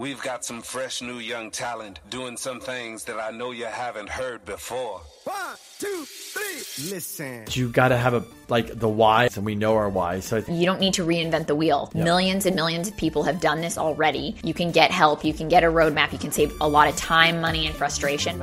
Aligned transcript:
We've 0.00 0.22
got 0.22 0.44
some 0.44 0.62
fresh 0.62 1.02
new 1.02 1.18
young 1.18 1.50
talent 1.50 1.98
doing 2.08 2.36
some 2.36 2.60
things 2.60 3.02
that 3.06 3.18
I 3.18 3.32
know 3.32 3.50
you 3.50 3.64
haven't 3.64 4.08
heard 4.08 4.44
before. 4.44 5.00
One, 5.24 5.56
two, 5.80 6.04
three. 6.06 6.92
Listen. 6.92 7.44
You 7.50 7.68
got 7.68 7.88
to 7.88 7.96
have 7.96 8.14
a 8.14 8.22
like 8.48 8.78
the 8.78 8.88
why, 8.88 9.28
and 9.34 9.44
we 9.44 9.56
know 9.56 9.74
our 9.74 9.88
why. 9.88 10.20
So 10.20 10.36
I 10.36 10.52
You 10.52 10.66
don't 10.66 10.78
need 10.78 10.94
to 10.94 11.04
reinvent 11.04 11.48
the 11.48 11.56
wheel. 11.56 11.90
Millions 11.94 12.46
and 12.46 12.54
millions 12.54 12.86
of 12.86 12.96
people 12.96 13.24
have 13.24 13.40
done 13.40 13.60
this 13.60 13.76
already. 13.76 14.36
You 14.44 14.54
can 14.54 14.70
get 14.70 14.92
help, 14.92 15.24
you 15.24 15.34
can 15.34 15.48
get 15.48 15.64
a 15.64 15.66
roadmap, 15.66 16.12
you 16.12 16.18
can 16.18 16.30
save 16.30 16.52
a 16.60 16.68
lot 16.68 16.88
of 16.88 16.94
time, 16.94 17.40
money, 17.40 17.66
and 17.66 17.74
frustration. 17.74 18.38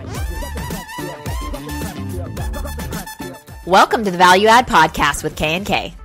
Welcome 3.66 4.04
to 4.04 4.12
the 4.12 4.18
Value 4.18 4.50
Add 4.50 4.68
Podcast 4.68 5.24
with 5.24 5.38
K 5.38 5.56
and 5.56 5.66
K. 5.66 5.96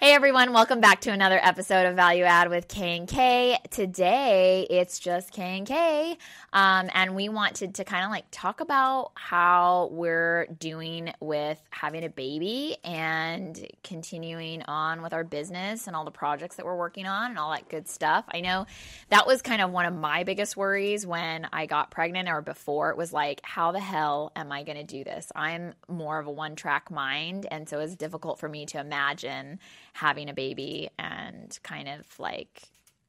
Hey 0.00 0.12
everyone, 0.14 0.52
welcome 0.52 0.80
back 0.80 1.00
to 1.00 1.10
another 1.10 1.40
episode 1.42 1.84
of 1.84 1.96
Value 1.96 2.22
Add 2.22 2.50
with 2.50 2.68
K 2.68 2.98
and 2.98 3.08
K. 3.08 3.58
Today 3.68 4.64
it's 4.70 5.00
just 5.00 5.32
K 5.32 5.58
and 5.58 5.66
K, 5.66 6.16
um, 6.52 6.88
and 6.94 7.14
we 7.14 7.28
wanted 7.28 7.74
to 7.76 7.84
kind 7.84 8.04
of 8.04 8.10
like 8.10 8.24
talk 8.30 8.60
about 8.60 9.12
how 9.14 9.88
we're 9.92 10.46
doing 10.46 11.12
with 11.20 11.60
having 11.70 12.04
a 12.04 12.08
baby 12.08 12.76
and 12.84 13.66
continuing 13.84 14.62
on 14.62 15.02
with 15.02 15.12
our 15.12 15.24
business 15.24 15.86
and 15.86 15.94
all 15.94 16.04
the 16.04 16.10
projects 16.10 16.56
that 16.56 16.64
we're 16.64 16.76
working 16.76 17.06
on 17.06 17.30
and 17.30 17.38
all 17.38 17.50
that 17.52 17.68
good 17.68 17.88
stuff. 17.88 18.24
I 18.32 18.40
know 18.40 18.66
that 19.10 19.26
was 19.26 19.42
kind 19.42 19.60
of 19.60 19.70
one 19.70 19.84
of 19.84 19.94
my 19.94 20.24
biggest 20.24 20.56
worries 20.56 21.06
when 21.06 21.46
I 21.52 21.66
got 21.66 21.90
pregnant 21.90 22.28
or 22.28 22.40
before. 22.40 22.90
It 22.90 22.96
was 22.96 23.12
like, 23.12 23.40
how 23.42 23.72
the 23.72 23.80
hell 23.80 24.32
am 24.34 24.50
I 24.50 24.62
going 24.62 24.78
to 24.78 24.84
do 24.84 25.04
this? 25.04 25.30
I'm 25.34 25.74
more 25.86 26.18
of 26.18 26.26
a 26.26 26.30
one 26.30 26.56
track 26.56 26.90
mind, 26.90 27.46
and 27.50 27.68
so 27.68 27.80
it's 27.80 27.94
difficult 27.94 28.38
for 28.38 28.48
me 28.48 28.64
to 28.66 28.80
imagine 28.80 29.58
having 29.92 30.28
a 30.30 30.34
baby 30.34 30.88
and 30.98 31.58
kind 31.62 31.88
of 31.88 32.18
like 32.18 32.62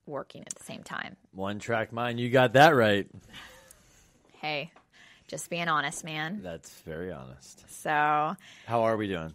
working 0.09 0.41
at 0.45 0.54
the 0.55 0.63
same 0.63 0.84
time. 0.84 1.16
one 1.31 1.59
track 1.59 1.94
mind, 1.94 2.20
you 2.20 2.30
got 2.30 2.54
that 2.54 2.76
right. 2.76 3.08
Hey, 4.41 4.72
just 5.27 5.50
being 5.50 5.67
honest, 5.67 6.03
man. 6.03 6.39
That's 6.42 6.70
very 6.81 7.11
honest. 7.11 7.64
So, 7.81 8.36
How 8.66 8.81
are 8.83 8.98
we 8.98 9.08
doing? 9.08 9.33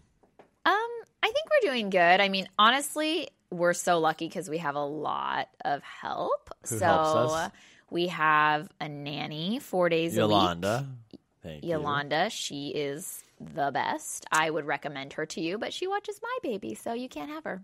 Um, 0.67 0.91
I 1.23 1.27
think 1.31 1.47
we're 1.63 1.71
doing 1.71 1.91
good. 1.91 2.21
I 2.21 2.29
mean, 2.29 2.49
honestly, 2.59 3.29
we're 3.51 3.75
so 3.75 3.99
lucky 4.01 4.27
because 4.27 4.49
we 4.49 4.59
have 4.59 4.75
a 4.77 4.85
lot 4.85 5.49
of 5.65 5.83
help. 5.83 6.51
Who 6.69 6.79
so 6.79 7.49
we 7.91 8.09
have 8.09 8.69
a 8.81 8.89
nanny 8.89 9.59
four 9.61 9.89
days 9.89 10.17
Yolanda. 10.17 10.87
a 11.13 11.17
Thank 11.43 11.63
week. 11.63 11.71
Yolanda, 11.71 12.31
she 12.31 12.69
is 12.69 13.23
the 13.39 13.71
best. 13.71 14.25
I 14.33 14.49
would 14.51 14.65
recommend 14.65 15.13
her 15.15 15.27
to 15.27 15.41
you, 15.41 15.59
but 15.59 15.73
she 15.75 15.87
watches 15.87 16.19
my 16.23 16.39
baby, 16.43 16.75
so 16.75 16.95
you 16.95 17.09
can't 17.11 17.31
have 17.31 17.45
her. 17.45 17.63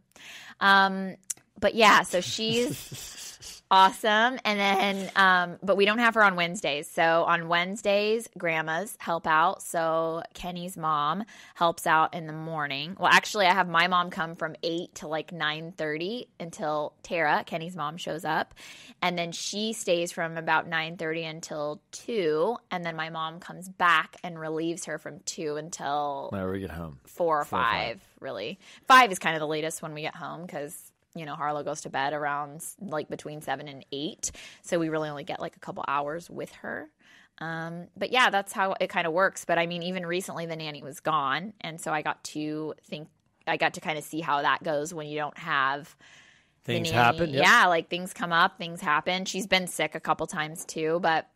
Um, 0.61 1.17
but 1.61 1.75
yeah, 1.75 2.03
so 2.03 2.21
she's 2.21 3.63
awesome. 3.71 4.39
And 4.45 4.59
then, 4.59 5.11
um, 5.15 5.59
but 5.63 5.77
we 5.77 5.85
don't 5.85 5.99
have 5.99 6.15
her 6.15 6.25
on 6.25 6.35
Wednesdays. 6.35 6.89
So 6.89 7.23
on 7.25 7.47
Wednesdays, 7.49 8.29
grandmas 8.37 8.97
help 8.99 9.27
out. 9.27 9.63
So 9.63 10.23
Kenny's 10.35 10.77
mom 10.77 11.23
helps 11.55 11.87
out 11.87 12.15
in 12.15 12.27
the 12.27 12.33
morning. 12.33 12.97
Well, 12.99 13.11
actually, 13.13 13.47
I 13.47 13.55
have 13.55 13.69
my 13.69 13.87
mom 13.87 14.11
come 14.11 14.35
from 14.35 14.57
eight 14.63 14.97
to 14.97 15.07
like 15.09 15.33
nine 15.33 15.73
thirty 15.77 16.29
until 16.41 16.95
Tara, 17.03 17.45
Kenny's 17.47 17.77
mom, 17.77 17.97
shows 17.97 18.25
up, 18.25 18.55
and 19.03 19.17
then 19.17 19.31
she 19.33 19.73
stays 19.73 20.11
from 20.11 20.37
about 20.37 20.67
nine 20.67 20.97
thirty 20.97 21.25
until 21.25 21.81
two, 21.93 22.57
and 22.73 22.85
then 22.85 22.97
my 22.97 23.11
mom 23.11 23.39
comes 23.39 23.69
back 23.69 24.17
and 24.25 24.39
relieves 24.39 24.87
her 24.87 24.99
from 24.99 25.21
two 25.21 25.57
until. 25.57 26.29
Whenever 26.31 26.51
we 26.53 26.61
get 26.61 26.71
home. 26.71 26.99
four 27.05 27.41
or 27.41 27.45
Four 27.45 27.61
or 27.61 27.63
five. 27.63 27.71
five, 27.73 28.01
really. 28.21 28.59
Five 28.89 29.13
is 29.13 29.19
kind 29.21 29.37
of 29.37 29.41
the 29.41 29.47
latest 29.47 29.81
when 29.81 29.95
we 29.95 30.01
get 30.01 30.17
home 30.17 30.43
because 30.43 30.90
you 31.15 31.27
know 31.27 31.35
Harlow 31.35 31.63
goes 31.63 31.81
to 31.83 31.91
bed 31.91 32.13
around 32.13 32.63
like 32.81 33.09
between 33.09 33.41
seven 33.43 33.69
and 33.69 33.85
eight, 33.93 34.31
so 34.63 34.79
we 34.79 34.89
really 34.89 35.09
only 35.09 35.25
get 35.25 35.41
like 35.41 35.57
a 35.57 35.61
couple 35.61 35.85
hours 35.89 36.29
with 36.31 36.53
her. 36.57 36.89
Um, 37.39 37.87
but 37.97 38.13
yeah, 38.13 38.31
that's 38.31 38.53
how 38.53 38.75
it 38.81 38.89
kind 38.89 39.07
of 39.07 39.13
works. 39.13 39.45
But 39.45 39.59
I 39.59 39.67
mean, 39.67 39.83
even 39.83 40.05
recently 40.07 40.47
the 40.47 40.57
nanny 40.57 40.83
was 40.83 41.01
gone, 41.01 41.55
and 41.61 41.81
so 41.81 41.93
I 41.93 42.03
got 42.03 42.23
to 42.25 42.75
think, 42.85 43.09
I 43.47 43.57
got 43.57 43.75
to 43.75 43.81
kind 43.81 43.99
of 43.99 44.05
see 44.05 44.21
how 44.21 44.43
that 44.43 44.63
goes 44.63 44.93
when 44.93 45.07
you 45.07 45.17
don't 45.17 45.39
have 45.39 45.97
the 46.65 46.75
Things 46.75 46.93
nanny. 46.93 47.05
happen. 47.05 47.31
Yep. 47.31 47.43
Yeah, 47.43 47.67
like 47.67 47.89
things 47.89 48.13
come 48.13 48.33
up, 48.33 48.59
things 48.59 48.81
happen. 48.81 49.25
She's 49.25 49.47
been 49.47 49.67
sick 49.67 49.95
a 49.95 50.01
couple 50.01 50.27
times 50.27 50.65
too, 50.67 51.01
but 51.01 51.29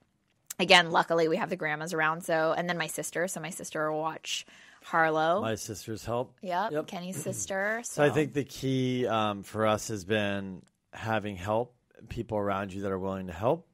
again, 0.58 0.90
luckily 0.90 1.28
we 1.28 1.36
have 1.36 1.50
the 1.50 1.56
grandmas 1.56 1.92
around. 1.94 2.22
So, 2.22 2.54
and 2.56 2.68
then 2.68 2.78
my 2.78 2.86
sister. 2.86 3.26
So 3.26 3.40
my 3.40 3.50
sister 3.50 3.90
will 3.90 4.00
watch 4.00 4.44
Harlow. 4.84 5.40
My 5.40 5.54
sister's 5.54 6.04
help. 6.04 6.34
Yep, 6.42 6.72
Yep. 6.72 6.86
Kenny's 6.86 7.16
sister. 7.22 7.80
So, 7.84 8.02
So 8.02 8.04
I 8.04 8.10
think 8.10 8.34
the 8.34 8.44
key 8.44 9.06
um, 9.06 9.42
for 9.42 9.66
us 9.66 9.88
has 9.88 10.04
been 10.04 10.62
having 10.92 11.36
help, 11.36 11.74
people 12.10 12.36
around 12.36 12.72
you 12.72 12.82
that 12.82 12.92
are 12.92 12.98
willing 12.98 13.28
to 13.28 13.32
help, 13.32 13.66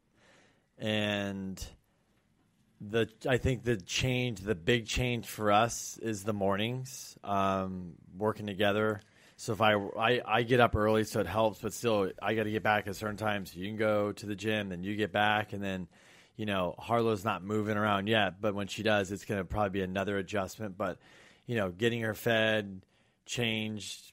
and 0.78 1.62
the 2.80 3.08
I 3.28 3.36
think 3.38 3.64
the 3.64 3.76
change, 3.76 4.40
the 4.40 4.54
big 4.54 4.86
change 4.86 5.26
for 5.26 5.50
us 5.52 5.98
is 6.00 6.22
the 6.22 6.32
mornings, 6.32 7.18
um, 7.24 7.94
working 8.16 8.46
together. 8.46 9.00
So 9.36 9.52
if 9.52 9.60
I, 9.60 9.74
I 9.74 10.20
I 10.24 10.42
get 10.44 10.60
up 10.60 10.76
early, 10.76 11.04
so 11.04 11.20
it 11.20 11.26
helps, 11.26 11.60
but 11.60 11.72
still 11.72 12.10
I 12.22 12.34
got 12.34 12.44
to 12.44 12.50
get 12.50 12.62
back 12.62 12.86
at 12.86 12.94
certain 12.94 13.16
times. 13.16 13.54
You 13.54 13.66
can 13.66 13.76
go 13.76 14.12
to 14.12 14.26
the 14.26 14.36
gym, 14.36 14.68
then 14.68 14.82
you 14.84 14.94
get 14.96 15.12
back, 15.12 15.52
and 15.52 15.62
then 15.62 15.88
you 16.40 16.46
know 16.46 16.74
Harlow's 16.78 17.22
not 17.22 17.44
moving 17.44 17.76
around 17.76 18.06
yet, 18.06 18.40
but 18.40 18.54
when 18.54 18.66
she 18.66 18.82
does, 18.82 19.12
it's 19.12 19.26
going 19.26 19.38
to 19.38 19.44
probably 19.44 19.80
be 19.80 19.82
another 19.82 20.16
adjustment. 20.16 20.78
But 20.78 20.96
you 21.44 21.54
know, 21.54 21.68
getting 21.70 22.00
her 22.00 22.14
fed, 22.14 22.80
changed, 23.26 24.12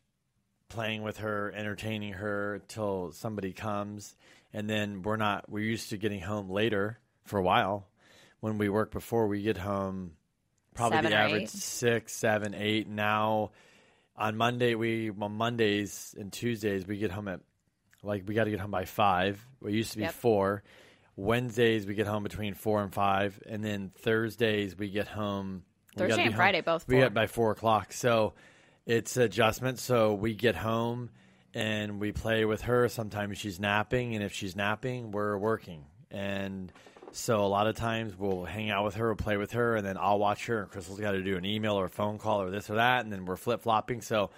playing 0.67 1.03
with 1.03 1.19
her, 1.19 1.53
entertaining 1.55 2.11
her 2.11 2.61
till 2.67 3.13
somebody 3.13 3.53
comes, 3.53 4.13
and 4.51 4.69
then 4.69 5.03
we're 5.03 5.15
not. 5.15 5.49
We're 5.49 5.63
used 5.63 5.91
to 5.91 5.97
getting 5.97 6.19
home 6.19 6.49
later 6.49 6.99
for 7.23 7.39
a 7.39 7.41
while. 7.43 7.87
When 8.41 8.57
we 8.57 8.67
work 8.67 8.91
before, 8.91 9.27
we 9.27 9.41
get 9.41 9.57
home 9.57 10.11
probably 10.75 10.97
Seven 10.97 11.11
the 11.11 11.17
average 11.17 11.43
eight. 11.43 11.49
six, 11.49 12.13
seven, 12.13 12.53
eight. 12.55 12.89
Now 12.89 13.51
on 14.17 14.35
Monday, 14.35 14.75
we 14.75 15.11
on 15.11 15.31
Mondays 15.31 16.13
and 16.19 16.33
Tuesdays 16.33 16.85
we 16.85 16.97
get 16.97 17.11
home 17.11 17.29
at 17.29 17.39
like 18.03 18.23
we 18.27 18.35
got 18.35 18.43
to 18.43 18.51
get 18.51 18.59
home 18.59 18.71
by 18.71 18.83
five. 18.83 19.41
We 19.61 19.71
used 19.71 19.91
to 19.91 19.97
be 19.97 20.03
Yep. 20.03 20.13
four. 20.13 20.63
Wednesdays 21.17 21.85
we 21.85 21.95
get 21.95 22.07
home 22.07 22.23
between 22.23 22.53
four 22.53 22.81
and 22.81 22.93
five, 22.93 23.41
and 23.45 23.63
then 23.63 23.91
Thursdays 23.97 24.77
we 24.77 24.89
get 24.89 25.07
home. 25.07 25.63
Thursday 25.95 26.21
and 26.21 26.31
home- 26.31 26.37
Friday, 26.37 26.61
both 26.61 26.87
We 26.87 26.97
get 26.97 27.13
by 27.13 27.25
four 27.25 27.51
o'clock, 27.51 27.91
so 27.91 28.33
it's 28.85 29.17
adjustment. 29.17 29.79
So 29.79 30.13
we 30.13 30.35
get 30.35 30.55
home 30.55 31.09
and 31.55 31.99
we 31.99 32.11
play 32.11 32.45
with 32.45 32.61
her. 32.61 32.87
Sometimes 32.87 33.39
she's 33.39 33.59
napping, 33.59 34.13
and 34.13 34.23
if 34.23 34.31
she's 34.31 34.55
napping, 34.55 35.11
we're 35.11 35.35
working. 35.37 35.85
And 36.11 36.71
so 37.11 37.43
a 37.43 37.47
lot 37.47 37.65
of 37.65 37.75
times 37.75 38.15
we'll 38.15 38.45
hang 38.45 38.69
out 38.69 38.85
with 38.85 38.93
her, 38.95 39.07
we'll 39.07 39.15
play 39.15 39.37
with 39.37 39.53
her, 39.53 39.75
and 39.75 39.85
then 39.85 39.97
I'll 39.99 40.19
watch 40.19 40.45
her. 40.45 40.61
And 40.61 40.71
Crystal's 40.71 40.99
got 40.99 41.11
to 41.13 41.23
do 41.23 41.35
an 41.35 41.45
email 41.45 41.73
or 41.73 41.85
a 41.85 41.89
phone 41.89 42.19
call 42.19 42.43
or 42.43 42.51
this 42.51 42.69
or 42.69 42.75
that, 42.75 43.03
and 43.03 43.11
then 43.11 43.25
we're 43.25 43.37
flip 43.37 43.63
flopping. 43.63 44.01
So 44.01 44.29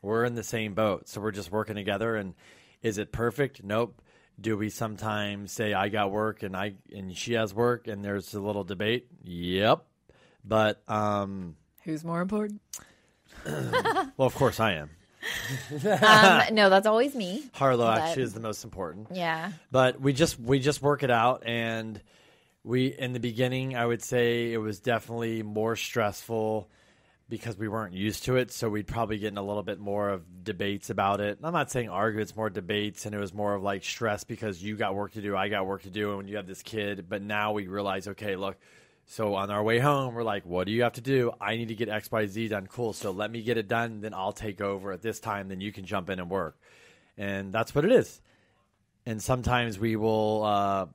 we're 0.00 0.24
in 0.24 0.36
the 0.36 0.42
same 0.42 0.72
boat. 0.72 1.06
So 1.06 1.20
we're 1.20 1.32
just 1.32 1.52
working 1.52 1.76
together. 1.76 2.16
And 2.16 2.32
is 2.82 2.96
it 2.96 3.12
perfect? 3.12 3.62
Nope. 3.62 4.00
Do 4.40 4.56
we 4.56 4.68
sometimes 4.70 5.52
say 5.52 5.72
I 5.74 5.88
got 5.88 6.10
work 6.10 6.42
and 6.42 6.56
I 6.56 6.74
and 6.92 7.16
she 7.16 7.34
has 7.34 7.54
work, 7.54 7.86
and 7.86 8.04
there's 8.04 8.34
a 8.34 8.40
little 8.40 8.64
debate? 8.64 9.06
Yep. 9.22 9.84
But 10.44 10.82
um, 10.88 11.56
who's 11.84 12.04
more 12.04 12.20
important? 12.20 12.60
well, 13.46 14.10
of 14.18 14.34
course 14.34 14.60
I 14.60 14.72
am. 14.72 14.90
um, 15.72 16.54
no, 16.54 16.68
that's 16.68 16.86
always 16.86 17.14
me. 17.14 17.42
Harlow 17.54 17.86
But- 17.86 18.00
actually 18.00 18.24
is 18.24 18.34
the 18.34 18.40
most 18.40 18.64
important. 18.64 19.08
Yeah, 19.12 19.52
But 19.70 20.00
we 20.00 20.12
just 20.12 20.38
we 20.38 20.58
just 20.58 20.82
work 20.82 21.02
it 21.02 21.10
out 21.10 21.44
and 21.46 22.00
we 22.62 22.86
in 22.86 23.12
the 23.12 23.20
beginning 23.20 23.76
I 23.76 23.86
would 23.86 24.02
say 24.02 24.52
it 24.52 24.58
was 24.58 24.80
definitely 24.80 25.42
more 25.42 25.76
stressful 25.76 26.68
because 27.28 27.56
we 27.56 27.68
weren't 27.68 27.94
used 27.94 28.24
to 28.24 28.36
it, 28.36 28.52
so 28.52 28.68
we'd 28.68 28.86
probably 28.86 29.18
get 29.18 29.28
in 29.28 29.38
a 29.38 29.42
little 29.42 29.62
bit 29.62 29.80
more 29.80 30.10
of 30.10 30.44
debates 30.44 30.90
about 30.90 31.20
it. 31.20 31.38
I'm 31.42 31.52
not 31.52 31.70
saying 31.70 31.88
arguments, 31.88 32.36
more 32.36 32.50
debates 32.50 33.06
and 33.06 33.14
it 33.14 33.18
was 33.18 33.32
more 33.32 33.54
of 33.54 33.62
like 33.62 33.82
stress 33.84 34.24
because 34.24 34.62
you 34.62 34.76
got 34.76 34.94
work 34.94 35.12
to 35.12 35.22
do, 35.22 35.36
I 35.36 35.48
got 35.48 35.66
work 35.66 35.82
to 35.82 35.90
do 35.90 36.10
and 36.10 36.18
when 36.18 36.28
you 36.28 36.36
have 36.36 36.46
this 36.46 36.62
kid, 36.62 37.06
but 37.08 37.22
now 37.22 37.52
we 37.52 37.66
realize 37.66 38.06
okay, 38.08 38.36
look, 38.36 38.56
so 39.06 39.34
on 39.34 39.50
our 39.50 39.62
way 39.62 39.78
home, 39.78 40.14
we're 40.14 40.22
like, 40.22 40.44
what 40.46 40.66
do 40.66 40.72
you 40.72 40.82
have 40.82 40.94
to 40.94 41.00
do? 41.00 41.32
I 41.40 41.56
need 41.56 41.68
to 41.68 41.74
get 41.74 41.88
XYZ 41.88 42.50
done. 42.50 42.66
Cool. 42.66 42.92
So 42.92 43.10
let 43.10 43.30
me 43.30 43.42
get 43.42 43.58
it 43.58 43.68
done, 43.68 44.00
then 44.00 44.14
I'll 44.14 44.32
take 44.32 44.60
over 44.60 44.92
at 44.92 45.02
this 45.02 45.20
time, 45.20 45.48
then 45.48 45.60
you 45.60 45.72
can 45.72 45.84
jump 45.84 46.10
in 46.10 46.18
and 46.18 46.30
work. 46.30 46.58
And 47.16 47.52
that's 47.52 47.74
what 47.74 47.84
it 47.84 47.92
is 47.92 48.20
and 49.06 49.22
sometimes 49.22 49.78
we 49.78 49.96
will 49.96 50.44
uh, 50.44 50.86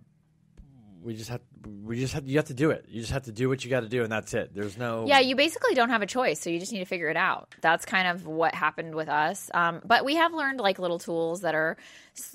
we 1.03 1.15
just 1.15 1.29
have 1.29 1.41
we 1.83 1.99
just 1.99 2.13
have 2.13 2.27
you 2.27 2.37
have 2.37 2.45
to 2.45 2.53
do 2.53 2.71
it 2.71 2.85
you 2.87 3.01
just 3.01 3.11
have 3.11 3.23
to 3.23 3.31
do 3.31 3.49
what 3.49 3.63
you 3.63 3.69
got 3.69 3.81
to 3.81 3.89
do 3.89 4.03
and 4.03 4.11
that's 4.11 4.33
it 4.33 4.53
there's 4.53 4.77
no 4.77 5.05
yeah. 5.09 5.19
You 5.19 5.35
basically 5.35 5.73
don't 5.73 5.89
have 5.89 6.01
a 6.01 6.05
choice, 6.05 6.39
so 6.39 6.49
you 6.49 6.59
just 6.59 6.71
need 6.71 6.79
to 6.79 6.85
figure 6.85 7.09
it 7.09 7.17
out. 7.17 7.53
That's 7.61 7.85
kind 7.85 8.07
of 8.07 8.27
what 8.27 8.53
happened 8.53 8.95
with 8.95 9.09
us. 9.09 9.49
Um, 9.53 9.81
but 9.83 10.05
we 10.05 10.15
have 10.15 10.33
learned 10.33 10.59
like 10.59 10.79
little 10.79 10.99
tools 10.99 11.41
that 11.41 11.55
are 11.55 11.77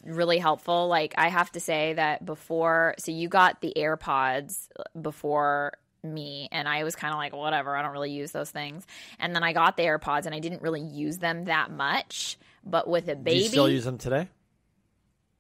really 0.04 0.38
helpful. 0.38 0.88
Like 0.88 1.14
I 1.16 1.28
have 1.28 1.52
to 1.52 1.60
say 1.60 1.94
that 1.94 2.24
before, 2.24 2.94
so 2.98 3.12
you 3.12 3.28
got 3.28 3.60
the 3.60 3.72
AirPods 3.76 4.68
before 5.00 5.74
me 6.02 6.48
and 6.52 6.68
I 6.68 6.84
was 6.84 6.94
kind 6.96 7.14
of 7.14 7.18
like 7.18 7.34
whatever 7.34 7.74
I 7.76 7.82
don't 7.82 7.92
really 7.92 8.10
use 8.10 8.30
those 8.30 8.50
things 8.50 8.86
and 9.18 9.34
then 9.34 9.42
I 9.42 9.54
got 9.54 9.78
the 9.78 9.84
AirPods 9.84 10.26
and 10.26 10.34
I 10.34 10.38
didn't 10.38 10.60
really 10.60 10.82
use 10.82 11.16
them 11.16 11.46
that 11.46 11.70
much 11.70 12.36
but 12.62 12.86
with 12.86 13.08
a 13.08 13.14
do 13.14 13.22
baby 13.22 13.38
you 13.38 13.48
still 13.48 13.70
use 13.70 13.86
them 13.86 13.96
today 13.96 14.28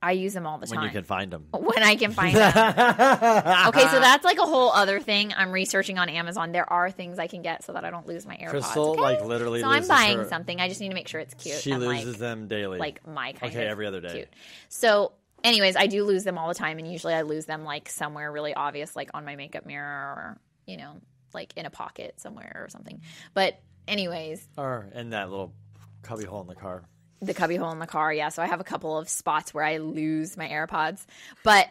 I 0.04 0.12
use 0.12 0.34
them 0.34 0.46
all 0.46 0.58
the 0.58 0.66
when 0.66 0.76
time 0.76 0.80
When 0.82 0.84
you 0.84 0.92
can 0.92 1.04
find 1.04 1.32
them. 1.32 1.46
when 1.52 1.82
I 1.82 1.96
can 1.96 2.12
find 2.12 2.36
them. 2.36 2.48
okay, 3.68 3.88
so 3.88 4.00
that's 4.00 4.24
like 4.24 4.38
a 4.38 4.44
whole 4.44 4.70
other 4.70 5.00
thing. 5.00 5.32
I'm 5.34 5.50
researching 5.50 5.98
on 5.98 6.08
Amazon. 6.10 6.52
There 6.52 6.70
are 6.70 6.90
things 6.90 7.18
I 7.18 7.26
can 7.26 7.40
get 7.42 7.64
so 7.64 7.72
that 7.72 7.84
I 7.84 7.90
don't 7.90 8.06
lose 8.06 8.26
my 8.26 8.36
AirPods. 8.36 8.50
Crystal, 8.50 8.90
okay? 8.90 9.00
like, 9.00 9.24
literally 9.24 9.60
So 9.60 9.68
I'm 9.68 9.88
buying 9.88 10.18
her- 10.18 10.28
something. 10.28 10.60
I 10.60 10.68
just 10.68 10.80
need 10.80 10.90
to 10.90 10.94
make 10.94 11.08
sure 11.08 11.20
it's 11.20 11.32
cute. 11.34 11.56
She 11.56 11.70
and, 11.70 11.82
loses 11.82 12.06
like, 12.06 12.18
them 12.18 12.48
daily. 12.48 12.78
like 12.78 13.06
my 13.06 13.32
kind 13.32 13.52
Okay, 13.52 13.66
every 13.66 13.86
other 13.86 14.00
day. 14.02 14.12
cute. 14.12 14.28
So, 14.68 15.12
anyways, 15.42 15.74
I 15.76 15.86
do 15.86 16.04
lose 16.04 16.24
them 16.24 16.36
all 16.36 16.48
the 16.48 16.54
time, 16.54 16.78
and 16.78 16.90
usually 16.90 17.14
I 17.14 17.22
lose 17.22 17.46
them 17.46 17.64
like 17.64 17.88
somewhere 17.88 18.30
really 18.30 18.52
obvious, 18.52 18.94
like 18.94 19.10
on 19.14 19.24
my 19.24 19.36
makeup 19.36 19.64
mirror, 19.64 19.86
or 19.86 20.38
you 20.66 20.76
know, 20.76 21.00
like 21.32 21.54
in 21.56 21.64
a 21.64 21.70
pocket 21.70 22.20
somewhere 22.20 22.60
or 22.64 22.68
something. 22.68 23.00
But 23.32 23.58
anyways, 23.88 24.46
or 24.58 24.88
in 24.94 25.10
that 25.10 25.30
little 25.30 25.54
cubby 26.02 26.24
hole 26.24 26.42
in 26.42 26.46
the 26.46 26.54
car. 26.54 26.84
The 27.20 27.34
cubby 27.34 27.56
hole 27.56 27.72
in 27.72 27.78
the 27.78 27.86
car. 27.86 28.12
Yeah, 28.12 28.28
so 28.28 28.42
I 28.42 28.46
have 28.46 28.60
a 28.60 28.64
couple 28.64 28.98
of 28.98 29.08
spots 29.08 29.54
where 29.54 29.64
I 29.64 29.78
lose 29.78 30.36
my 30.36 30.48
AirPods, 30.48 31.04
but 31.42 31.68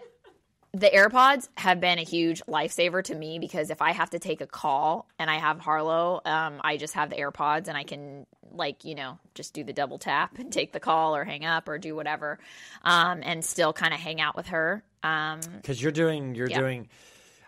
the 0.76 0.90
AirPods 0.90 1.48
have 1.56 1.80
been 1.80 2.00
a 2.00 2.04
huge 2.04 2.42
lifesaver 2.48 3.04
to 3.04 3.14
me 3.14 3.38
because 3.38 3.70
if 3.70 3.82
I 3.82 3.92
have 3.92 4.10
to 4.12 4.20
take 4.20 4.42
a 4.42 4.48
call 4.48 5.08
and 5.20 5.30
I 5.30 5.38
have 5.38 5.60
Harlow, 5.60 6.20
um, 6.26 6.60
I 6.64 6.78
just 6.78 6.96
have 6.96 7.12
the 7.12 7.16
AirPods 7.18 7.68
and 7.68 7.78
I 7.78 7.84
can 7.84 8.26
like 8.52 8.84
you 8.86 8.94
know 8.96 9.18
just 9.36 9.54
do 9.54 9.64
the 9.64 9.74
double 9.74 9.98
tap 9.98 10.38
and 10.38 10.52
take 10.52 10.72
the 10.74 10.80
call 10.80 11.16
or 11.16 11.24
hang 11.24 11.46
up 11.46 11.68
or 11.70 11.78
do 11.78 11.96
whatever, 11.96 12.40
um, 12.84 13.22
and 13.24 13.46
still 13.46 13.74
kind 13.74 13.94
of 13.94 14.00
hang 14.00 14.20
out 14.20 14.36
with 14.36 14.48
her. 14.48 14.84
Um, 15.04 15.42
Because 15.58 15.82
you're 15.82 15.92
doing, 15.92 16.34
you're 16.36 16.50
Yeah. 16.50 16.60
doing. 16.60 16.90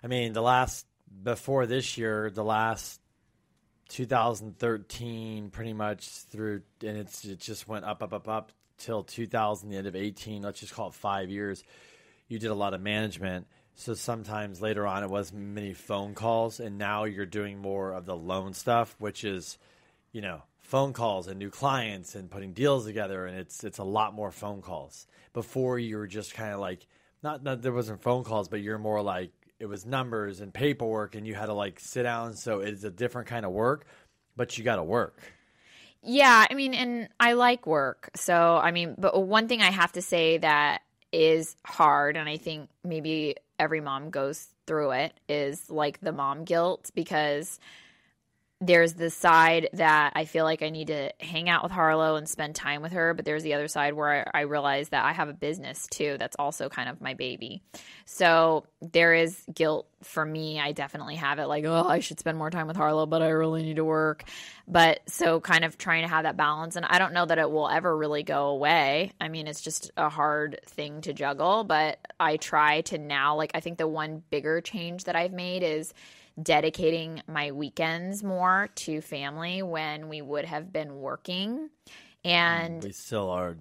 I 0.03 0.07
mean, 0.07 0.33
the 0.33 0.41
last 0.41 0.85
before 1.23 1.65
this 1.65 1.97
year, 1.97 2.29
the 2.29 2.43
last 2.43 2.99
2013, 3.89 5.49
pretty 5.49 5.73
much 5.73 6.07
through, 6.07 6.61
and 6.81 6.97
it's 6.97 7.23
it 7.25 7.39
just 7.39 7.67
went 7.67 7.85
up, 7.85 8.01
up, 8.01 8.13
up, 8.13 8.27
up 8.27 8.51
till 8.77 9.03
2000, 9.03 9.69
the 9.69 9.77
end 9.77 9.87
of 9.87 9.95
18. 9.95 10.41
Let's 10.41 10.59
just 10.59 10.73
call 10.73 10.89
it 10.89 10.93
five 10.93 11.29
years. 11.29 11.63
You 12.27 12.39
did 12.39 12.49
a 12.49 12.55
lot 12.55 12.73
of 12.73 12.81
management. 12.81 13.47
So 13.75 13.93
sometimes 13.93 14.61
later 14.61 14.87
on, 14.87 15.03
it 15.03 15.09
was 15.09 15.33
many 15.33 15.73
phone 15.73 16.13
calls, 16.13 16.59
and 16.59 16.77
now 16.77 17.03
you're 17.03 17.25
doing 17.25 17.59
more 17.59 17.91
of 17.91 18.05
the 18.05 18.15
loan 18.15 18.53
stuff, 18.53 18.95
which 18.99 19.23
is, 19.23 19.57
you 20.11 20.21
know, 20.21 20.43
phone 20.59 20.93
calls 20.93 21.27
and 21.27 21.37
new 21.37 21.49
clients 21.49 22.15
and 22.15 22.31
putting 22.31 22.53
deals 22.53 22.85
together, 22.85 23.25
and 23.25 23.37
it's 23.37 23.63
it's 23.63 23.77
a 23.77 23.83
lot 23.83 24.13
more 24.13 24.31
phone 24.31 24.61
calls. 24.61 25.07
Before 25.33 25.77
you 25.77 25.97
were 25.97 26.07
just 26.07 26.33
kind 26.33 26.53
of 26.53 26.59
like, 26.59 26.87
not 27.21 27.43
that 27.43 27.61
there 27.61 27.73
wasn't 27.73 28.01
phone 28.01 28.23
calls, 28.23 28.47
but 28.47 28.61
you're 28.61 28.77
more 28.77 29.01
like 29.01 29.31
it 29.59 29.65
was 29.67 29.85
numbers 29.85 30.41
and 30.41 30.53
paperwork, 30.53 31.15
and 31.15 31.25
you 31.25 31.33
had 31.35 31.47
to 31.47 31.53
like 31.53 31.79
sit 31.79 32.03
down. 32.03 32.35
So 32.35 32.59
it's 32.59 32.83
a 32.83 32.91
different 32.91 33.27
kind 33.27 33.45
of 33.45 33.51
work, 33.51 33.85
but 34.35 34.57
you 34.57 34.63
got 34.63 34.77
to 34.77 34.83
work. 34.83 35.21
Yeah, 36.01 36.45
I 36.49 36.53
mean, 36.53 36.73
and 36.73 37.09
I 37.19 37.33
like 37.33 37.65
work. 37.65 38.11
So, 38.15 38.57
I 38.57 38.71
mean, 38.71 38.95
but 38.97 39.19
one 39.19 39.47
thing 39.47 39.61
I 39.61 39.71
have 39.71 39.91
to 39.93 40.01
say 40.01 40.37
that 40.37 40.81
is 41.11 41.55
hard, 41.65 42.15
and 42.15 42.29
I 42.29 42.37
think 42.37 42.69
maybe 42.83 43.35
every 43.57 43.81
mom 43.81 44.11
goes 44.11 44.47
through 44.67 44.91
it, 44.91 45.13
is 45.27 45.69
like 45.69 45.99
the 46.01 46.11
mom 46.11 46.43
guilt 46.43 46.91
because 46.93 47.59
there's 48.61 48.93
the 48.93 49.09
side 49.09 49.69
that 49.73 50.13
I 50.15 50.23
feel 50.23 50.45
like 50.45 50.61
I 50.61 50.69
need 50.69 50.87
to 50.87 51.11
hang 51.19 51.49
out 51.49 51.61
with 51.61 51.73
Harlow 51.73 52.15
and 52.15 52.27
spend 52.27 52.55
time 52.55 52.81
with 52.81 52.93
her, 52.93 53.13
but 53.13 53.25
there's 53.25 53.43
the 53.43 53.53
other 53.53 53.67
side 53.67 53.93
where 53.93 54.29
I, 54.33 54.39
I 54.39 54.41
realize 54.43 54.89
that 54.89 55.03
I 55.03 55.11
have 55.11 55.27
a 55.27 55.33
business 55.33 55.87
too 55.87 56.15
that's 56.17 56.37
also 56.39 56.69
kind 56.69 56.87
of 56.87 57.01
my 57.01 57.15
baby. 57.15 57.61
So 58.05 58.65
there 58.81 59.13
is 59.13 59.43
guilt 59.53 59.87
for 60.03 60.25
me. 60.25 60.59
I 60.59 60.71
definitely 60.71 61.15
have 61.15 61.39
it 61.39 61.47
like, 61.47 61.65
oh, 61.65 61.85
I 61.85 61.99
should 61.99 62.19
spend 62.19 62.37
more 62.37 62.49
time 62.49 62.67
with 62.67 62.77
Harlow, 62.77 63.05
but 63.05 63.21
I 63.21 63.27
really 63.27 63.61
need 63.61 63.75
to 63.75 63.83
work. 63.83 64.23
But 64.67 65.01
so 65.07 65.41
kind 65.41 65.65
of 65.65 65.77
trying 65.77 66.03
to 66.03 66.07
have 66.07 66.23
that 66.23 66.37
balance. 66.37 66.77
And 66.77 66.85
I 66.85 66.97
don't 66.97 67.13
know 67.13 67.25
that 67.25 67.37
it 67.37 67.51
will 67.51 67.67
ever 67.67 67.95
really 67.95 68.23
go 68.23 68.47
away. 68.47 69.11
I 69.19 69.27
mean, 69.27 69.47
it's 69.47 69.61
just 69.61 69.91
a 69.97 70.07
hard 70.07 70.61
thing 70.65 71.01
to 71.01 71.13
juggle, 71.13 71.65
but 71.65 71.99
I 72.21 72.37
try 72.37 72.81
to 72.81 72.97
now, 72.97 73.35
like, 73.35 73.51
I 73.53 73.59
think 73.59 73.77
the 73.77 73.87
one 73.87 74.23
bigger 74.29 74.61
change 74.61 75.03
that 75.03 75.17
I've 75.17 75.33
made 75.33 75.61
is 75.61 75.93
dedicating 76.41 77.21
my 77.27 77.51
weekends 77.51 78.23
more 78.23 78.69
to 78.75 79.01
family 79.01 79.61
when 79.61 80.09
we 80.09 80.21
would 80.21 80.45
have 80.45 80.71
been 80.71 80.97
working. 80.97 81.69
And 82.23 82.83
We 82.83 82.91
still 82.91 83.29
are 83.29 83.57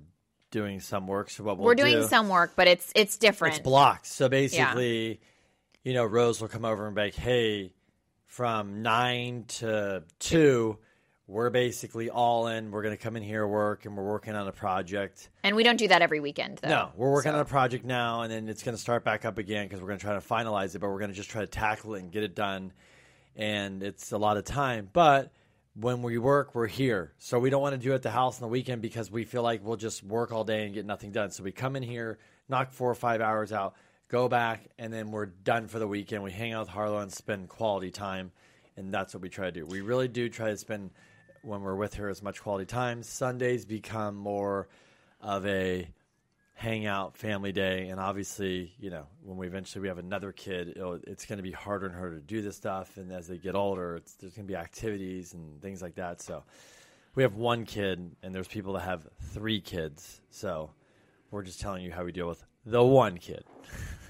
doing 0.50 0.80
some 0.80 1.06
work. 1.06 1.30
So 1.30 1.44
what 1.44 1.58
we'll 1.58 1.66
we're 1.66 1.74
doing 1.74 2.00
do, 2.00 2.06
some 2.06 2.28
work, 2.28 2.52
but 2.56 2.68
it's 2.68 2.92
it's 2.94 3.18
different. 3.18 3.56
It's 3.56 3.64
blocked. 3.64 4.06
So 4.06 4.28
basically, 4.28 5.20
you 5.82 5.92
know, 5.92 6.04
Rose 6.04 6.40
will 6.40 6.48
come 6.48 6.64
over 6.64 6.86
and 6.86 6.94
be 6.94 7.02
like, 7.02 7.14
"Hey, 7.14 7.72
from 8.26 8.82
nine 8.82 9.44
to 9.46 10.02
two, 10.18 10.78
we're 11.26 11.50
basically 11.50 12.10
all 12.10 12.48
in. 12.48 12.70
We're 12.70 12.82
going 12.82 12.96
to 12.96 13.02
come 13.02 13.16
in 13.16 13.22
here 13.22 13.46
work, 13.46 13.86
and 13.86 13.96
we're 13.96 14.04
working 14.04 14.34
on 14.34 14.46
a 14.46 14.52
project. 14.52 15.30
and 15.42 15.56
we 15.56 15.62
don't 15.62 15.76
do 15.78 15.88
that 15.88 16.02
every 16.02 16.20
weekend 16.20 16.58
though. 16.58 16.68
No, 16.68 16.92
we're 16.96 17.10
working 17.10 17.32
So- 17.32 17.36
on 17.36 17.40
a 17.40 17.44
project 17.46 17.84
now, 17.84 18.22
and 18.22 18.30
then 18.32 18.48
it's 18.48 18.62
going 18.62 18.76
to 18.76 18.80
start 18.80 19.04
back 19.04 19.24
up 19.24 19.38
again 19.38 19.66
because 19.66 19.80
we're 19.80 19.88
going 19.88 19.98
to 19.98 20.04
try 20.04 20.14
to 20.14 20.20
finalize 20.20 20.74
it. 20.74 20.80
But 20.80 20.88
we're 20.90 20.98
going 20.98 21.10
to 21.10 21.16
just 21.16 21.30
try 21.30 21.40
to 21.40 21.46
tackle 21.46 21.94
it 21.94 22.00
and 22.02 22.12
get 22.12 22.22
it 22.22 22.34
done. 22.34 22.72
And 23.36 23.82
it's 23.82 24.12
a 24.12 24.18
lot 24.18 24.36
of 24.36 24.44
time, 24.44 24.88
but 24.92 25.32
when 25.74 26.02
we 26.02 26.18
work, 26.18 26.54
we're 26.54 26.68
here. 26.68 27.14
So 27.18 27.40
we 27.40 27.50
don't 27.50 27.60
want 27.62 27.72
to 27.74 27.80
do 27.80 27.90
it 27.90 27.96
at 27.96 28.02
the 28.02 28.10
house 28.12 28.36
on 28.36 28.42
the 28.42 28.48
weekend 28.52 28.80
because 28.80 29.10
we 29.10 29.24
feel 29.24 29.42
like 29.42 29.64
we'll 29.64 29.76
just 29.76 30.04
work 30.04 30.30
all 30.30 30.44
day 30.44 30.66
and 30.66 30.72
get 30.74 30.86
nothing 30.86 31.10
done. 31.10 31.32
So 31.32 31.42
we 31.42 31.50
come 31.50 31.74
in 31.74 31.82
here, 31.82 32.18
knock 32.48 32.70
four 32.70 32.88
or 32.88 32.94
five 32.94 33.20
hours 33.20 33.50
out, 33.52 33.74
go 34.06 34.28
back, 34.28 34.68
and 34.78 34.92
then 34.92 35.10
we're 35.10 35.26
done 35.26 35.66
for 35.66 35.80
the 35.80 35.88
weekend. 35.88 36.22
We 36.22 36.30
hang 36.30 36.52
out 36.52 36.60
with 36.60 36.68
Harlow 36.68 36.98
and 37.00 37.12
spend 37.12 37.48
quality 37.48 37.90
time, 37.90 38.30
and 38.76 38.94
that's 38.94 39.14
what 39.14 39.20
we 39.22 39.28
try 39.30 39.46
to 39.46 39.50
do. 39.52 39.66
We 39.66 39.80
really 39.80 40.06
do 40.06 40.28
try 40.28 40.50
to 40.50 40.56
spend 40.56 40.90
when 41.44 41.60
we're 41.60 41.76
with 41.76 41.94
her 41.94 42.08
as 42.08 42.22
much 42.22 42.42
quality 42.42 42.64
time. 42.64 43.02
Sundays 43.02 43.64
become 43.64 44.16
more 44.16 44.68
of 45.20 45.46
a 45.46 45.88
hangout 46.54 47.16
family 47.16 47.52
day, 47.52 47.88
and 47.88 48.00
obviously, 48.00 48.72
you 48.78 48.90
know, 48.90 49.06
when 49.22 49.36
we 49.36 49.46
eventually 49.46 49.82
we 49.82 49.88
have 49.88 49.98
another 49.98 50.32
kid, 50.32 50.78
it's 51.06 51.26
going 51.26 51.38
to 51.38 51.42
be 51.42 51.52
harder 51.52 51.86
and 51.86 51.94
harder 51.94 52.16
to 52.16 52.22
do 52.22 52.40
this 52.42 52.56
stuff. 52.56 52.96
And 52.96 53.12
as 53.12 53.26
they 53.26 53.38
get 53.38 53.54
older, 53.54 54.00
there's 54.20 54.34
going 54.34 54.46
to 54.46 54.52
be 54.52 54.56
activities 54.56 55.34
and 55.34 55.60
things 55.60 55.82
like 55.82 55.96
that. 55.96 56.22
So 56.22 56.44
we 57.14 57.22
have 57.22 57.34
one 57.34 57.64
kid, 57.64 58.16
and 58.22 58.34
there's 58.34 58.48
people 58.48 58.72
that 58.74 58.82
have 58.82 59.06
three 59.32 59.60
kids. 59.60 60.20
So 60.30 60.70
we're 61.30 61.42
just 61.42 61.60
telling 61.60 61.82
you 61.82 61.92
how 61.92 62.04
we 62.04 62.12
deal 62.12 62.28
with 62.28 62.42
the 62.64 62.82
one 62.82 63.18
kid. 63.18 63.44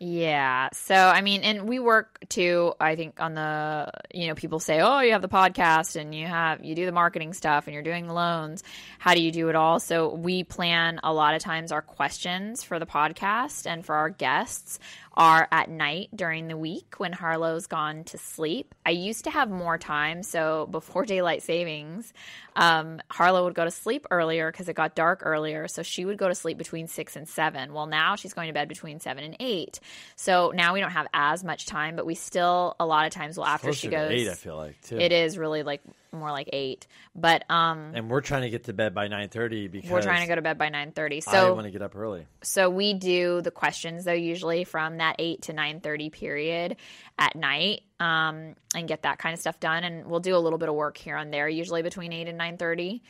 Yeah. 0.00 0.68
So, 0.74 0.94
I 0.94 1.22
mean, 1.22 1.42
and 1.42 1.68
we 1.68 1.80
work 1.80 2.20
too, 2.28 2.72
I 2.80 2.94
think 2.94 3.20
on 3.20 3.34
the, 3.34 3.90
you 4.14 4.28
know, 4.28 4.36
people 4.36 4.60
say, 4.60 4.80
"Oh, 4.80 5.00
you 5.00 5.10
have 5.10 5.22
the 5.22 5.28
podcast 5.28 5.96
and 6.00 6.14
you 6.14 6.24
have 6.24 6.64
you 6.64 6.76
do 6.76 6.86
the 6.86 6.92
marketing 6.92 7.32
stuff 7.32 7.66
and 7.66 7.74
you're 7.74 7.82
doing 7.82 8.08
loans. 8.08 8.62
How 9.00 9.14
do 9.14 9.20
you 9.20 9.32
do 9.32 9.48
it 9.48 9.56
all?" 9.56 9.80
So, 9.80 10.14
we 10.14 10.44
plan 10.44 11.00
a 11.02 11.12
lot 11.12 11.34
of 11.34 11.42
times 11.42 11.72
our 11.72 11.82
questions 11.82 12.62
for 12.62 12.78
the 12.78 12.86
podcast 12.86 13.66
and 13.66 13.84
for 13.84 13.96
our 13.96 14.08
guests 14.08 14.78
are 15.14 15.48
at 15.50 15.68
night 15.68 16.08
during 16.14 16.46
the 16.46 16.56
week 16.56 16.94
when 16.98 17.12
Harlow's 17.12 17.66
gone 17.66 18.04
to 18.04 18.18
sleep. 18.18 18.72
I 18.86 18.90
used 18.90 19.24
to 19.24 19.30
have 19.30 19.50
more 19.50 19.76
time, 19.76 20.22
so 20.22 20.68
before 20.70 21.04
daylight 21.06 21.42
savings, 21.42 22.12
um, 22.54 23.00
Harlow 23.10 23.44
would 23.44 23.54
go 23.54 23.64
to 23.64 23.70
sleep 23.72 24.06
earlier 24.12 24.52
because 24.52 24.68
it 24.68 24.74
got 24.74 24.94
dark 24.94 25.22
earlier. 25.24 25.66
So 25.66 25.82
she 25.82 26.04
would 26.04 26.18
go 26.18 26.28
to 26.28 26.36
sleep 26.36 26.56
between 26.56 26.86
six 26.86 27.16
and 27.16 27.28
seven. 27.28 27.72
Well, 27.72 27.86
now 27.86 28.14
she's 28.14 28.32
going 28.32 28.46
to 28.46 28.52
bed 28.52 28.68
between 28.68 29.00
seven 29.00 29.24
and 29.24 29.36
eight. 29.40 29.80
So 30.16 30.52
now 30.54 30.74
we 30.74 30.80
don't 30.80 30.90
have 30.90 31.06
as 31.14 31.44
much 31.44 31.66
time, 31.66 31.96
but 31.96 32.06
we 32.06 32.14
still 32.14 32.74
a 32.80 32.86
lot 32.86 33.06
of 33.06 33.12
times 33.12 33.36
will 33.36 33.46
after 33.46 33.72
she 33.72 33.88
goes. 33.88 34.10
eight, 34.10 34.28
I 34.28 34.34
feel 34.34 34.56
like 34.56 34.80
too. 34.82 34.98
It 34.98 35.12
is 35.12 35.38
really 35.38 35.62
like 35.62 35.80
more 36.10 36.30
like 36.30 36.48
eight, 36.52 36.86
but 37.14 37.48
um, 37.50 37.92
and 37.94 38.08
we're 38.10 38.22
trying 38.22 38.42
to 38.42 38.50
get 38.50 38.64
to 38.64 38.72
bed 38.72 38.94
by 38.94 39.08
nine 39.08 39.28
thirty 39.28 39.68
because 39.68 39.90
we're 39.90 40.00
trying 40.02 40.22
to 40.22 40.26
go 40.26 40.34
to 40.34 40.42
bed 40.42 40.56
by 40.58 40.70
nine 40.70 40.92
thirty. 40.92 41.16
I 41.18 41.20
So 41.20 41.54
want 41.54 41.66
to 41.66 41.70
get 41.70 41.82
up 41.82 41.94
early. 41.94 42.26
so 42.42 42.70
we 42.70 42.94
do 42.94 43.42
the 43.42 43.50
questions 43.50 44.04
though 44.04 44.12
usually 44.12 44.64
from 44.64 44.96
that 44.98 45.16
8 45.18 45.42
to 45.42 45.52
9.30 45.52 46.10
period 46.12 46.76
at 47.18 47.36
night 47.36 47.82
um, 48.00 48.54
and 48.74 48.88
get 48.88 49.02
that 49.02 49.18
kind 49.18 49.34
of 49.34 49.40
stuff 49.40 49.60
done 49.60 49.84
and 49.84 50.06
we'll 50.06 50.20
do 50.20 50.34
a 50.34 50.38
little 50.38 50.58
bit 50.58 50.68
of 50.68 50.74
work 50.74 50.96
here 50.96 51.16
and 51.16 51.32
there 51.32 51.48
usually 51.48 51.82
between 51.82 52.12
8 52.12 52.28
and 52.28 52.40
9.30 52.40 53.00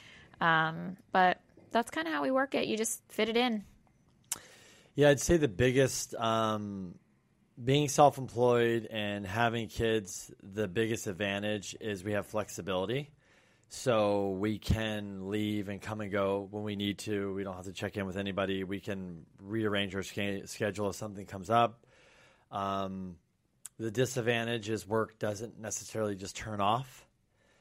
um, 0.41 0.97
but 1.13 1.39
that's 1.71 1.91
kind 1.91 2.07
of 2.09 2.15
how 2.15 2.23
we 2.23 2.31
work 2.31 2.55
it 2.55 2.67
you 2.67 2.77
just 2.77 3.01
fit 3.09 3.29
it 3.29 3.37
in 3.37 3.65
Yeah, 4.99 5.11
I'd 5.11 5.21
say 5.21 5.37
the 5.37 5.47
biggest 5.47 6.17
um, 6.17 6.97
being 7.65 7.89
self-employed 7.89 8.89
and 8.91 9.25
having 9.25 9.69
kids. 9.69 10.33
The 10.43 10.67
biggest 10.67 11.07
advantage 11.07 11.77
is 11.81 12.03
we 12.03 12.15
have 12.15 12.27
flexibility, 12.27 13.13
so 13.69 14.31
we 14.31 14.59
can 14.59 15.31
leave 15.31 15.69
and 15.69 15.81
come 15.81 16.01
and 16.01 16.11
go 16.11 16.49
when 16.51 16.65
we 16.65 16.75
need 16.75 16.99
to. 16.99 17.33
We 17.33 17.45
don't 17.45 17.55
have 17.55 17.67
to 17.67 17.73
check 17.73 17.97
in 17.97 18.07
with 18.07 18.17
anybody. 18.17 18.65
We 18.65 18.81
can 18.81 19.25
rearrange 19.41 19.95
our 19.95 20.03
sca- 20.03 20.49
schedule 20.49 20.91
if 20.91 20.97
something 20.97 21.27
comes 21.27 21.49
up. 21.49 21.87
Um, 22.51 23.19
the 23.79 23.93
disadvantage 23.93 24.69
is 24.69 24.85
work 24.85 25.21
doesn't 25.21 25.61
necessarily 25.61 26.17
just 26.17 26.35
turn 26.37 26.61
off. 26.61 27.07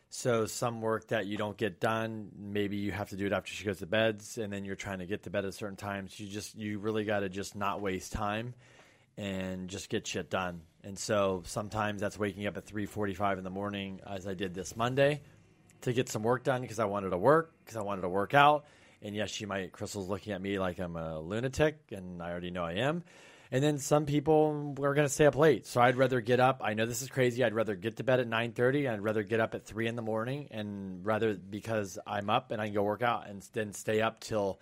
So 0.10 0.46
some 0.46 0.82
work 0.82 1.10
that 1.10 1.26
you 1.26 1.38
don't 1.38 1.58
get 1.58 1.80
done, 1.80 2.30
maybe 2.38 2.78
you 2.78 2.92
have 2.92 3.10
to 3.10 3.18
do 3.18 3.26
it 3.26 3.34
after 3.34 3.52
she 3.52 3.66
goes 3.66 3.80
to 3.80 3.86
bed, 3.86 4.24
and 4.38 4.52
then 4.52 4.64
you're 4.64 4.76
trying 4.76 5.00
to 5.00 5.06
get 5.06 5.24
to 5.24 5.30
bed 5.30 5.44
at 5.44 5.54
certain 5.54 5.76
times. 5.76 6.18
You 6.20 6.28
just 6.28 6.56
you 6.56 6.80
really 6.80 7.04
got 7.04 7.20
to 7.20 7.30
just 7.30 7.56
not 7.56 7.82
waste 7.82 8.14
time 8.14 8.54
and 9.18 9.68
just 9.68 9.90
get 9.90 10.08
shit 10.08 10.30
done. 10.30 10.62
And 10.84 10.98
so 10.98 11.44
sometimes 11.46 12.00
that's 12.00 12.18
waking 12.18 12.48
up 12.48 12.56
at 12.56 12.66
3:45 12.66 13.40
in 13.40 13.44
the 13.44 13.50
morning, 13.50 14.00
as 14.08 14.28
I 14.28 14.34
did 14.34 14.54
this 14.54 14.76
Monday, 14.78 15.22
to 15.82 15.92
get 15.92 16.08
some 16.08 16.24
work 16.24 16.44
done 16.44 16.62
because 16.62 16.80
I 16.80 16.86
wanted 16.86 17.10
to 17.10 17.18
work 17.18 17.54
because 17.64 17.76
I 17.76 17.82
wanted 17.82 18.04
to 18.04 18.10
work 18.10 18.34
out, 18.34 18.66
And 19.02 19.16
yes, 19.16 19.30
she 19.30 19.46
might. 19.46 19.72
Crystal's 19.74 20.08
looking 20.08 20.34
at 20.34 20.42
me 20.42 20.58
like 20.58 20.80
I'm 20.80 20.96
a 20.96 21.20
lunatic, 21.20 21.78
and 21.92 22.22
I 22.22 22.32
already 22.32 22.50
know 22.50 22.64
I 22.64 22.74
am. 22.74 23.04
And 23.52 23.64
then 23.64 23.78
some 23.78 24.06
people 24.06 24.76
are 24.82 24.94
going 24.94 25.08
to 25.08 25.14
stay 25.14 25.26
up 25.26 25.36
late, 25.36 25.66
so 25.66 25.80
I'd 25.82 25.96
rather 25.96 26.20
get 26.20 26.40
up. 26.40 26.62
I 26.64 26.74
know 26.74 26.86
this 26.86 27.02
is 27.02 27.10
crazy. 27.10 27.44
I'd 27.44 27.54
rather 27.54 27.76
get 27.76 27.98
to 27.98 28.04
bed 28.04 28.20
at 28.20 28.28
nine 28.28 28.52
thirty. 28.52 28.88
I'd 28.88 29.02
rather 29.02 29.24
get 29.24 29.40
up 29.40 29.56
at 29.56 29.66
three 29.66 29.88
in 29.88 29.96
the 29.96 30.02
morning, 30.02 30.48
and 30.52 31.06
rather 31.06 31.34
because 31.36 31.98
I'm 32.06 32.30
up 32.30 32.52
and 32.52 32.62
I 32.62 32.66
can 32.66 32.74
go 32.74 32.84
work 32.84 33.02
out, 33.02 33.28
and 33.30 33.46
then 33.54 33.74
stay 33.74 34.02
up 34.02 34.20
till 34.20 34.60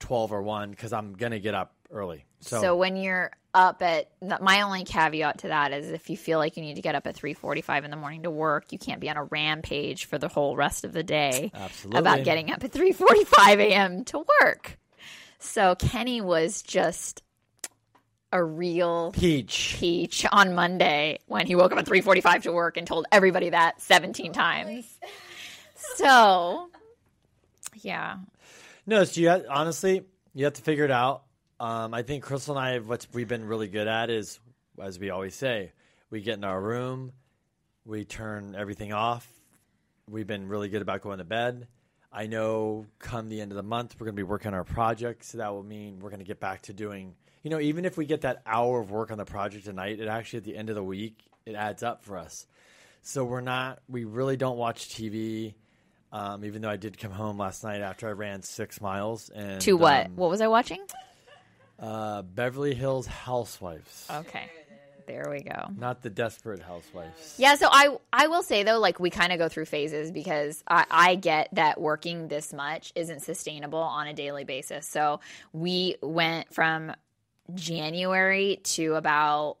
twelve 0.00 0.32
or 0.32 0.42
one 0.42 0.70
because 0.70 0.92
I'm 0.92 1.14
going 1.14 1.32
to 1.32 1.40
get 1.40 1.54
up 1.54 1.72
early. 1.90 2.26
So, 2.40 2.60
So 2.60 2.76
when 2.76 2.96
you're 2.96 3.30
up 3.54 3.80
at 3.80 4.10
my 4.20 4.60
only 4.62 4.84
caveat 4.84 5.38
to 5.38 5.48
that 5.48 5.72
is 5.72 5.88
if 5.90 6.10
you 6.10 6.16
feel 6.18 6.38
like 6.38 6.58
you 6.58 6.62
need 6.62 6.74
to 6.74 6.82
get 6.82 6.94
up 6.94 7.06
at 7.06 7.16
3:45 7.16 7.84
in 7.84 7.90
the 7.90 7.96
morning 7.96 8.24
to 8.24 8.30
work, 8.30 8.70
you 8.70 8.78
can't 8.78 9.00
be 9.00 9.08
on 9.08 9.16
a 9.16 9.24
rampage 9.24 10.04
for 10.04 10.18
the 10.18 10.28
whole 10.28 10.56
rest 10.56 10.84
of 10.84 10.92
the 10.92 11.02
day 11.02 11.50
Absolutely. 11.54 11.98
about 11.98 12.24
getting 12.24 12.50
up 12.50 12.62
at 12.62 12.72
3:45 12.72 13.58
a.m. 13.60 14.04
to 14.04 14.24
work. 14.42 14.78
So 15.38 15.74
Kenny 15.74 16.20
was 16.20 16.60
just 16.62 17.22
a 18.36 18.44
real 18.44 19.12
peach. 19.12 19.76
peach 19.78 20.26
on 20.30 20.54
Monday 20.54 21.20
when 21.26 21.46
he 21.46 21.54
woke 21.54 21.72
up 21.72 21.78
at 21.78 21.86
3:45 21.86 22.42
to 22.44 22.52
work 22.52 22.76
and 22.76 22.86
told 22.86 23.06
everybody 23.10 23.50
that 23.50 23.80
17 23.80 24.32
times. 24.32 24.86
So, 25.96 26.68
yeah. 27.82 28.16
No, 28.86 29.04
so 29.04 29.20
you 29.20 29.28
have, 29.28 29.44
honestly, 29.48 30.04
you 30.34 30.44
have 30.44 30.54
to 30.54 30.62
figure 30.62 30.84
it 30.84 30.90
out. 30.90 31.22
Um, 31.58 31.94
I 31.94 32.02
think 32.02 32.22
Crystal 32.22 32.56
and 32.56 32.66
I, 32.66 32.78
what 32.78 33.06
we've 33.12 33.28
been 33.28 33.46
really 33.46 33.68
good 33.68 33.88
at 33.88 34.10
is, 34.10 34.38
as 34.80 34.98
we 34.98 35.10
always 35.10 35.34
say, 35.34 35.72
we 36.10 36.20
get 36.20 36.34
in 36.34 36.44
our 36.44 36.60
room, 36.60 37.12
we 37.84 38.04
turn 38.04 38.54
everything 38.54 38.92
off. 38.92 39.26
We've 40.08 40.26
been 40.26 40.48
really 40.48 40.68
good 40.68 40.82
about 40.82 41.00
going 41.00 41.18
to 41.18 41.24
bed. 41.24 41.66
I 42.12 42.26
know 42.26 42.86
come 42.98 43.28
the 43.28 43.40
end 43.40 43.52
of 43.52 43.56
the 43.56 43.62
month, 43.62 43.96
we're 43.98 44.06
going 44.06 44.14
to 44.14 44.20
be 44.20 44.22
working 44.22 44.48
on 44.48 44.54
our 44.54 44.64
projects. 44.64 45.28
So 45.28 45.38
that 45.38 45.52
will 45.52 45.62
mean 45.62 45.98
we're 46.00 46.10
going 46.10 46.20
to 46.20 46.26
get 46.26 46.40
back 46.40 46.62
to 46.62 46.72
doing, 46.72 47.14
you 47.46 47.50
know, 47.50 47.60
even 47.60 47.84
if 47.84 47.96
we 47.96 48.06
get 48.06 48.22
that 48.22 48.42
hour 48.44 48.80
of 48.80 48.90
work 48.90 49.12
on 49.12 49.18
the 49.18 49.24
project 49.24 49.66
tonight, 49.66 50.00
it 50.00 50.08
actually 50.08 50.38
at 50.38 50.44
the 50.44 50.56
end 50.56 50.68
of 50.68 50.74
the 50.74 50.82
week, 50.82 51.16
it 51.44 51.54
adds 51.54 51.84
up 51.84 52.02
for 52.04 52.18
us. 52.18 52.44
So 53.02 53.22
we're 53.24 53.40
not, 53.40 53.78
we 53.88 54.02
really 54.02 54.36
don't 54.36 54.56
watch 54.56 54.88
TV. 54.88 55.54
Um, 56.10 56.44
even 56.44 56.60
though 56.60 56.68
I 56.70 56.76
did 56.76 56.98
come 56.98 57.12
home 57.12 57.38
last 57.38 57.62
night 57.62 57.82
after 57.82 58.08
I 58.08 58.12
ran 58.12 58.42
six 58.42 58.80
miles 58.80 59.28
and 59.30 59.60
To 59.60 59.74
what? 59.74 60.06
um, 60.06 60.16
what 60.16 60.28
was 60.28 60.40
I 60.40 60.48
watching? 60.48 60.80
uh, 61.78 62.22
Beverly 62.22 62.74
Hills 62.74 63.06
Housewives, 63.06 64.08
Okay. 64.12 64.50
There 65.06 65.28
we 65.30 65.42
go. 65.42 65.68
not 65.76 66.02
the 66.02 66.10
Desperate 66.10 66.60
Housewives. 66.60 67.36
Yeah, 67.38 67.54
so 67.54 67.68
I 67.70 67.96
I 68.12 68.26
will 68.26 68.42
say 68.42 68.64
though, 68.64 68.80
like 68.80 68.98
we 68.98 69.08
kind 69.08 69.32
of 69.32 69.38
go 69.38 69.48
through 69.48 69.66
phases 69.66 70.10
because 70.10 70.64
I, 70.66 70.84
I 70.90 71.14
get 71.14 71.48
that 71.52 71.80
working 71.80 72.26
this 72.26 72.52
much 72.52 72.90
isn't 72.96 73.20
sustainable 73.20 73.78
on 73.78 74.08
a 74.08 74.14
daily 74.14 74.42
basis. 74.42 74.84
So 74.84 75.20
we 75.52 75.94
went 76.02 76.52
from 76.52 76.92
January 77.54 78.60
to 78.62 78.94
about 78.94 79.56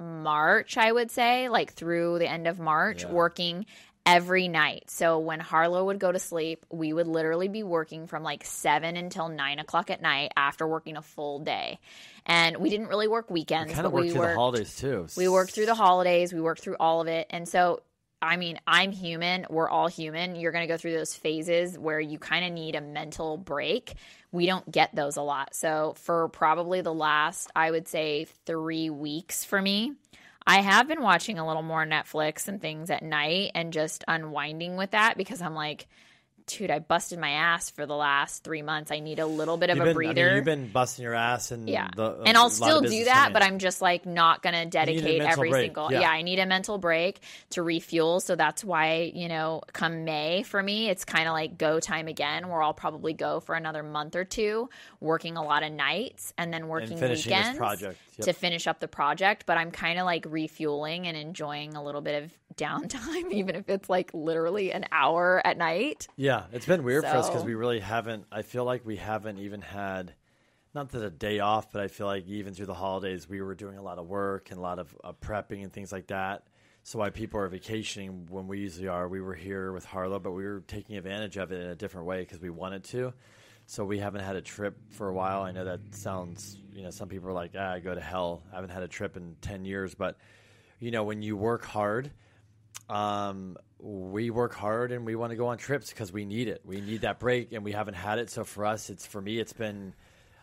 March, 0.00 0.76
I 0.76 0.90
would 0.90 1.10
say, 1.10 1.48
like 1.48 1.72
through 1.72 2.18
the 2.18 2.28
end 2.28 2.46
of 2.46 2.58
March, 2.58 3.02
Yeah. 3.04 3.10
working 3.10 3.66
every 4.06 4.48
night. 4.48 4.90
So 4.90 5.18
when 5.18 5.40
Harlow 5.40 5.84
would 5.86 5.98
go 5.98 6.12
to 6.12 6.18
sleep, 6.18 6.66
we 6.70 6.92
would 6.92 7.06
literally 7.06 7.48
be 7.48 7.62
working 7.62 8.06
from 8.06 8.22
like 8.22 8.44
seven 8.44 8.96
until 8.96 9.28
nine 9.28 9.58
o'clock 9.58 9.88
at 9.90 10.02
night 10.02 10.32
after 10.36 10.66
working 10.66 10.96
a 10.98 11.02
full 11.02 11.38
day. 11.38 11.78
And 12.26 12.58
we 12.58 12.68
didn't 12.68 12.88
really 12.88 13.08
work 13.08 13.30
weekends, 13.30 13.72
Kind 13.72 13.82
but 13.84 13.86
of 13.88 13.92
worked 13.94 14.04
we 14.04 14.10
through 14.10 14.20
worked 14.20 14.32
the 14.32 14.38
holidays 14.38 14.76
too. 14.76 15.06
we 15.16 15.28
worked 15.28 15.52
through 15.52 15.66
the 15.66 15.74
holidays, 15.74 16.34
we 16.34 16.40
worked 16.40 16.60
through 16.60 16.76
all 16.80 17.00
of 17.00 17.08
it. 17.08 17.26
And 17.30 17.48
so, 17.48 17.80
I 18.24 18.36
mean, 18.36 18.58
I'm 18.66 18.90
human. 18.90 19.46
We're 19.50 19.68
all 19.68 19.86
human. 19.86 20.34
You're 20.34 20.52
going 20.52 20.66
to 20.66 20.72
go 20.72 20.78
through 20.78 20.94
those 20.94 21.14
phases 21.14 21.78
where 21.78 22.00
you 22.00 22.18
kind 22.18 22.44
of 22.44 22.52
need 22.52 22.74
a 22.74 22.80
mental 22.80 23.36
break. 23.36 23.94
We 24.32 24.46
don't 24.46 24.70
get 24.70 24.94
those 24.94 25.16
a 25.16 25.22
lot. 25.22 25.54
So, 25.54 25.94
for 25.98 26.28
probably 26.28 26.80
the 26.80 26.94
last, 26.94 27.50
I 27.54 27.70
would 27.70 27.86
say, 27.86 28.26
three 28.46 28.90
weeks 28.90 29.44
for 29.44 29.60
me, 29.60 29.92
I 30.46 30.60
have 30.60 30.88
been 30.88 31.02
watching 31.02 31.38
a 31.38 31.46
little 31.46 31.62
more 31.62 31.86
Netflix 31.86 32.48
and 32.48 32.60
things 32.60 32.90
at 32.90 33.02
night 33.02 33.52
and 33.54 33.72
just 33.72 34.04
unwinding 34.08 34.76
with 34.76 34.90
that 34.92 35.16
because 35.16 35.40
I'm 35.40 35.54
like, 35.54 35.86
dude, 36.46 36.70
I 36.70 36.78
busted 36.78 37.18
my 37.18 37.30
ass 37.30 37.70
for 37.70 37.86
the 37.86 37.94
last 37.94 38.44
three 38.44 38.62
months. 38.62 38.90
I 38.90 39.00
need 39.00 39.18
a 39.18 39.26
little 39.26 39.56
bit 39.56 39.70
of 39.70 39.80
a 39.80 39.94
breather. 39.94 40.20
I 40.22 40.26
mean, 40.26 40.36
you've 40.36 40.44
been 40.44 40.68
busting 40.68 41.02
your 41.02 41.14
ass, 41.14 41.50
and 41.50 41.68
Yeah. 41.68 41.88
the, 41.94 42.22
and 42.26 42.36
I'll 42.36 42.50
still 42.50 42.80
do 42.80 43.04
that, 43.04 43.32
but. 43.32 43.42
I'm 43.44 43.58
just 43.58 43.82
like 43.82 44.06
not 44.06 44.42
going 44.42 44.54
to 44.54 44.64
dedicate 44.64 45.20
every 45.20 45.50
break. 45.50 45.66
single. 45.66 45.92
Yeah. 45.92 46.00
Yeah. 46.00 46.10
I 46.10 46.22
need 46.22 46.38
a 46.38 46.46
mental 46.46 46.78
break 46.78 47.20
to 47.50 47.62
refuel. 47.62 48.20
So 48.20 48.36
that's 48.36 48.64
why, 48.64 49.12
you 49.14 49.28
know, 49.28 49.60
come 49.74 50.04
May 50.04 50.42
for 50.44 50.62
me, 50.62 50.88
it's 50.88 51.04
kind 51.04 51.28
of 51.28 51.32
like 51.34 51.58
go 51.58 51.78
time 51.78 52.08
again, 52.08 52.48
where 52.48 52.62
I'll 52.62 52.72
probably 52.74 53.12
go 53.12 53.40
for 53.40 53.54
another 53.54 53.82
month 53.82 54.16
or 54.16 54.24
two, 54.24 54.70
working 55.00 55.36
a 55.36 55.44
lot 55.44 55.62
of 55.62 55.72
nights 55.72 56.32
and 56.38 56.52
then 56.52 56.68
working 56.68 56.98
this 56.98 57.26
weekends 57.26 57.58
project. 57.58 57.98
Yep. 58.16 58.26
to 58.26 58.32
finish 58.32 58.66
up 58.66 58.80
the 58.80 58.88
project. 58.88 59.44
But 59.44 59.58
I'm 59.58 59.70
kind 59.70 59.98
of 59.98 60.06
like 60.06 60.24
refueling 60.28 61.06
and 61.06 61.16
enjoying 61.16 61.74
a 61.74 61.84
little 61.84 62.00
bit 62.00 62.24
of 62.24 62.32
downtime, 62.56 63.30
even 63.32 63.54
if 63.56 63.68
it's 63.68 63.88
like 63.88 64.10
literally 64.12 64.72
an 64.72 64.86
hour 64.92 65.40
at 65.44 65.58
night. 65.58 66.08
Yeah, 66.16 66.44
it's 66.52 66.66
been 66.66 66.82
weird 66.82 67.04
for 67.04 67.10
us 67.10 67.28
because 67.28 67.44
we 67.44 67.54
really 67.54 67.80
haven't. 67.80 68.26
I 68.30 68.42
feel 68.42 68.64
like 68.64 68.84
we 68.84 68.96
haven't 68.96 69.38
even 69.38 69.60
had, 69.60 70.14
not 70.74 70.90
that 70.90 71.02
a 71.02 71.10
day 71.10 71.40
off, 71.40 71.72
but 71.72 71.82
I 71.82 71.88
feel 71.88 72.06
like 72.06 72.26
even 72.26 72.54
through 72.54 72.66
the 72.66 72.74
holidays, 72.74 73.28
we 73.28 73.40
were 73.40 73.54
doing 73.54 73.78
a 73.78 73.82
lot 73.82 73.98
of 73.98 74.06
work 74.06 74.50
and 74.50 74.58
a 74.58 74.62
lot 74.62 74.78
of 74.78 74.94
uh, 75.02 75.12
prepping 75.12 75.62
and 75.62 75.72
things 75.72 75.92
like 75.92 76.08
that. 76.08 76.44
So 76.86 76.98
why 76.98 77.08
people 77.08 77.40
are 77.40 77.48
vacationing 77.48 78.26
when 78.28 78.46
we 78.46 78.58
usually 78.58 78.88
are, 78.88 79.08
we 79.08 79.22
were 79.22 79.34
here 79.34 79.72
with 79.72 79.86
Harlow, 79.86 80.18
but 80.18 80.32
we 80.32 80.44
were 80.44 80.62
taking 80.66 80.98
advantage 80.98 81.38
of 81.38 81.50
it 81.50 81.62
in 81.62 81.68
a 81.68 81.74
different 81.74 82.06
way 82.06 82.20
because 82.20 82.40
we 82.40 82.50
wanted 82.50 82.84
to. 82.84 83.14
So 83.66 83.86
we 83.86 83.98
haven't 83.98 84.22
had 84.22 84.36
a 84.36 84.42
trip 84.42 84.76
for 84.90 85.08
a 85.08 85.14
while. 85.14 85.40
I 85.42 85.52
know 85.52 85.64
that 85.64 85.80
sounds, 85.92 86.58
you 86.74 86.82
know, 86.82 86.90
some 86.90 87.08
people 87.08 87.30
are 87.30 87.32
like, 87.32 87.52
ah, 87.58 87.72
I 87.72 87.80
go 87.80 87.94
to 87.94 88.00
hell. 88.00 88.42
I 88.52 88.56
haven't 88.56 88.70
had 88.70 88.82
a 88.82 88.88
trip 88.88 89.16
in 89.16 89.36
10 89.40 89.64
years. 89.64 89.94
But, 89.94 90.18
you 90.78 90.90
know, 90.90 91.04
when 91.04 91.22
you 91.22 91.36
work 91.38 91.64
hard, 91.64 92.10
um, 92.88 93.56
we 93.78 94.30
work 94.30 94.54
hard 94.54 94.92
and 94.92 95.04
we 95.04 95.14
want 95.14 95.30
to 95.30 95.36
go 95.36 95.48
on 95.48 95.58
trips 95.58 95.90
because 95.90 96.12
we 96.12 96.24
need 96.24 96.48
it. 96.48 96.62
We 96.64 96.80
need 96.80 97.02
that 97.02 97.18
break 97.18 97.52
and 97.52 97.64
we 97.64 97.72
haven't 97.72 97.94
had 97.94 98.18
it. 98.18 98.30
So 98.30 98.44
for 98.44 98.64
us, 98.66 98.90
it's 98.90 99.06
for 99.06 99.20
me, 99.20 99.38
it's 99.38 99.52
been 99.52 99.94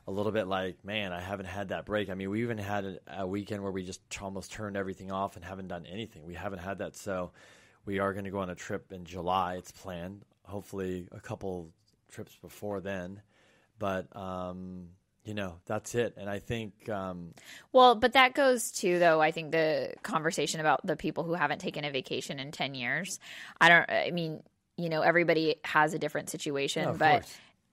a 0.08 0.12
little 0.12 0.32
bit 0.32 0.48
like, 0.48 0.84
man, 0.84 1.14
I 1.14 1.22
haven't 1.22 1.46
had 1.46 1.70
that 1.70 1.86
break. 1.86 2.10
I 2.10 2.16
mean, 2.16 2.30
we 2.30 2.42
even 2.42 2.58
had 2.58 2.86
a, 2.86 3.22
a 3.22 3.28
weekend 3.28 3.64
where 3.64 3.72
we 3.72 3.84
just 3.84 4.02
almost 4.22 4.52
turned 4.52 4.76
everything 4.76 5.12
off 5.12 5.36
and 5.36 5.46
haven't 5.46 5.68
done 5.68 5.86
anything. 5.86 6.26
We 6.26 6.34
haven't 6.34 6.60
had 6.60 6.80
that. 6.80 6.96
So 6.96 7.32
we 7.86 8.00
are 8.00 8.14
going 8.14 8.26
to 8.26 8.32
go 8.32 8.40
on 8.40 8.50
a 8.50 8.56
trip 8.56 8.92
in 8.92 9.06
July. 9.06 9.56
It's 9.56 9.72
planned. 9.72 10.24
Hopefully, 10.44 11.08
a 11.12 11.20
couple 11.20 11.70
trips 12.12 12.36
before 12.42 12.82
then. 12.82 13.22
But, 13.80 14.16
um, 14.16 14.90
you 15.24 15.34
know, 15.34 15.56
that's 15.66 15.94
it. 15.96 16.16
And 16.18 16.30
I 16.30 16.40
think, 16.40 16.90
um, 16.90 17.34
Well, 17.72 17.96
but 17.96 18.14
that 18.14 18.34
goes 18.34 18.72
to 18.72 19.00
though. 19.00 19.22
I 19.22 19.32
think 19.32 19.52
the 19.52 19.94
conversation 20.02 20.60
about 20.60 20.86
the 20.86 20.96
people 20.96 21.24
who 21.24 21.34
haven't 21.34 21.60
taken 21.60 21.86
a 21.86 21.92
vacation 21.92 22.40
in 22.40 22.52
ten 22.52 22.74
years. 22.74 23.20
I 23.60 23.70
don't. 23.70 23.90
I 23.90 24.12
mean, 24.12 24.42
you 24.78 24.90
know, 24.90 25.02
everybody 25.02 25.56
has 25.64 25.94
a 25.94 26.00
different 26.00 26.30
situation, 26.30 26.88
of 26.88 26.98
but 26.98 27.26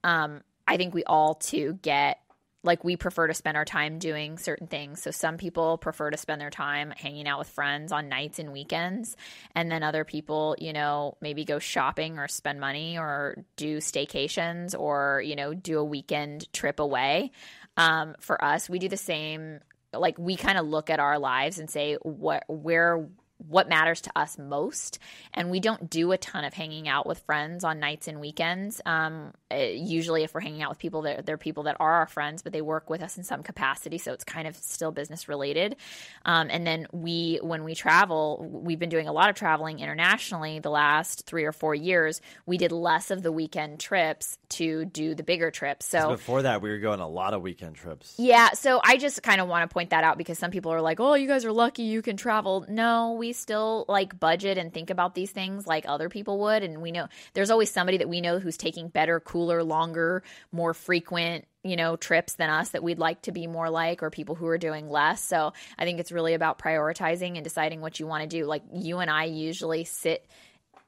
um, 0.03 0.41
I 0.67 0.77
think 0.77 0.93
we 0.93 1.03
all 1.03 1.35
too 1.35 1.79
get 1.81 2.19
like 2.63 2.83
we 2.83 2.97
prefer 2.97 3.27
to 3.27 3.33
spend 3.33 3.55
our 3.55 3.65
time 3.65 3.99
doing 3.99 4.37
certain 4.37 4.67
things. 4.67 5.01
So 5.01 5.11
some 5.11 5.37
people 5.37 5.77
prefer 5.77 6.09
to 6.09 6.17
spend 6.17 6.41
their 6.41 6.49
time 6.49 6.91
hanging 6.91 7.27
out 7.27 7.39
with 7.39 7.47
friends 7.47 7.91
on 7.91 8.09
nights 8.09 8.39
and 8.39 8.51
weekends, 8.51 9.15
and 9.55 9.71
then 9.71 9.83
other 9.83 10.03
people, 10.03 10.55
you 10.59 10.73
know, 10.73 11.15
maybe 11.21 11.45
go 11.45 11.59
shopping 11.59 12.19
or 12.19 12.27
spend 12.27 12.59
money 12.59 12.97
or 12.97 13.45
do 13.55 13.77
staycations 13.77 14.77
or 14.77 15.21
you 15.25 15.35
know 15.35 15.53
do 15.53 15.79
a 15.79 15.83
weekend 15.83 16.51
trip 16.51 16.79
away. 16.79 17.31
Um, 17.77 18.15
for 18.19 18.43
us, 18.43 18.69
we 18.69 18.79
do 18.79 18.89
the 18.89 18.97
same. 18.97 19.59
Like 19.93 20.17
we 20.19 20.35
kind 20.35 20.57
of 20.57 20.67
look 20.67 20.89
at 20.89 20.99
our 20.99 21.17
lives 21.17 21.59
and 21.59 21.69
say 21.69 21.95
what 22.01 22.43
where 22.47 23.07
what 23.47 23.69
matters 23.69 24.01
to 24.01 24.11
us 24.15 24.37
most. 24.37 24.99
And 25.33 25.49
we 25.49 25.59
don't 25.59 25.89
do 25.89 26.11
a 26.11 26.17
ton 26.17 26.43
of 26.43 26.53
hanging 26.53 26.87
out 26.87 27.07
with 27.07 27.19
friends 27.19 27.63
on 27.63 27.79
nights 27.79 28.07
and 28.07 28.19
weekends. 28.19 28.81
Um, 28.85 29.33
uh, 29.51 29.55
usually 29.55 30.23
if 30.23 30.33
we're 30.33 30.41
hanging 30.41 30.61
out 30.61 30.69
with 30.69 30.79
people 30.79 31.03
that 31.03 31.25
they're 31.25 31.37
people 31.37 31.63
that 31.63 31.77
are 31.79 31.93
our 31.93 32.07
friends 32.07 32.41
but 32.41 32.53
they 32.53 32.61
work 32.61 32.89
with 32.89 33.01
us 33.01 33.17
in 33.17 33.23
some 33.23 33.41
capacity. 33.41 33.97
So 33.97 34.13
it's 34.13 34.23
kind 34.23 34.47
of 34.47 34.55
still 34.57 34.91
business 34.91 35.29
related. 35.29 35.77
Um, 36.25 36.49
and 36.51 36.67
then 36.67 36.87
we 36.91 37.39
when 37.41 37.63
we 37.63 37.75
travel 37.75 38.45
we've 38.49 38.79
been 38.79 38.89
doing 38.89 39.07
a 39.07 39.13
lot 39.13 39.29
of 39.29 39.35
traveling 39.35 39.79
internationally 39.79 40.59
the 40.59 40.69
last 40.69 41.25
three 41.25 41.45
or 41.45 41.51
four 41.51 41.73
years. 41.73 42.21
We 42.45 42.57
did 42.57 42.71
less 42.71 43.09
of 43.09 43.23
the 43.23 43.31
weekend 43.31 43.79
trips 43.79 44.37
to 44.49 44.85
do 44.85 45.15
the 45.15 45.23
bigger 45.23 45.49
trips. 45.51 45.85
So 45.85 46.09
before 46.09 46.41
that, 46.41 46.61
we 46.61 46.69
were 46.69 46.79
going 46.79 46.99
a 46.99 47.07
lot 47.07 47.33
of 47.33 47.41
weekend 47.41 47.75
trips. 47.75 48.15
yeah, 48.17 48.51
so 48.51 48.81
I 48.83 48.97
just 48.97 49.23
kind 49.23 49.39
of 49.39 49.47
want 49.47 49.69
to 49.69 49.73
point 49.73 49.91
that 49.91 50.03
out 50.03 50.17
because 50.17 50.37
some 50.37 50.51
people 50.51 50.73
are 50.73 50.81
like, 50.81 50.99
"Oh, 50.99 51.13
you 51.13 51.27
guys 51.27 51.45
are 51.45 51.51
lucky 51.51 51.83
you 51.83 52.01
can 52.01 52.17
travel." 52.17 52.65
No, 52.67 53.13
we 53.13 53.28
still 53.33 53.85
like 53.87 54.19
budget 54.19 54.57
and 54.57 54.73
think 54.73 54.89
about 54.89 55.15
these 55.15 55.31
things 55.31 55.67
like 55.67 55.85
other 55.87 56.09
people 56.09 56.39
would, 56.39 56.63
and 56.63 56.81
we 56.81 56.91
know 56.91 57.07
there's 57.33 57.51
always 57.51 57.71
somebody 57.71 57.97
that 57.97 58.09
we 58.09 58.21
know 58.21 58.39
who's 58.39 58.57
taking 58.57 58.87
better, 58.87 59.19
cooler, 59.19 59.63
longer, 59.63 60.23
more 60.51 60.73
frequent, 60.73 61.45
you 61.63 61.75
know, 61.75 61.95
trips 61.95 62.33
than 62.33 62.49
us 62.49 62.69
that 62.69 62.83
we'd 62.83 62.99
like 62.99 63.21
to 63.23 63.31
be 63.31 63.47
more 63.47 63.69
like 63.69 64.01
or 64.01 64.09
people 64.09 64.35
who 64.35 64.47
are 64.47 64.57
doing 64.57 64.89
less. 64.89 65.23
So, 65.23 65.53
I 65.77 65.85
think 65.85 65.99
it's 65.99 66.11
really 66.11 66.33
about 66.33 66.59
prioritizing 66.59 67.35
and 67.35 67.43
deciding 67.43 67.81
what 67.81 67.99
you 67.99 68.07
want 68.07 68.21
to 68.23 68.27
do. 68.27 68.45
Like 68.45 68.63
you 68.73 68.99
and 68.99 69.09
I 69.09 69.25
usually 69.25 69.83
sit 69.83 70.25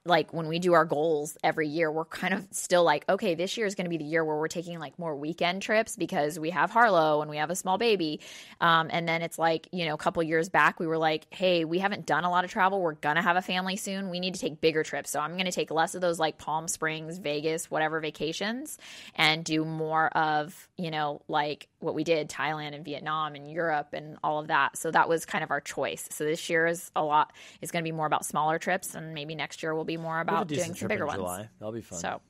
like 0.04 0.32
when 0.32 0.48
we 0.48 0.58
do 0.58 0.72
our 0.72 0.84
goals 0.84 1.36
every 1.44 1.68
year, 1.68 1.90
we're 1.90 2.04
kind 2.04 2.34
of 2.34 2.46
still 2.50 2.82
like, 2.82 3.04
okay, 3.08 3.36
this 3.36 3.56
year 3.56 3.66
is 3.66 3.76
going 3.76 3.84
to 3.84 3.90
be 3.90 3.98
the 3.98 4.04
year 4.04 4.24
where 4.24 4.36
we're 4.36 4.48
taking 4.48 4.78
like 4.80 4.98
more 4.98 5.14
weekend 5.14 5.62
trips 5.62 5.94
because 5.94 6.40
we 6.40 6.50
have 6.50 6.70
Harlow 6.70 7.20
and 7.22 7.30
we 7.30 7.36
have 7.36 7.50
a 7.50 7.54
small 7.54 7.78
baby. 7.78 8.20
Um, 8.60 8.88
and 8.90 9.08
then 9.08 9.22
it's 9.22 9.38
like, 9.38 9.68
you 9.70 9.86
know, 9.86 9.94
a 9.94 9.98
couple 9.98 10.20
years 10.24 10.48
back, 10.48 10.80
we 10.80 10.88
were 10.88 10.98
like, 10.98 11.26
hey, 11.30 11.64
we 11.64 11.78
haven't 11.78 12.04
done 12.04 12.24
a 12.24 12.30
lot 12.30 12.44
of 12.44 12.50
travel. 12.50 12.80
We're 12.80 12.94
going 12.94 13.16
to 13.16 13.22
have 13.22 13.36
a 13.36 13.42
family 13.42 13.76
soon. 13.76 14.10
We 14.10 14.18
need 14.18 14.34
to 14.34 14.40
take 14.40 14.60
bigger 14.60 14.82
trips. 14.82 15.10
So 15.10 15.20
I'm 15.20 15.32
going 15.32 15.44
to 15.44 15.52
take 15.52 15.70
less 15.70 15.94
of 15.94 16.00
those 16.00 16.18
like 16.18 16.36
Palm 16.36 16.66
Springs, 16.66 17.18
Vegas, 17.18 17.70
whatever 17.70 18.00
vacations 18.00 18.78
and 19.14 19.44
do 19.44 19.64
more 19.64 20.08
of, 20.16 20.68
you 20.76 20.90
know, 20.90 21.22
like 21.28 21.68
what 21.82 21.94
we 21.94 22.04
did 22.04 22.28
Thailand 22.28 22.74
and 22.74 22.84
Vietnam 22.84 23.34
and 23.34 23.50
Europe 23.50 23.88
and 23.92 24.16
all 24.22 24.38
of 24.38 24.48
that. 24.48 24.76
So 24.76 24.90
that 24.90 25.08
was 25.08 25.24
kind 25.24 25.42
of 25.42 25.50
our 25.50 25.60
choice. 25.60 26.08
So 26.10 26.24
this 26.24 26.48
year 26.48 26.66
is 26.66 26.90
a 26.94 27.02
lot, 27.02 27.32
is 27.60 27.70
going 27.70 27.82
to 27.82 27.88
be 27.88 27.92
more 27.92 28.06
about 28.06 28.24
smaller 28.24 28.58
trips 28.58 28.94
and 28.94 29.14
maybe 29.14 29.34
next 29.34 29.62
year 29.62 29.74
will 29.74 29.84
be 29.84 29.96
more 29.96 30.20
about 30.20 30.48
doing 30.48 30.74
some 30.74 30.88
bigger 30.88 31.06
ones. 31.06 31.18
July. 31.18 31.48
That'll 31.58 31.72
be 31.72 31.80
fun. 31.80 31.98
So 31.98 32.20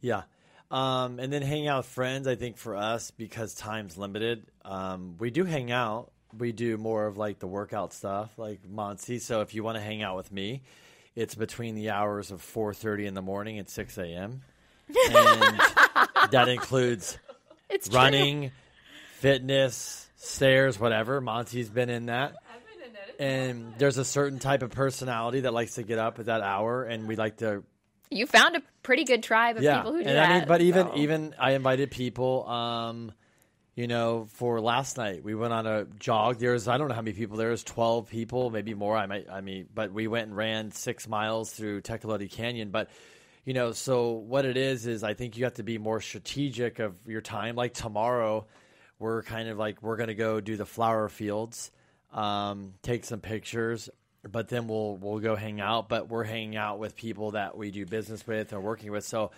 Yeah. 0.00 0.22
Um, 0.70 1.18
and 1.18 1.30
then 1.30 1.42
hanging 1.42 1.68
out 1.68 1.78
with 1.78 1.86
friends, 1.86 2.26
I 2.26 2.34
think 2.34 2.56
for 2.56 2.76
us, 2.76 3.10
because 3.10 3.52
time's 3.54 3.98
limited, 3.98 4.46
um, 4.64 5.16
we 5.18 5.30
do 5.30 5.44
hang 5.44 5.70
out. 5.70 6.12
We 6.36 6.52
do 6.52 6.78
more 6.78 7.06
of 7.06 7.18
like 7.18 7.38
the 7.38 7.46
workout 7.46 7.92
stuff, 7.92 8.38
like 8.38 8.60
Monty. 8.66 9.18
So 9.18 9.42
if 9.42 9.54
you 9.54 9.62
want 9.62 9.76
to 9.76 9.82
hang 9.82 10.02
out 10.02 10.16
with 10.16 10.32
me, 10.32 10.62
it's 11.14 11.34
between 11.34 11.74
the 11.74 11.90
hours 11.90 12.30
of 12.30 12.40
4.30 12.40 13.04
in 13.04 13.12
the 13.12 13.20
morning 13.20 13.58
and 13.58 13.68
6 13.68 13.98
a.m. 13.98 14.40
And 14.88 14.96
that 16.30 16.48
includes 16.48 17.18
it's 17.68 17.88
true. 17.88 18.52
Running, 19.22 19.40
fitness, 19.40 20.08
stairs, 20.16 20.78
whatever. 20.78 21.20
Monty's 21.20 21.68
been 21.68 21.90
in 21.90 22.06
that. 22.06 22.34
And 23.18 23.74
there's 23.78 23.98
a 23.98 24.04
certain 24.04 24.38
type 24.38 24.62
of 24.62 24.70
personality 24.70 25.40
that 25.40 25.52
likes 25.52 25.74
to 25.74 25.82
get 25.82 25.98
up 25.98 26.18
at 26.18 26.26
that 26.26 26.40
hour, 26.40 26.84
and 26.84 27.06
we 27.06 27.14
like 27.14 27.36
to 27.36 27.62
You 28.10 28.26
found 28.26 28.56
a 28.56 28.62
pretty 28.82 29.04
good 29.04 29.22
tribe 29.22 29.56
of 29.56 29.62
yeah. 29.62 29.78
people 29.78 29.92
who 29.92 30.02
do 30.02 30.08
and 30.08 30.16
that. 30.16 30.30
I 30.30 30.38
mean, 30.38 30.48
but 30.48 30.60
even 30.62 30.86
so. 30.88 30.96
even 30.96 31.34
I 31.38 31.52
invited 31.52 31.90
people. 31.90 32.48
Um, 32.48 33.12
you 33.74 33.86
know, 33.86 34.26
for 34.32 34.60
last 34.60 34.96
night 34.96 35.22
we 35.22 35.34
went 35.34 35.52
on 35.52 35.66
a 35.66 35.84
jog. 35.84 36.38
There's 36.38 36.68
I 36.68 36.78
don't 36.78 36.88
know 36.88 36.94
how 36.94 37.02
many 37.02 37.16
people. 37.16 37.36
There's 37.36 37.62
twelve 37.62 38.08
people, 38.08 38.50
maybe 38.50 38.74
more. 38.74 38.96
I 38.96 39.06
might. 39.06 39.30
I 39.30 39.40
mean, 39.40 39.68
but 39.72 39.92
we 39.92 40.08
went 40.08 40.28
and 40.28 40.36
ran 40.36 40.72
six 40.72 41.06
miles 41.06 41.52
through 41.52 41.82
Tecolote 41.82 42.30
Canyon. 42.30 42.70
But 42.70 42.90
you 43.44 43.54
know, 43.54 43.72
so 43.72 44.12
what 44.12 44.44
it 44.46 44.56
is 44.56 44.86
is 44.86 45.04
I 45.04 45.14
think 45.14 45.36
you 45.36 45.44
have 45.44 45.54
to 45.54 45.62
be 45.62 45.78
more 45.78 46.00
strategic 46.00 46.80
of 46.80 46.96
your 47.06 47.20
time. 47.20 47.56
Like 47.56 47.74
tomorrow, 47.74 48.46
we're 49.02 49.22
kind 49.22 49.48
of 49.48 49.58
like 49.58 49.82
we're 49.82 49.96
gonna 49.96 50.14
go 50.14 50.40
do 50.40 50.56
the 50.56 50.64
flower 50.64 51.08
fields, 51.08 51.70
um, 52.12 52.74
take 52.82 53.04
some 53.04 53.20
pictures, 53.20 53.90
but 54.22 54.48
then 54.48 54.68
we'll 54.68 54.96
we'll 54.96 55.18
go 55.18 55.34
hang 55.36 55.60
out. 55.60 55.88
But 55.88 56.08
we're 56.08 56.24
hanging 56.24 56.56
out 56.56 56.78
with 56.78 56.96
people 56.96 57.32
that 57.32 57.56
we 57.56 57.70
do 57.70 57.84
business 57.84 58.26
with 58.26 58.52
or 58.52 58.60
working 58.60 58.92
with. 58.92 59.04
So 59.04 59.32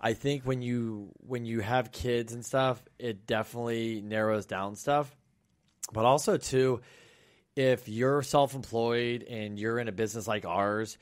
I 0.00 0.12
think 0.12 0.42
when 0.42 0.60
you 0.60 1.12
when 1.26 1.46
you 1.46 1.60
have 1.60 1.92
kids 1.92 2.32
and 2.32 2.44
stuff, 2.44 2.82
it 2.98 3.26
definitely 3.26 4.02
narrows 4.02 4.46
down 4.46 4.74
stuff. 4.74 5.14
But 5.92 6.04
also 6.04 6.36
too, 6.36 6.80
if 7.54 7.88
you're 7.88 8.22
self-employed 8.22 9.22
and 9.22 9.58
you're 9.58 9.78
in 9.78 9.86
a 9.86 9.92
business 9.92 10.26
like 10.26 10.44
ours, 10.44 10.98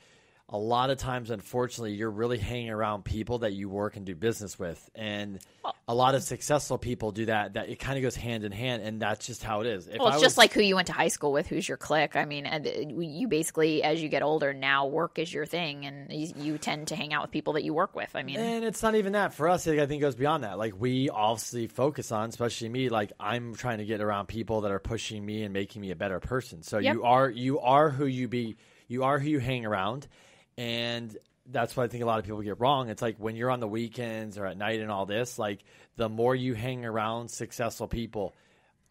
a 0.53 0.57
lot 0.57 0.91
of 0.91 0.97
times 0.97 1.31
unfortunately 1.31 1.93
you're 1.93 2.11
really 2.11 2.37
hanging 2.37 2.69
around 2.69 3.03
people 3.03 3.39
that 3.39 3.53
you 3.53 3.67
work 3.67 3.97
and 3.97 4.05
do 4.05 4.15
business 4.15 4.57
with 4.57 4.89
and 4.93 5.39
a 5.87 5.95
lot 5.95 6.13
of 6.13 6.21
successful 6.23 6.77
people 6.77 7.11
do 7.11 7.25
that 7.25 7.53
that 7.53 7.67
it 7.69 7.79
kind 7.79 7.97
of 7.97 8.03
goes 8.03 8.15
hand 8.15 8.43
in 8.43 8.51
hand 8.51 8.83
and 8.83 9.01
that's 9.01 9.25
just 9.25 9.43
how 9.43 9.61
it 9.61 9.67
is 9.67 9.87
if 9.87 9.97
well, 9.97 10.09
I 10.09 10.13
it's 10.13 10.21
just 10.21 10.37
like 10.37 10.53
who 10.53 10.61
you 10.61 10.75
went 10.75 10.87
to 10.87 10.93
high 10.93 11.07
school 11.07 11.31
with, 11.31 11.47
who's 11.47 11.67
your 11.67 11.77
clique. 11.77 12.15
I 12.15 12.25
mean, 12.25 12.45
uh, 12.45 12.59
you 12.87 13.27
basically, 13.27 13.83
as 13.83 14.01
you 14.01 14.09
get 14.09 14.21
older, 14.21 14.53
now 14.53 14.85
work 14.85 15.19
is 15.19 15.33
your 15.33 15.45
thing, 15.45 15.85
and 15.85 16.11
you, 16.11 16.33
you 16.35 16.57
tend 16.57 16.89
to 16.89 16.95
hang 16.95 17.13
out 17.13 17.23
with 17.23 17.31
people 17.31 17.53
that 17.53 17.63
you 17.63 17.73
work 17.73 17.95
with. 17.95 18.09
I 18.15 18.23
mean, 18.23 18.37
And 18.37 18.63
it's 18.63 18.83
not 18.83 18.95
even 18.95 19.13
that 19.13 19.33
for 19.33 19.49
us. 19.49 19.67
I 19.67 19.75
think 19.85 19.91
it 19.91 19.99
goes 19.99 20.15
beyond 20.15 20.43
that. 20.43 20.57
Like 20.57 20.79
we 20.79 21.09
obviously 21.09 21.67
focus 21.67 22.11
on, 22.11 22.29
especially 22.29 22.69
me. 22.69 22.89
Like 22.89 23.11
I'm 23.19 23.55
trying 23.55 23.79
to 23.79 23.85
get 23.85 24.01
around 24.01 24.27
people 24.27 24.61
that 24.61 24.71
are 24.71 24.79
pushing 24.79 25.25
me 25.25 25.43
and 25.43 25.53
making 25.53 25.81
me 25.81 25.91
a 25.91 25.95
better 25.95 26.19
person. 26.19 26.63
So 26.63 26.77
Yep. 26.77 26.93
you 26.93 27.03
are 27.03 27.29
you 27.29 27.59
are 27.59 27.89
who 27.89 28.05
you 28.05 28.27
be. 28.27 28.57
You 28.87 29.03
are 29.05 29.17
who 29.17 29.29
you 29.29 29.39
hang 29.39 29.65
around, 29.65 30.07
and 30.57 31.15
that's 31.51 31.75
what 31.75 31.83
I 31.83 31.87
think 31.87 32.03
a 32.03 32.05
lot 32.05 32.19
of 32.19 32.25
people 32.25 32.41
get 32.41 32.59
wrong. 32.59 32.89
It's 32.89 33.01
like 33.01 33.17
when 33.17 33.35
you're 33.35 33.51
on 33.51 33.59
the 33.59 33.67
weekends 33.67 34.37
or 34.37 34.45
at 34.45 34.57
night 34.57 34.79
and 34.79 34.89
all 34.89 35.05
this. 35.05 35.37
Like 35.37 35.59
the 35.97 36.09
more 36.09 36.35
you 36.35 36.53
hang 36.53 36.85
around 36.85 37.29
successful 37.29 37.87
people. 37.87 38.33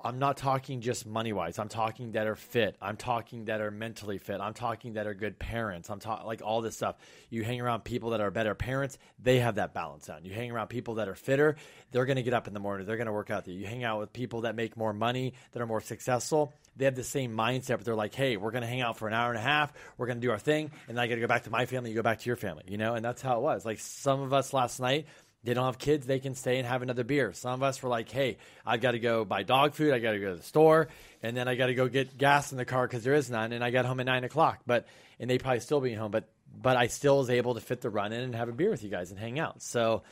I'm 0.05 0.19
not 0.19 0.37
talking 0.37 0.81
just 0.81 1.07
money 1.07 1.33
wise. 1.33 1.59
I'm 1.61 1.69
talking 1.69 2.13
that 2.13 2.27
are 2.27 2.35
fit. 2.35 2.77
I'm 2.83 2.97
talking 2.97 3.45
that 3.45 3.61
are 3.61 3.71
mentally 3.71 4.19
fit. 4.19 4.41
I'm 4.41 4.53
talking 4.53 4.95
that 4.95 5.07
are 5.07 5.15
good 5.15 5.39
parents. 5.39 5.91
I'm 5.91 6.01
talking 6.01 6.27
like 6.27 6.43
all 6.43 6.61
this 6.61 6.75
stuff. 6.75 6.97
You 7.31 7.45
hang 7.45 7.61
around 7.61 7.85
people 7.85 8.11
that 8.11 8.21
are 8.21 8.33
better 8.33 8.55
parents, 8.55 8.99
they 9.21 9.39
have 9.39 9.55
that 9.57 9.75
balance 9.75 10.07
down. 10.07 10.25
You 10.25 10.33
hang 10.33 10.51
around 10.51 10.69
people 10.69 10.95
that 10.95 11.09
are 11.09 11.15
fitter, 11.15 11.57
they're 11.93 12.05
going 12.05 12.17
to 12.17 12.23
get 12.23 12.35
up 12.35 12.49
in 12.49 12.55
the 12.55 12.61
morning. 12.61 12.87
They're 12.87 12.97
going 12.97 13.07
to 13.07 13.13
work 13.13 13.31
out. 13.31 13.45
There. 13.45 13.55
You 13.55 13.67
hang 13.67 13.85
out 13.85 14.01
with 14.01 14.13
people 14.13 14.41
that 14.43 14.57
make 14.57 14.77
more 14.77 14.93
money, 14.93 15.35
that 15.53 15.63
are 15.63 15.67
more 15.67 15.81
successful. 15.81 16.53
They 16.77 16.87
have 16.87 16.97
the 16.97 17.05
same 17.05 17.37
mindset, 17.37 17.77
but 17.77 17.85
they're 17.85 17.95
like, 17.95 18.15
hey, 18.15 18.37
we're 18.37 18.51
going 18.51 18.63
to 18.63 18.69
hang 18.69 18.81
out 18.81 18.99
for 18.99 19.07
an 19.07 19.15
hour 19.15 19.31
and 19.31 19.39
a 19.39 19.43
half. 19.43 19.73
We're 19.99 20.07
going 20.07 20.21
to 20.21 20.27
do 20.27 20.33
our 20.33 20.39
thing, 20.39 20.71
and 20.89 20.97
then 20.97 21.05
I 21.05 21.07
got 21.07 21.17
to 21.17 21.21
go 21.21 21.27
back 21.27 21.45
to 21.45 21.51
my 21.51 21.67
family. 21.67 21.91
You 21.91 21.97
go 21.97 22.03
back 22.03 22.21
to 22.21 22.27
your 22.27 22.37
family, 22.37 22.65
you 22.67 22.79
know. 22.79 22.95
And 22.95 23.05
that's 23.05 23.23
how 23.23 23.37
it 23.37 23.43
was. 23.43 23.65
Like 23.65 23.79
some 23.79 24.21
of 24.23 24.33
us 24.33 24.53
last 24.53 24.81
night, 24.81 25.07
they 25.45 25.55
don't 25.55 25.65
have 25.65 25.79
kids, 25.79 26.07
they 26.07 26.21
can 26.21 26.35
stay 26.35 26.59
and 26.59 26.67
have 26.67 26.83
another 26.83 27.05
beer. 27.05 27.33
Some 27.33 27.55
of 27.55 27.63
us 27.63 27.83
were 27.83 27.89
like, 27.89 28.09
hey, 28.11 28.39
I've 28.65 28.81
got 28.81 28.93
to 28.93 28.99
go 28.99 29.25
buy 29.25 29.43
dog 29.43 29.75
food, 29.75 29.93
I 29.93 29.99
got 29.99 30.13
to 30.13 30.21
go 30.21 30.31
to 30.31 30.37
the 30.37 30.43
store, 30.43 30.89
and 31.23 31.37
then 31.37 31.49
I 31.49 31.57
got 31.57 31.67
to 31.67 31.75
go 31.75 31.89
get 31.89 32.17
gas 32.17 32.53
in 32.53 32.59
the 32.59 32.65
car 32.65 32.87
because 32.87 33.03
there 33.05 33.15
is 33.15 33.31
none, 33.31 33.53
and 33.53 33.65
I 33.65 33.71
got 33.71 33.85
home 33.85 34.01
at 34.01 34.07
nine 34.07 34.25
o'clock. 34.25 34.61
But 34.67 34.87
and 35.19 35.29
they 35.29 35.39
probably 35.39 35.61
still 35.61 35.81
be 35.81 35.95
home, 35.95 36.11
but 36.11 36.29
but 36.55 36.77
I 36.77 36.87
still 36.87 37.19
was 37.19 37.31
able 37.31 37.55
to 37.55 37.61
fit 37.61 37.81
the 37.81 37.91
run 37.91 38.13
in 38.13 38.21
and 38.21 38.35
have 38.35 38.49
a 38.49 38.53
beer 38.53 38.71
with 38.71 38.85
you 38.85 38.91
guys 38.91 39.11
and 39.11 39.19
hang 39.19 39.39
out. 39.39 39.63
So 39.63 40.03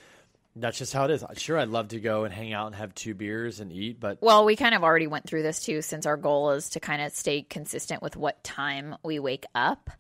that's 0.57 0.79
just 0.79 0.93
how 0.93 1.05
it 1.05 1.11
is. 1.11 1.25
Sure, 1.37 1.59
I'd 1.59 1.69
love 1.69 1.89
to 1.89 2.01
go 2.01 2.25
and 2.25 2.35
hang 2.35 2.53
out 2.53 2.67
and 2.67 2.75
have 2.75 2.95
two 2.95 3.15
beers 3.15 3.61
and 3.61 3.71
eat, 3.71 4.01
but 4.01 4.19
well, 4.21 4.45
we 4.45 4.57
kind 4.57 4.75
of 4.75 4.83
already 4.83 5.07
went 5.07 5.29
through 5.29 5.43
this 5.43 5.61
too, 5.61 5.83
since 5.83 6.07
our 6.07 6.17
goal 6.17 6.51
is 6.53 6.71
to 6.71 6.81
kind 6.81 7.03
of 7.03 7.13
stay 7.13 7.43
consistent 7.43 8.03
with 8.03 8.17
what 8.17 8.43
time 8.43 8.97
we 9.05 9.19
wake 9.19 9.45
up. 9.55 9.91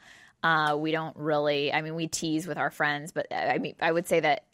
Uh, 0.42 0.76
we 0.78 0.90
don't 0.90 1.16
really, 1.16 1.72
I 1.72 1.82
mean, 1.82 1.94
we 1.94 2.08
tease 2.08 2.46
with 2.46 2.56
our 2.56 2.70
friends, 2.70 3.12
but 3.12 3.26
I 3.32 3.58
mean, 3.58 3.76
I 3.80 3.92
would 3.92 4.08
say 4.08 4.20
that 4.20 4.44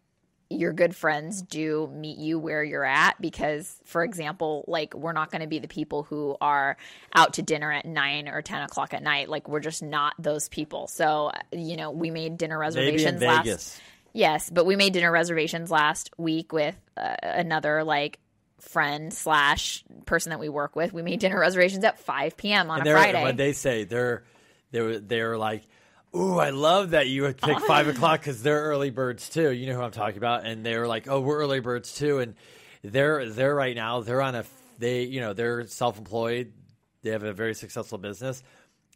your 0.48 0.72
good 0.72 0.94
friends 0.94 1.42
do 1.42 1.88
meet 1.92 2.18
you 2.18 2.38
where 2.38 2.62
you're 2.62 2.84
at 2.84 3.20
because 3.20 3.80
for 3.84 4.04
example 4.04 4.64
like 4.68 4.94
we're 4.94 5.12
not 5.12 5.30
going 5.30 5.40
to 5.42 5.48
be 5.48 5.58
the 5.58 5.66
people 5.68 6.04
who 6.04 6.36
are 6.40 6.76
out 7.14 7.34
to 7.34 7.42
dinner 7.42 7.72
at 7.72 7.84
9 7.84 8.28
or 8.28 8.42
10 8.42 8.62
o'clock 8.62 8.94
at 8.94 9.02
night. 9.02 9.28
Like 9.28 9.48
we're 9.48 9.60
just 9.60 9.82
not 9.82 10.14
those 10.18 10.48
people. 10.48 10.86
So 10.86 11.32
you 11.52 11.76
know 11.76 11.90
we 11.90 12.10
made 12.10 12.38
dinner 12.38 12.58
maybe 12.58 12.76
in 12.78 12.84
reservations 12.84 13.22
last 13.22 13.44
Vegas. 13.44 13.80
yes 14.12 14.50
but 14.50 14.66
we 14.66 14.76
made 14.76 14.92
dinner 14.92 15.10
reservations 15.10 15.70
last 15.70 16.10
week 16.16 16.52
with 16.52 16.76
uh, 16.96 17.16
another 17.22 17.82
like 17.82 18.18
friend 18.60 19.12
slash 19.12 19.84
person 20.06 20.30
that 20.30 20.38
we 20.40 20.48
work 20.48 20.76
with. 20.76 20.92
We 20.92 21.02
made 21.02 21.20
dinner 21.20 21.38
reservations 21.38 21.84
at 21.84 21.98
5 21.98 22.36
p.m 22.36 22.70
on 22.70 22.80
And 22.80 22.88
a 22.88 22.92
friday. 22.92 23.22
when 23.22 23.36
they 23.36 23.52
say 23.52 23.84
they're 23.84 24.22
they're 24.70 24.98
they're 25.00 25.38
like, 25.38 25.62
"Ooh, 26.16 26.38
I 26.38 26.50
love 26.50 26.90
that 26.90 27.08
you 27.08 27.22
would 27.22 27.36
pick 27.36 27.60
five 27.60 27.88
o'clock 27.92 28.20
because 28.20 28.42
they're 28.42 28.62
early 28.62 28.90
birds 28.90 29.28
too." 29.28 29.52
You 29.52 29.66
know 29.66 29.76
who 29.76 29.82
I'm 29.82 29.90
talking 29.90 30.18
about, 30.18 30.46
and 30.46 30.64
they 30.64 30.78
were 30.78 30.86
like, 30.86 31.08
"Oh, 31.08 31.20
we're 31.20 31.38
early 31.38 31.60
birds 31.60 31.94
too," 31.94 32.18
and 32.18 32.34
they're 32.82 33.28
they're 33.28 33.54
right 33.54 33.76
now 33.76 34.00
they're 34.00 34.22
on 34.22 34.34
a 34.34 34.44
they 34.78 35.02
you 35.02 35.20
know 35.20 35.32
they're 35.32 35.66
self 35.66 35.98
employed, 35.98 36.52
they 37.02 37.10
have 37.10 37.22
a 37.22 37.32
very 37.32 37.54
successful 37.54 37.98
business. 37.98 38.42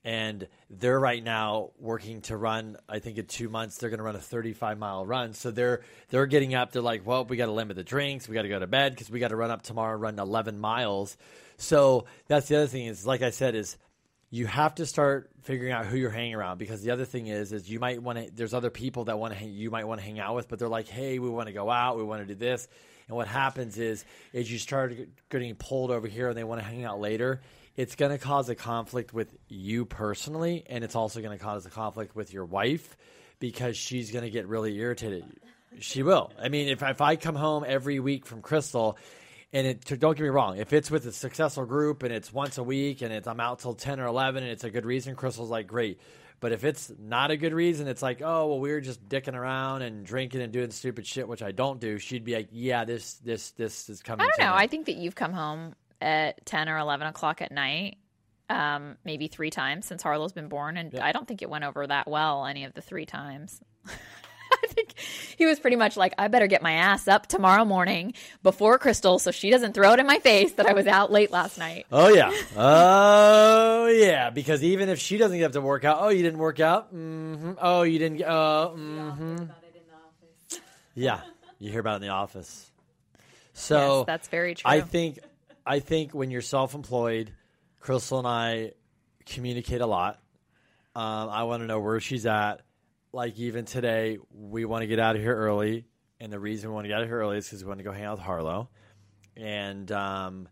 And 0.02 0.48
they're 0.70 0.98
right 0.98 1.22
now 1.22 1.72
working 1.78 2.22
to 2.22 2.36
run. 2.36 2.78
I 2.88 3.00
think 3.00 3.18
in 3.18 3.26
two 3.26 3.50
months 3.50 3.76
they're 3.76 3.90
going 3.90 3.98
to 3.98 4.04
run 4.04 4.16
a 4.16 4.20
35 4.20 4.78
mile 4.78 5.04
run. 5.04 5.34
So 5.34 5.50
they're 5.50 5.82
they're 6.08 6.24
getting 6.24 6.54
up. 6.54 6.72
They're 6.72 6.80
like, 6.80 7.06
well, 7.06 7.26
we 7.26 7.36
got 7.36 7.46
to 7.46 7.52
limit 7.52 7.76
the 7.76 7.84
drinks. 7.84 8.26
We 8.26 8.34
got 8.34 8.42
to 8.42 8.48
go 8.48 8.58
to 8.58 8.66
bed 8.66 8.92
because 8.92 9.10
we 9.10 9.20
got 9.20 9.28
to 9.28 9.36
run 9.36 9.50
up 9.50 9.62
tomorrow, 9.62 9.92
and 9.92 10.02
run 10.02 10.18
11 10.18 10.58
miles. 10.58 11.18
So 11.58 12.06
that's 12.28 12.48
the 12.48 12.56
other 12.56 12.66
thing 12.66 12.86
is, 12.86 13.06
like 13.06 13.20
I 13.20 13.28
said, 13.28 13.54
is 13.54 13.76
you 14.30 14.46
have 14.46 14.76
to 14.76 14.86
start 14.86 15.28
figuring 15.42 15.72
out 15.72 15.86
who 15.86 15.96
you're 15.96 16.10
hanging 16.10 16.34
around 16.34 16.58
because 16.58 16.82
the 16.82 16.92
other 16.92 17.04
thing 17.04 17.26
is 17.26 17.52
is 17.52 17.68
you 17.68 17.80
might 17.80 18.00
want 18.00 18.18
to 18.18 18.30
there's 18.32 18.54
other 18.54 18.70
people 18.70 19.04
that 19.04 19.18
want 19.18 19.36
to 19.36 19.44
you 19.44 19.70
might 19.70 19.86
want 19.86 20.00
to 20.00 20.06
hang 20.06 20.20
out 20.20 20.36
with 20.36 20.48
but 20.48 20.58
they're 20.58 20.68
like 20.68 20.88
hey 20.88 21.18
we 21.18 21.28
want 21.28 21.48
to 21.48 21.52
go 21.52 21.68
out 21.68 21.96
we 21.96 22.04
want 22.04 22.22
to 22.22 22.26
do 22.26 22.34
this. 22.34 22.68
And 23.08 23.16
what 23.16 23.26
happens 23.26 23.76
is 23.76 24.04
is 24.32 24.50
you 24.50 24.58
start 24.58 24.94
getting 25.30 25.54
pulled 25.56 25.90
over 25.90 26.06
here 26.06 26.28
and 26.28 26.36
they 26.36 26.44
want 26.44 26.60
to 26.60 26.66
hang 26.66 26.84
out 26.84 27.00
later. 27.00 27.40
It's 27.76 27.96
going 27.96 28.12
to 28.12 28.18
cause 28.18 28.48
a 28.48 28.54
conflict 28.54 29.12
with 29.12 29.34
you 29.48 29.84
personally 29.84 30.64
and 30.68 30.84
it's 30.84 30.94
also 30.94 31.20
going 31.20 31.36
to 31.36 31.42
cause 31.42 31.66
a 31.66 31.70
conflict 31.70 32.14
with 32.14 32.32
your 32.32 32.44
wife 32.44 32.96
because 33.40 33.76
she's 33.76 34.12
going 34.12 34.24
to 34.24 34.30
get 34.30 34.46
really 34.46 34.76
irritated. 34.78 35.24
She 35.80 36.02
will. 36.04 36.30
I 36.40 36.48
mean 36.48 36.68
if, 36.68 36.82
if 36.84 37.00
i 37.00 37.16
come 37.16 37.34
home 37.34 37.64
every 37.66 37.98
week 37.98 38.26
from 38.26 38.42
crystal 38.42 38.96
and 39.52 39.66
it 39.66 39.84
don't 39.98 40.16
get 40.16 40.22
me 40.22 40.28
wrong 40.28 40.58
if 40.58 40.72
it's 40.72 40.90
with 40.90 41.06
a 41.06 41.12
successful 41.12 41.64
group 41.64 42.02
and 42.02 42.12
it's 42.12 42.32
once 42.32 42.58
a 42.58 42.62
week 42.62 43.02
and 43.02 43.12
it's 43.12 43.26
i'm 43.26 43.40
out 43.40 43.58
till 43.58 43.74
10 43.74 44.00
or 44.00 44.06
11 44.06 44.42
and 44.42 44.52
it's 44.52 44.64
a 44.64 44.70
good 44.70 44.86
reason 44.86 45.14
crystal's 45.14 45.50
like 45.50 45.66
great. 45.66 46.00
But 46.40 46.52
if 46.52 46.64
it's 46.64 46.90
not 46.98 47.30
a 47.30 47.36
good 47.36 47.52
reason 47.52 47.86
it's 47.86 48.00
like 48.00 48.22
oh 48.24 48.46
well 48.46 48.60
we 48.60 48.70
were 48.72 48.80
just 48.80 49.06
dicking 49.10 49.34
around 49.34 49.82
and 49.82 50.06
drinking 50.06 50.40
and 50.40 50.50
doing 50.50 50.70
stupid 50.70 51.06
shit 51.06 51.28
which 51.28 51.42
i 51.42 51.52
don't 51.52 51.80
do 51.80 51.98
she'd 51.98 52.24
be 52.24 52.34
like 52.34 52.48
yeah 52.50 52.86
this 52.86 53.16
this 53.16 53.50
this 53.50 53.90
is 53.90 54.00
coming 54.00 54.22
i 54.22 54.24
don't 54.24 54.36
to 54.36 54.44
know. 54.44 54.54
i 54.54 54.66
think 54.66 54.86
that 54.86 54.96
you've 54.96 55.14
come 55.14 55.34
home 55.34 55.74
at 56.00 56.46
10 56.46 56.70
or 56.70 56.78
11 56.78 57.08
o'clock 57.08 57.42
at 57.42 57.52
night 57.52 57.98
um, 58.50 58.96
maybe 59.04 59.28
three 59.28 59.50
times 59.50 59.86
since 59.86 60.02
Harlow's 60.02 60.32
been 60.32 60.48
born, 60.48 60.76
and 60.76 60.98
I 60.98 61.12
don't 61.12 61.26
think 61.26 61.40
it 61.40 61.48
went 61.48 61.64
over 61.64 61.86
that 61.86 62.08
well 62.08 62.44
any 62.44 62.64
of 62.64 62.74
the 62.74 62.82
three 62.82 63.06
times. 63.06 63.60
I 64.64 64.66
think 64.68 64.94
he 64.98 65.46
was 65.46 65.58
pretty 65.60 65.76
much 65.76 65.96
like, 65.96 66.14
I 66.18 66.28
better 66.28 66.46
get 66.46 66.62
my 66.62 66.72
ass 66.72 67.08
up 67.08 67.26
tomorrow 67.26 67.64
morning 67.64 68.14
before 68.42 68.78
Crystal 68.78 69.18
so 69.18 69.30
she 69.30 69.50
doesn't 69.50 69.72
throw 69.72 69.92
it 69.92 70.00
in 70.00 70.06
my 70.06 70.18
face 70.18 70.52
that 70.52 70.66
I 70.66 70.72
was 70.72 70.86
out 70.86 71.10
late 71.10 71.30
last 71.30 71.58
night. 71.58 71.86
Oh 71.90 72.08
yeah. 72.08 72.32
Oh 72.56 73.86
yeah. 73.86 74.30
Because 74.30 74.62
even 74.62 74.88
if 74.88 74.98
she 74.98 75.16
doesn't 75.16 75.38
get 75.38 75.46
up 75.46 75.52
to 75.52 75.60
work 75.60 75.84
out, 75.84 75.98
oh 76.00 76.08
you 76.08 76.22
didn't 76.22 76.38
work 76.38 76.60
out. 76.60 76.94
Mm-hmm. 76.94 77.52
Oh 77.60 77.82
you 77.82 77.98
didn't. 77.98 78.22
Oh. 78.22 78.74
Mm-hmm. 78.76 79.44
Yeah. 80.94 81.20
You 81.58 81.70
hear 81.70 81.80
about 81.80 81.94
it 81.94 81.96
in 81.96 82.02
the 82.02 82.08
office. 82.08 82.70
So 83.52 83.98
Yes, 83.98 84.06
that's 84.06 84.28
very 84.28 84.54
true. 84.54 84.70
I 84.70 84.80
think 84.80 85.20
I 85.64 85.78
think 85.78 86.12
when 86.12 86.30
you're 86.30 86.42
self-employed, 86.42 87.32
Crystal 87.80 88.18
and 88.18 88.26
I 88.26 88.72
communicate 89.24 89.80
a 89.80 89.86
lot. 89.86 90.18
Um, 90.96 91.28
I 91.30 91.44
want 91.44 91.62
to 91.62 91.66
know 91.66 91.78
where 91.80 92.00
she's 92.00 92.26
at. 92.26 92.62
Like 93.12 93.36
even 93.38 93.64
today, 93.64 94.18
we 94.32 94.64
want 94.64 94.82
to 94.82 94.86
get 94.86 95.00
out 95.00 95.16
of 95.16 95.22
here 95.22 95.34
early, 95.34 95.84
and 96.20 96.32
the 96.32 96.38
reason 96.38 96.70
we 96.70 96.74
want 96.74 96.84
to 96.84 96.88
get 96.88 96.98
out 96.98 97.02
of 97.02 97.08
here 97.08 97.18
early 97.18 97.38
is 97.38 97.46
because 97.46 97.64
we 97.64 97.68
want 97.68 97.78
to 97.78 97.84
go 97.84 97.90
hang 97.90 98.04
out 98.04 98.18
with 98.18 98.24
Harlow. 98.24 98.68
And 99.36 99.90
um, 99.90 100.48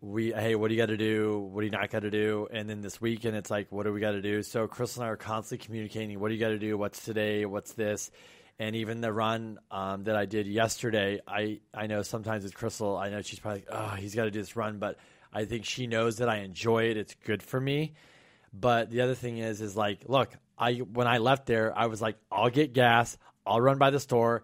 we, 0.00 0.32
hey, 0.32 0.56
what 0.56 0.68
do 0.68 0.74
you 0.74 0.80
got 0.80 0.86
to 0.86 0.96
do? 0.96 1.38
What 1.52 1.60
do 1.60 1.66
you 1.66 1.70
not 1.70 1.90
got 1.90 2.00
to 2.00 2.10
do? 2.10 2.48
And 2.50 2.68
then 2.68 2.80
this 2.80 3.00
weekend, 3.00 3.36
it's 3.36 3.50
like, 3.50 3.70
what 3.70 3.84
do 3.84 3.92
we 3.92 4.00
got 4.00 4.12
to 4.12 4.22
do? 4.22 4.42
So 4.42 4.66
Crystal 4.66 5.02
and 5.02 5.08
I 5.08 5.12
are 5.12 5.16
constantly 5.16 5.64
communicating. 5.64 6.18
What 6.18 6.28
do 6.28 6.34
you 6.34 6.40
got 6.40 6.48
to 6.48 6.58
do? 6.58 6.76
What's 6.76 7.04
today? 7.04 7.44
What's 7.44 7.72
this? 7.74 8.10
And 8.58 8.74
even 8.74 9.00
the 9.00 9.12
run 9.12 9.58
um, 9.70 10.04
that 10.04 10.16
I 10.16 10.24
did 10.24 10.48
yesterday, 10.48 11.20
I, 11.28 11.60
I 11.72 11.86
know 11.86 12.02
sometimes 12.02 12.42
with 12.42 12.54
Crystal, 12.54 12.96
I 12.96 13.10
know 13.10 13.22
she's 13.22 13.38
probably 13.38 13.60
like, 13.60 13.68
oh, 13.70 13.94
he's 13.96 14.14
got 14.14 14.24
to 14.24 14.30
do 14.30 14.40
this 14.40 14.56
run, 14.56 14.78
but 14.78 14.96
I 15.32 15.44
think 15.44 15.64
she 15.64 15.86
knows 15.86 16.16
that 16.16 16.28
I 16.28 16.38
enjoy 16.38 16.84
it. 16.84 16.96
It's 16.96 17.14
good 17.14 17.42
for 17.42 17.60
me. 17.60 17.94
But 18.52 18.90
the 18.90 19.02
other 19.02 19.14
thing 19.14 19.38
is, 19.38 19.60
is 19.60 19.76
like, 19.76 20.00
look, 20.06 20.30
I 20.58 20.74
when 20.74 21.06
I 21.06 21.18
left 21.18 21.46
there, 21.46 21.76
I 21.76 21.86
was 21.86 22.00
like, 22.00 22.16
I'll 22.30 22.50
get 22.50 22.72
gas, 22.72 23.16
I'll 23.46 23.60
run 23.60 23.78
by 23.78 23.90
the 23.90 24.00
store, 24.00 24.42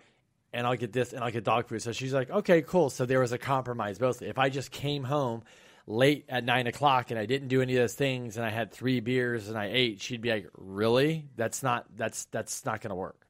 and 0.53 0.67
I'll 0.67 0.77
get 0.77 0.93
this, 0.93 1.13
and 1.13 1.23
I'll 1.23 1.31
get 1.31 1.45
dog 1.45 1.69
food. 1.69 1.83
So 1.83 1.93
she's 1.93 2.13
like, 2.13 2.31
okay, 2.31 2.63
cool. 2.63 2.91
So 2.91 3.07
there 3.07 3.21
was 3.21 3.33
a 3.33 3.39
compromise. 3.39 4.01
Mostly, 4.01 4.29
if 4.29 4.39
I 4.39 4.49
just 4.49 4.71
came 4.71 5.05
home 5.05 5.43
late 5.87 6.25
at 6.29 6.45
nine 6.45 6.67
o'clock 6.67 7.11
and 7.11 7.19
I 7.19 7.27
didn't 7.27 7.49
do 7.49 7.61
any 7.61 7.75
of 7.77 7.83
those 7.83 7.95
things, 7.95 8.37
and 8.37 8.47
I 8.47 8.51
had 8.51 8.73
three 8.73 9.01
beers 9.01 9.49
and 9.49 9.59
I 9.59 9.71
ate, 9.73 10.01
she'd 10.01 10.21
be 10.21 10.31
like, 10.31 10.49
really? 10.57 11.29
That's 11.37 11.63
not 11.63 11.87
that's 11.97 12.27
that's 12.27 12.65
not 12.65 12.81
going 12.81 12.91
to 12.91 12.97
work. 12.97 13.27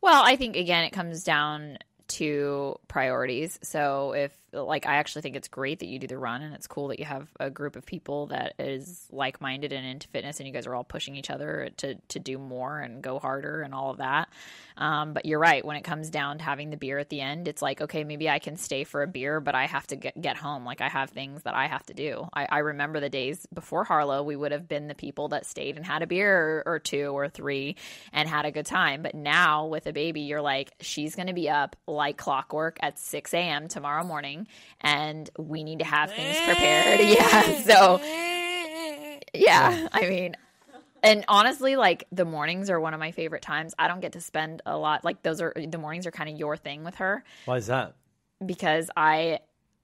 Well, 0.00 0.22
I 0.24 0.36
think 0.36 0.56
again, 0.56 0.84
it 0.84 0.90
comes 0.90 1.24
down 1.24 1.78
to 2.08 2.76
priorities. 2.88 3.58
So 3.62 4.12
if 4.12 4.32
like 4.52 4.86
I 4.86 4.96
actually 4.96 5.22
think 5.22 5.36
it's 5.36 5.48
great 5.48 5.78
that 5.80 5.86
you 5.86 5.98
do 5.98 6.06
the 6.06 6.18
run 6.18 6.42
and 6.42 6.54
it's 6.54 6.66
cool 6.66 6.88
that 6.88 6.98
you 6.98 7.04
have 7.04 7.28
a 7.38 7.50
group 7.50 7.76
of 7.76 7.86
people 7.86 8.26
that 8.26 8.54
is 8.58 9.06
like-minded 9.10 9.72
and 9.72 9.86
into 9.86 10.08
fitness 10.08 10.40
and 10.40 10.46
you 10.46 10.52
guys 10.52 10.66
are 10.66 10.74
all 10.74 10.84
pushing 10.84 11.16
each 11.16 11.30
other 11.30 11.70
to 11.78 11.94
to 12.08 12.18
do 12.18 12.38
more 12.38 12.80
and 12.80 13.02
go 13.02 13.18
harder 13.18 13.62
and 13.62 13.74
all 13.74 13.90
of 13.90 13.98
that. 13.98 14.28
Um, 14.76 15.12
but 15.12 15.26
you're 15.26 15.38
right 15.38 15.64
when 15.64 15.76
it 15.76 15.84
comes 15.84 16.10
down 16.10 16.38
to 16.38 16.44
having 16.44 16.70
the 16.70 16.76
beer 16.76 16.98
at 16.98 17.10
the 17.10 17.20
end, 17.20 17.48
it's 17.48 17.62
like 17.62 17.80
okay, 17.80 18.04
maybe 18.04 18.28
I 18.28 18.38
can 18.38 18.56
stay 18.56 18.84
for 18.84 19.02
a 19.02 19.06
beer, 19.06 19.40
but 19.40 19.54
I 19.54 19.66
have 19.66 19.86
to 19.88 19.96
get 19.96 20.20
get 20.20 20.36
home. 20.36 20.64
Like 20.64 20.80
I 20.80 20.88
have 20.88 21.10
things 21.10 21.42
that 21.42 21.54
I 21.54 21.66
have 21.66 21.84
to 21.86 21.94
do. 21.94 22.28
I, 22.32 22.46
I 22.50 22.58
remember 22.58 23.00
the 23.00 23.10
days 23.10 23.46
before 23.52 23.84
Harlow, 23.84 24.22
we 24.22 24.36
would 24.36 24.52
have 24.52 24.68
been 24.68 24.88
the 24.88 24.94
people 24.94 25.28
that 25.28 25.46
stayed 25.46 25.76
and 25.76 25.86
had 25.86 26.02
a 26.02 26.06
beer 26.06 26.62
or, 26.66 26.74
or 26.74 26.78
two 26.78 27.06
or 27.06 27.28
three 27.28 27.76
and 28.12 28.28
had 28.28 28.46
a 28.46 28.50
good 28.50 28.66
time. 28.66 29.02
But 29.02 29.14
now 29.14 29.66
with 29.66 29.86
a 29.86 29.92
baby, 29.92 30.22
you're 30.22 30.42
like 30.42 30.72
she's 30.80 31.14
going 31.14 31.28
to 31.28 31.34
be 31.34 31.48
up 31.48 31.76
like 31.86 32.16
clockwork 32.16 32.78
at 32.80 32.98
6 32.98 33.32
a.m. 33.34 33.68
tomorrow 33.68 34.04
morning 34.04 34.39
and 34.80 35.28
we 35.38 35.64
need 35.64 35.78
to 35.80 35.84
have 35.84 36.10
things 36.12 36.36
prepared. 36.44 37.00
Yeah. 37.10 37.42
Eh, 37.46 37.62
so, 37.62 38.00
eh. 38.02 39.18
yeah, 39.34 39.88
I 39.92 40.08
mean, 40.08 40.36
and 41.02 41.24
honestly, 41.28 41.76
like 41.76 42.06
the 42.12 42.24
mornings 42.24 42.70
are 42.70 42.78
one 42.80 42.94
of 42.94 43.00
my 43.00 43.10
favorite 43.12 43.42
times. 43.42 43.74
I 43.78 43.88
don't 43.88 44.00
get 44.00 44.12
to 44.12 44.20
spend 44.20 44.62
a 44.66 44.76
lot, 44.76 45.04
like, 45.04 45.22
those 45.22 45.40
are 45.40 45.52
the 45.56 45.78
mornings 45.78 46.06
are 46.06 46.10
kind 46.10 46.28
of 46.30 46.38
your 46.38 46.56
thing 46.56 46.84
with 46.84 46.96
her 46.96 47.24
Why 47.44 47.56
is 47.56 47.66
that? 47.68 47.94
because 48.44 48.90
I. 48.96 49.40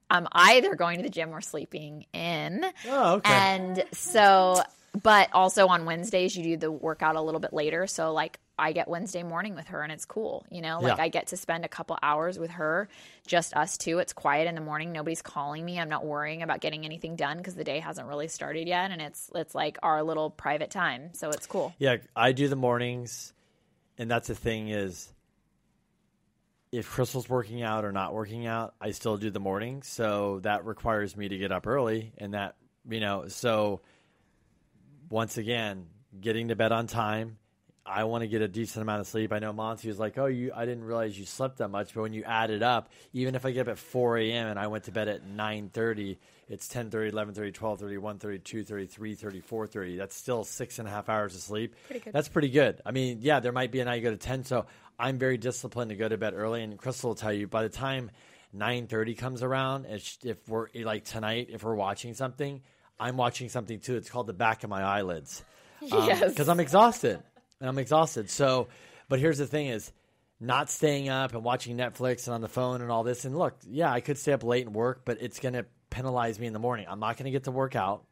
I'm 0.08 0.28
either 0.30 0.76
going 0.76 0.98
to 0.98 1.02
the 1.02 1.08
gym 1.10 1.34
or 1.34 1.40
sleeping 1.40 2.06
in. 2.12 2.64
Oh, 2.88 3.14
okay. 3.14 3.32
And 3.32 3.82
so, 3.90 4.62
but 5.02 5.30
also 5.32 5.66
on 5.66 5.84
Wednesdays, 5.84 6.36
you 6.36 6.44
do 6.44 6.56
the 6.56 6.70
workout 6.70 7.16
a 7.16 7.20
little 7.20 7.40
bit 7.40 7.52
later. 7.52 7.88
So, 7.88 8.12
like, 8.12 8.38
I 8.58 8.72
get 8.72 8.88
Wednesday 8.88 9.22
morning 9.22 9.54
with 9.54 9.68
her 9.68 9.82
and 9.82 9.92
it's 9.92 10.04
cool. 10.04 10.46
You 10.50 10.62
know, 10.62 10.80
like 10.80 10.96
Yeah. 10.96 11.04
I 11.04 11.08
get 11.08 11.28
to 11.28 11.36
spend 11.36 11.64
a 11.64 11.68
couple 11.68 11.98
hours 12.02 12.38
with 12.38 12.50
her, 12.52 12.88
just 13.26 13.54
us 13.54 13.76
two. 13.76 13.98
It's 13.98 14.12
quiet 14.12 14.48
in 14.48 14.54
the 14.54 14.60
morning. 14.60 14.92
Nobody's 14.92 15.22
calling 15.22 15.64
me. 15.64 15.78
I'm 15.78 15.88
not 15.88 16.04
worrying 16.04 16.42
about 16.42 16.60
getting 16.60 16.84
anything 16.84 17.16
done 17.16 17.36
because 17.38 17.54
the 17.54 17.64
day 17.64 17.80
hasn't 17.80 18.08
really 18.08 18.28
started 18.28 18.66
yet. 18.66 18.90
And 18.90 19.02
it's, 19.02 19.30
it's 19.34 19.54
like 19.54 19.78
our 19.82 20.02
little 20.02 20.30
private 20.30 20.70
time. 20.70 21.10
So 21.12 21.30
it's 21.30 21.46
cool. 21.46 21.74
Yeah, 21.78 21.96
I 22.14 22.32
do 22.32 22.48
the 22.48 22.56
mornings, 22.56 23.34
and 23.98 24.10
that's 24.10 24.28
the 24.28 24.34
thing 24.34 24.68
is, 24.68 25.12
if 26.72 26.90
Crystal's 26.90 27.28
working 27.28 27.62
out 27.62 27.84
or 27.84 27.92
not 27.92 28.12
working 28.12 28.46
out, 28.46 28.74
I 28.80 28.90
still 28.90 29.16
do 29.16 29.30
the 29.30 29.40
morning. 29.40 29.82
So 29.82 30.40
that 30.42 30.64
requires 30.64 31.16
me 31.16 31.28
to 31.28 31.38
get 31.38 31.52
up 31.52 31.66
early, 31.66 32.12
and 32.18 32.34
that 32.34 32.56
you 32.88 33.00
know. 33.00 33.28
So 33.28 33.80
once 35.08 35.38
again, 35.38 35.86
getting 36.20 36.48
to 36.48 36.56
bed 36.56 36.72
on 36.72 36.86
time. 36.86 37.38
I 37.86 38.04
want 38.04 38.22
to 38.22 38.28
get 38.28 38.42
a 38.42 38.48
decent 38.48 38.82
amount 38.82 39.00
of 39.00 39.06
sleep. 39.06 39.32
I 39.32 39.38
know 39.38 39.52
Monty 39.52 39.88
was 39.88 39.98
like, 39.98 40.18
"Oh, 40.18 40.26
you, 40.26 40.52
I 40.54 40.64
didn't 40.64 40.84
realize 40.84 41.18
you 41.18 41.24
slept 41.24 41.58
that 41.58 41.68
much." 41.68 41.94
But 41.94 42.02
when 42.02 42.12
you 42.12 42.24
add 42.24 42.50
it 42.50 42.62
up, 42.62 42.90
even 43.12 43.34
if 43.34 43.46
I 43.46 43.52
get 43.52 43.62
up 43.62 43.72
at 43.72 43.78
4 43.78 44.18
a.m. 44.18 44.48
and 44.48 44.58
I 44.58 44.66
went 44.66 44.84
to 44.84 44.92
bed 44.92 45.08
at 45.08 45.22
9:30, 45.24 46.18
it's 46.48 46.68
10:30, 46.68 47.12
11:30, 47.12 47.52
12:30, 47.52 47.98
1:30, 47.98 48.42
2:30, 48.42 48.88
3:30, 48.88 49.42
4:30. 49.42 49.96
That's 49.96 50.16
still 50.16 50.44
six 50.44 50.78
and 50.78 50.88
a 50.88 50.90
half 50.90 51.08
hours 51.08 51.34
of 51.34 51.40
sleep. 51.40 51.74
Pretty 51.86 52.04
good. 52.04 52.12
That's 52.12 52.28
pretty 52.28 52.50
good. 52.50 52.80
I 52.84 52.90
mean, 52.90 53.18
yeah, 53.20 53.40
there 53.40 53.52
might 53.52 53.70
be 53.70 53.80
a 53.80 53.84
night 53.84 53.96
you 53.96 54.02
go 54.02 54.10
to 54.10 54.16
10. 54.16 54.44
So 54.44 54.66
I'm 54.98 55.18
very 55.18 55.36
disciplined 55.36 55.90
to 55.90 55.96
go 55.96 56.08
to 56.08 56.16
bed 56.16 56.34
early. 56.34 56.62
And 56.62 56.76
Crystal 56.78 57.10
will 57.10 57.14
tell 57.14 57.32
you 57.32 57.46
by 57.46 57.62
the 57.62 57.68
time 57.68 58.10
9:30 58.56 59.16
comes 59.16 59.42
around, 59.42 59.86
if 59.86 60.18
if 60.24 60.48
we're 60.48 60.66
like 60.74 61.04
tonight, 61.04 61.48
if 61.50 61.62
we're 61.62 61.74
watching 61.74 62.14
something, 62.14 62.62
I'm 62.98 63.16
watching 63.16 63.48
something 63.48 63.80
too. 63.80 63.96
It's 63.96 64.10
called 64.10 64.26
the 64.26 64.32
back 64.32 64.64
of 64.64 64.70
my 64.70 64.82
eyelids 64.82 65.44
um, 65.92 66.06
yes. 66.08 66.30
because 66.30 66.48
I'm 66.48 66.60
exhausted. 66.60 67.22
And 67.60 67.68
I'm 67.68 67.78
exhausted. 67.78 68.30
So, 68.30 68.68
but 69.08 69.18
here's 69.18 69.38
the 69.38 69.46
thing: 69.46 69.68
is 69.68 69.92
not 70.40 70.70
staying 70.70 71.08
up 71.08 71.34
and 71.34 71.42
watching 71.42 71.76
Netflix 71.76 72.26
and 72.26 72.34
on 72.34 72.40
the 72.40 72.48
phone 72.48 72.82
and 72.82 72.90
all 72.90 73.02
this. 73.02 73.24
And 73.24 73.36
look, 73.36 73.54
yeah, 73.68 73.90
I 73.90 74.00
could 74.00 74.18
stay 74.18 74.32
up 74.32 74.44
late 74.44 74.66
and 74.66 74.74
work, 74.74 75.02
but 75.04 75.18
it's 75.20 75.40
going 75.40 75.54
to 75.54 75.64
penalize 75.90 76.38
me 76.38 76.46
in 76.46 76.52
the 76.52 76.58
morning. 76.58 76.86
I'm 76.88 77.00
not 77.00 77.16
going 77.16 77.24
to 77.24 77.30
get 77.30 77.44
to 77.44 77.50
work 77.50 77.74
out, 77.74 78.04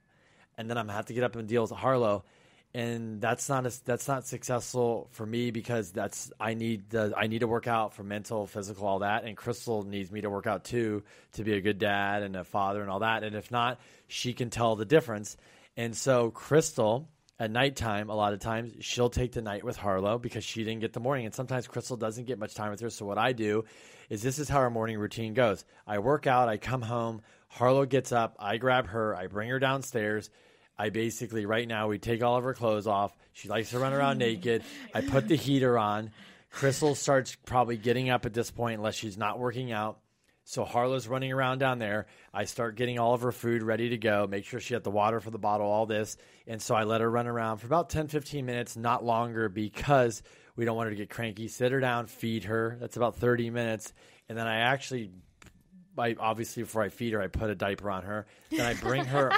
and 0.57 0.71
then 0.71 0.79
I'm 0.79 0.87
gonna 0.87 0.97
have 0.97 1.07
to 1.07 1.15
get 1.15 1.25
up 1.25 1.37
and 1.37 1.47
deal 1.47 1.63
with 1.63 1.71
Harlow, 1.73 2.25
and 2.73 3.21
that's 3.21 3.49
not 3.49 3.67
a, 3.67 3.73
that's 3.85 4.09
not 4.09 4.27
successful 4.27 5.09
for 5.13 5.27
me 5.27 5.51
because 5.51 5.93
that's 5.93 6.33
I 6.41 6.55
need 6.55 6.91
the 6.91 7.13
I 7.17 7.27
need 7.27 7.41
to 7.41 7.47
work 7.47 7.69
out 7.69 7.95
for 7.95 8.03
mental, 8.03 8.47
physical, 8.47 8.87
all 8.87 8.99
that, 9.01 9.25
and 9.25 9.37
Crystal 9.37 9.85
needs 9.85 10.11
me 10.11 10.23
to 10.23 10.31
work 10.31 10.47
out 10.47 10.65
too 10.65 11.05
to 11.35 11.45
be 11.45 11.55
a 11.55 11.61
good 11.61 11.79
dad 11.79 12.23
and 12.23 12.37
a 12.37 12.45
father 12.45 12.81
and 12.81 12.91
all 12.91 13.01
that. 13.01 13.23
And 13.23 13.37
if 13.37 13.51
not, 13.51 13.81
she 14.09 14.33
can 14.33 14.51
tell 14.51 14.77
the 14.77 14.85
difference. 14.85 15.37
And 15.77 15.97
so 15.97 16.31
Crystal 16.31 17.09
at 17.39 17.51
nighttime, 17.51 18.11
a 18.11 18.15
lot 18.15 18.33
of 18.33 18.39
times 18.39 18.73
she'll 18.81 19.11
take 19.11 19.33
the 19.33 19.43
night 19.43 19.65
with 19.65 19.77
Harlow 19.77 20.19
because 20.19 20.45
she 20.45 20.63
didn't 20.63 20.81
get 20.81 20.93
the 20.93 21.01
morning. 21.01 21.27
And 21.27 21.35
sometimes 21.35 21.67
Crystal 21.67 21.97
doesn't 21.97 22.27
get 22.27 22.39
much 22.39 22.55
time 22.55 22.71
with 22.71 22.81
her. 22.81 22.91
So 22.91 23.07
what 23.07 23.19
I 23.19 23.33
do 23.33 23.65
is 24.09 24.23
this 24.23 24.39
is 24.39 24.49
how 24.49 24.59
our 24.59 24.71
morning 24.71 24.99
routine 24.99 25.35
goes. 25.35 25.65
I 25.87 25.99
work 25.99 26.27
out, 26.27 26.49
I 26.49 26.59
come 26.59 26.83
home, 26.83 27.23
Harlow 27.49 27.87
gets 27.87 28.13
up, 28.13 28.37
I 28.39 28.57
grab 28.57 28.87
her, 28.89 29.17
I 29.17 29.27
bring 29.27 29.49
her 29.49 29.59
downstairs. 29.59 30.31
I 30.77 30.91
basically 30.91 31.47
right 31.47 31.67
now 31.67 31.89
we 31.89 31.99
take 31.99 32.23
all 32.23 32.37
of 32.37 32.45
her 32.45 32.55
clothes 32.55 32.87
off. 32.87 33.17
She 33.33 33.49
likes 33.49 33.71
to 33.71 33.79
run 33.79 33.93
around 33.93 34.19
naked. 34.19 34.63
I 34.93 35.01
put 35.01 35.29
the 35.29 35.37
heater 35.37 35.79
on. 35.79 36.11
Crystal 36.51 36.95
starts 36.95 37.37
probably 37.47 37.77
getting 37.77 38.11
up 38.11 38.27
at 38.27 38.35
this 38.35 38.51
point 38.51 38.79
unless 38.79 38.95
she's 38.95 39.19
not 39.19 39.41
working 39.41 39.73
out. 39.73 39.99
So 40.45 40.65
Harlow's 40.65 41.09
running 41.09 41.33
around 41.33 41.59
down 41.59 41.79
there. 41.79 42.07
I 42.33 42.45
start 42.45 42.77
getting 42.77 42.99
all 42.99 43.15
of 43.15 43.23
her 43.23 43.33
food 43.33 43.63
ready 43.63 43.91
to 43.91 43.97
go, 43.99 44.27
make 44.29 44.45
sure 44.45 44.61
she 44.61 44.75
had 44.75 44.85
the 44.85 44.91
water 44.91 45.21
for 45.21 45.31
the 45.31 45.39
bottle, 45.39 45.67
all 45.67 45.87
this. 45.87 46.19
And 46.47 46.61
so 46.61 46.75
I 46.75 46.85
let 46.85 47.01
her 47.01 47.11
run 47.11 47.27
around 47.27 47.59
for 47.59 47.67
about 47.67 47.89
10, 47.89 48.09
15 48.09 48.45
minutes, 48.45 48.77
not 48.77 49.03
longer, 49.03 49.49
because 49.49 50.23
we 50.55 50.67
don't 50.67 50.77
want 50.77 50.87
her 50.87 50.91
to 50.91 50.97
get 50.97 51.09
cranky. 51.09 51.49
Sit 51.49 51.73
her 51.73 51.81
down, 51.81 52.07
feed 52.07 52.45
her. 52.45 52.77
That's 52.79 52.97
about 52.97 53.17
30 53.17 53.51
minutes. 53.51 53.95
And 54.29 54.37
then 54.37 54.47
I 54.47 54.59
actually, 54.59 55.11
I, 55.97 56.15
obviously, 56.19 56.63
before 56.63 56.83
I 56.83 56.91
feed 56.91 57.15
her, 57.15 57.23
I 57.23 57.29
put 57.29 57.49
a 57.49 57.55
diaper 57.55 57.91
on 57.91 58.03
her. 58.03 58.27
Then 58.51 58.67
I 58.67 58.75
bring 58.75 59.07
her. 59.07 59.33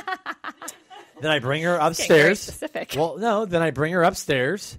then 1.21 1.31
I 1.31 1.39
bring 1.39 1.63
her 1.63 1.77
upstairs. 1.77 2.61
Well, 2.97 3.17
no, 3.19 3.45
then 3.45 3.63
I 3.63 3.71
bring 3.71 3.93
her 3.93 4.03
upstairs, 4.03 4.77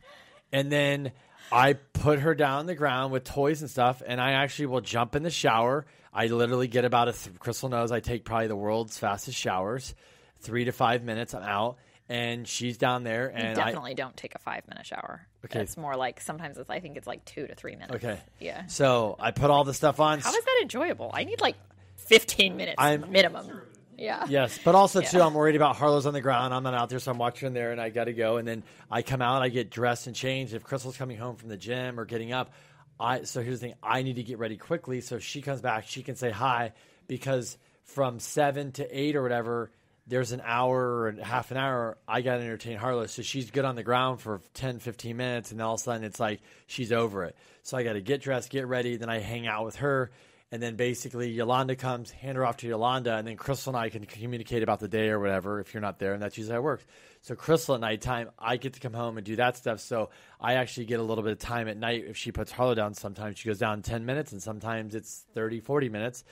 and 0.52 0.70
then 0.70 1.14
I 1.52 1.74
put 2.08 2.20
her 2.20 2.34
down 2.34 2.60
on 2.60 2.66
the 2.68 2.76
ground 2.76 3.12
with 3.12 3.26
toys 3.26 3.62
and 3.62 3.70
stuff, 3.70 4.02
and 4.06 4.22
I 4.22 4.32
actually 4.32 4.68
will 4.68 4.80
jump 4.82 5.14
in 5.16 5.24
the 5.24 5.30
shower. 5.30 5.86
I 6.14 6.28
literally 6.28 6.68
get 6.70 6.86
about 6.86 7.10
a. 7.10 7.14
Th- 7.14 7.38
Crystal 7.38 7.68
knows 7.68 7.92
I 7.92 8.00
take 8.00 8.24
probably 8.24 8.48
the 8.48 8.56
world's 8.56 8.98
fastest 8.98 9.38
showers, 9.38 9.94
three 10.40 10.64
to 10.66 10.72
five 10.72 11.04
minutes. 11.04 11.34
I'm 11.34 11.44
out, 11.44 11.78
and 12.08 12.48
she's 12.48 12.78
down 12.78 13.04
there, 13.04 13.30
You 13.32 13.36
and 13.44 13.60
I. 13.60 13.66
definitely 13.66 13.94
don't 13.94 14.16
take 14.16 14.36
a 14.36 14.40
five 14.40 14.66
minute 14.70 14.86
shower. 14.86 15.28
Okay. 15.46 15.60
It's 15.60 15.76
more 15.76 15.96
like 15.98 16.22
sometimes 16.22 16.58
it's, 16.58 16.70
I 16.70 16.80
think 16.80 16.96
it's 16.96 17.08
like 17.08 17.26
two 17.26 17.46
to 17.46 17.56
three 17.56 17.76
minutes. 17.76 17.96
Okay. 17.96 18.20
Yeah. 18.40 18.68
So 18.68 19.18
I 19.20 19.32
put 19.32 19.52
all 19.52 19.66
the 19.66 19.74
stuff 19.74 20.00
on. 20.00 20.20
How 20.20 20.34
is 20.34 20.44
that 20.46 20.60
enjoyable? 20.62 21.12
I 21.14 21.26
need 21.26 21.42
like 21.42 21.56
15 21.98 22.56
minutes 22.56 22.76
I'm- 22.78 23.12
minimum. 23.12 23.62
Yeah. 23.98 24.26
Yes, 24.30 24.60
but 24.64 24.76
also 24.76 25.02
too, 25.02 25.22
I'm 25.22 25.34
worried 25.34 25.56
about 25.56 25.76
Harlow's 25.76 26.06
on 26.06 26.14
the 26.14 26.22
ground. 26.22 26.54
I'm 26.54 26.64
not 26.64 26.74
out 26.74 26.90
there, 26.90 27.00
so 27.00 27.12
I'm 27.12 27.18
watching 27.18 27.54
there, 27.54 27.72
and 27.72 27.82
I 27.82 27.90
got 27.90 28.06
to 28.06 28.14
go. 28.14 28.38
And 28.38 28.48
then 28.48 28.64
I 28.92 29.02
come 29.02 29.22
out, 29.22 29.42
I 29.42 29.50
get 29.50 29.72
dressed 29.72 30.08
and 30.08 30.16
changed. 30.16 30.54
If 30.54 30.64
Crystal's 30.64 30.98
coming 30.98 31.18
home 31.18 31.36
from 31.36 31.50
the 31.50 31.58
gym 31.58 32.00
or 32.00 32.06
getting 32.06 32.32
up, 32.32 32.52
I 33.00 33.24
so 33.24 33.42
here's 33.42 33.60
the 33.60 33.68
thing: 33.68 33.76
I 33.82 34.04
need 34.04 34.18
to 34.18 34.24
get 34.24 34.38
ready 34.38 34.58
quickly. 34.58 35.02
So 35.02 35.16
if 35.16 35.24
she 35.24 35.42
comes 35.42 35.62
back, 35.62 35.88
she 35.88 36.04
can 36.04 36.16
say 36.16 36.30
hi 36.30 36.74
because 37.08 37.58
from 37.84 38.20
seven 38.20 38.72
to 38.74 38.88
eight 38.98 39.16
or 39.16 39.24
whatever, 39.24 39.72
there's 40.08 40.32
an 40.32 40.42
hour 40.44 40.78
or 40.78 41.12
half 41.22 41.52
an 41.52 41.58
hour. 41.58 41.98
I 42.08 42.22
got 42.22 42.38
to 42.38 42.44
entertain 42.44 42.78
Harlow, 42.78 43.08
so 43.08 43.22
she's 43.22 43.52
good 43.52 43.66
on 43.66 43.76
the 43.76 43.84
ground 43.84 44.22
for 44.22 44.42
10, 44.54 44.80
15 44.80 45.18
minutes, 45.18 45.52
and 45.52 45.60
then 45.60 45.66
all 45.68 45.76
of 45.76 45.82
a 45.82 45.84
sudden 45.84 46.04
it's 46.04 46.20
like 46.20 46.42
she's 46.66 46.92
over 46.92 47.24
it. 47.26 47.36
So 47.64 47.78
I 47.78 47.84
got 47.84 47.94
to 47.94 48.02
get 48.02 48.22
dressed, 48.22 48.50
get 48.50 48.68
ready, 48.68 48.98
then 48.98 49.10
I 49.10 49.20
hang 49.20 49.48
out 49.48 49.66
with 49.66 49.78
her 49.78 50.12
and 50.52 50.62
then 50.62 50.76
basically 50.76 51.30
Yolanda 51.30 51.76
comes, 51.76 52.10
hand 52.10 52.38
her 52.38 52.46
off 52.46 52.58
to 52.58 52.68
Yolanda, 52.68 53.16
and 53.16 53.28
then 53.28 53.36
Crystal 53.36 53.76
and 53.76 53.78
I 53.78 53.90
can 53.90 54.06
communicate 54.06 54.64
about 54.64 54.80
the 54.80 54.88
day 54.88 55.10
or 55.10 55.20
whatever 55.20 55.60
if 55.60 55.74
you're 55.74 55.82
not 55.82 56.00
there, 56.00 56.14
and 56.14 56.22
that's 56.22 56.38
usually 56.38 56.54
how 56.54 56.60
it 56.60 56.64
works. 56.64 56.86
So 57.22 57.36
Crystal 57.36 57.76
at 57.76 57.82
nighttime, 57.82 58.30
I 58.40 58.56
get 58.56 58.74
to 58.74 58.80
come 58.80 58.94
home 58.94 59.18
and 59.18 59.26
do 59.26 59.36
that 59.36 59.58
stuff. 59.58 59.82
So 59.82 60.10
I 60.40 60.54
actually 60.54 60.86
get 60.86 61.02
a 61.02 61.04
little 61.04 61.24
bit 61.24 61.34
of 61.34 61.40
time 61.40 61.68
at 61.68 61.76
night 61.78 62.06
if 62.08 62.16
she 62.16 62.32
puts 62.32 62.52
Harlow 62.52 62.76
down. 62.76 62.94
Sometimes 62.94 63.38
she 63.40 63.50
goes 63.50 63.60
down 63.60 63.82
10 63.82 64.06
minutes, 64.06 64.32
and 64.32 64.42
sometimes 64.42 64.96
it's 64.96 65.26
30, 65.34 65.60
40 65.60 65.90
minutes. 65.90 66.24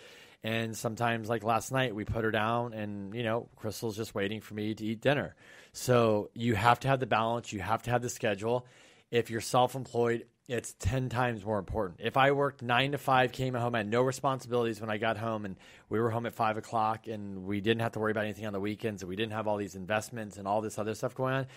And 0.44 0.78
sometimes, 0.78 1.28
like 1.28 1.44
last 1.44 1.72
night, 1.72 1.96
we 1.96 2.06
put 2.06 2.24
her 2.24 2.32
down, 2.32 2.74
and 2.74 3.16
you 3.16 3.24
know, 3.24 3.50
Crystal's 3.56 3.98
just 3.98 4.14
waiting 4.14 4.42
for 4.42 4.54
me 4.54 4.76
to 4.76 4.86
eat 4.86 5.02
dinner. 5.02 5.36
So 5.74 6.30
you 6.34 6.54
have 6.54 6.80
to 6.82 6.88
have 6.88 7.00
the 7.00 7.08
balance. 7.08 7.52
You 7.52 7.62
have 7.62 7.82
to 7.84 7.90
have 7.90 8.04
the 8.04 8.10
schedule. 8.10 8.66
If 9.12 9.30
you're 9.30 9.42
self-employed, 9.42 10.26
it's 10.48 10.76
10 10.80 11.10
times 11.10 11.44
more 11.44 11.58
important. 11.58 12.00
If 12.04 12.18
I 12.18 12.32
worked 12.32 12.62
nine 12.62 12.92
to 12.92 12.98
five, 12.98 13.32
came 13.32 13.54
home, 13.56 13.74
I 13.74 13.80
had 13.80 13.88
no 13.88 14.02
responsibilities 14.02 14.80
when 14.80 14.90
I 14.90 14.98
got 14.98 15.18
home, 15.18 15.46
and 15.46 15.56
we 15.90 16.00
were 16.00 16.10
home 16.12 16.26
at 16.26 16.34
five 16.34 16.58
o'clock, 16.58 17.08
and 17.08 17.46
we 17.46 17.62
didn't 17.62 17.82
have 17.82 17.94
to 17.94 18.00
worry 18.00 18.12
about 18.12 18.26
anything 18.26 18.46
on 18.46 18.54
the 18.54 18.60
weekends, 18.60 19.02
and 19.02 19.10
we 19.10 19.16
didn't 19.16 19.34
have 19.34 19.48
all 19.48 19.58
these 19.58 19.76
investments 19.76 20.38
and 20.38 20.48
all 20.48 20.62
this 20.62 20.78
other 20.78 20.94
stuff 20.94 21.16
going 21.16 21.34
on, 21.34 21.48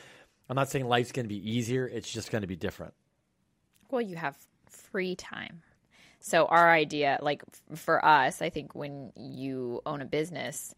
I'm 0.49 0.57
not 0.57 0.71
saying 0.71 0.87
life's 0.87 1.13
going 1.13 1.25
to 1.25 1.29
be 1.29 1.51
easier. 1.51 1.87
It's 1.87 2.11
just 2.11 2.31
going 2.31 2.43
to 2.43 2.49
be 2.49 2.57
different. 2.57 2.95
Well, 3.91 4.01
you 4.01 4.17
have 4.17 4.37
free 4.67 5.15
time. 5.15 5.63
So, 6.21 6.47
our 6.47 6.71
idea, 6.73 7.19
like 7.23 7.43
for 7.75 8.05
us, 8.05 8.43
I 8.43 8.51
think 8.51 8.75
when 8.75 9.13
you 9.15 9.83
own 9.87 10.01
a 10.03 10.05
business, 10.05 10.75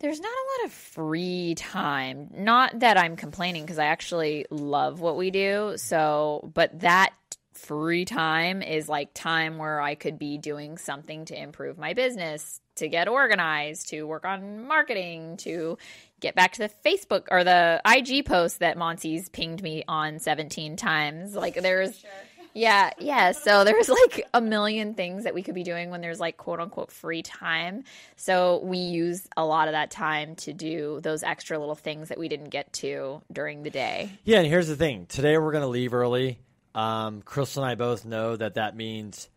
there's 0.00 0.20
not 0.20 0.28
a 0.28 0.46
lot 0.60 0.66
of 0.66 0.72
free 0.72 1.54
time. 1.56 2.28
Not 2.34 2.80
that 2.80 2.98
I'm 2.98 3.16
complaining 3.16 3.62
because 3.62 3.78
I 3.78 3.86
actually 3.86 4.46
love 4.50 5.00
what 5.00 5.16
we 5.16 5.30
do. 5.30 5.74
So, 5.76 6.50
but 6.54 6.80
that 6.80 7.14
free 7.52 8.04
time 8.04 8.62
is 8.62 8.88
like 8.88 9.14
time 9.14 9.58
where 9.58 9.80
I 9.80 9.94
could 9.94 10.18
be 10.18 10.38
doing 10.38 10.76
something 10.76 11.24
to 11.26 11.40
improve 11.40 11.78
my 11.78 11.94
business, 11.94 12.60
to 12.76 12.88
get 12.88 13.08
organized, 13.08 13.88
to 13.90 14.02
work 14.02 14.24
on 14.24 14.66
marketing, 14.66 15.36
to 15.38 15.78
get 16.20 16.34
back 16.34 16.52
to 16.54 16.58
the 16.60 16.70
Facebook 16.84 17.26
or 17.30 17.44
the 17.44 17.80
IG 17.86 18.26
post 18.26 18.58
that 18.58 18.76
Monty's 18.76 19.28
pinged 19.28 19.62
me 19.62 19.84
on 19.86 20.18
17 20.18 20.76
times. 20.76 21.34
Like 21.34 21.54
there's 21.54 21.98
sure. 21.98 22.10
Yeah, 22.54 22.90
yeah. 22.98 23.32
So 23.32 23.64
there's 23.64 23.88
like 23.88 24.26
a 24.32 24.40
million 24.40 24.94
things 24.94 25.24
that 25.24 25.34
we 25.34 25.42
could 25.42 25.56
be 25.56 25.64
doing 25.64 25.90
when 25.90 26.00
there's 26.00 26.20
like 26.20 26.36
quote 26.36 26.60
unquote 26.60 26.92
free 26.92 27.22
time. 27.22 27.82
So 28.16 28.60
we 28.62 28.78
use 28.78 29.26
a 29.36 29.44
lot 29.44 29.66
of 29.66 29.72
that 29.72 29.90
time 29.90 30.36
to 30.36 30.52
do 30.52 31.00
those 31.02 31.24
extra 31.24 31.58
little 31.58 31.74
things 31.74 32.08
that 32.08 32.18
we 32.18 32.28
didn't 32.28 32.50
get 32.50 32.72
to 32.74 33.20
during 33.32 33.64
the 33.64 33.70
day. 33.70 34.10
Yeah, 34.22 34.38
and 34.38 34.46
here's 34.46 34.68
the 34.68 34.76
thing. 34.76 35.06
Today 35.06 35.36
we're 35.36 35.52
going 35.52 35.62
to 35.62 35.68
leave 35.68 35.94
early. 35.94 36.38
Um, 36.76 37.22
Crystal 37.22 37.64
and 37.64 37.70
I 37.70 37.74
both 37.74 38.04
know 38.04 38.36
that 38.36 38.54
that 38.54 38.76
means 38.76 39.28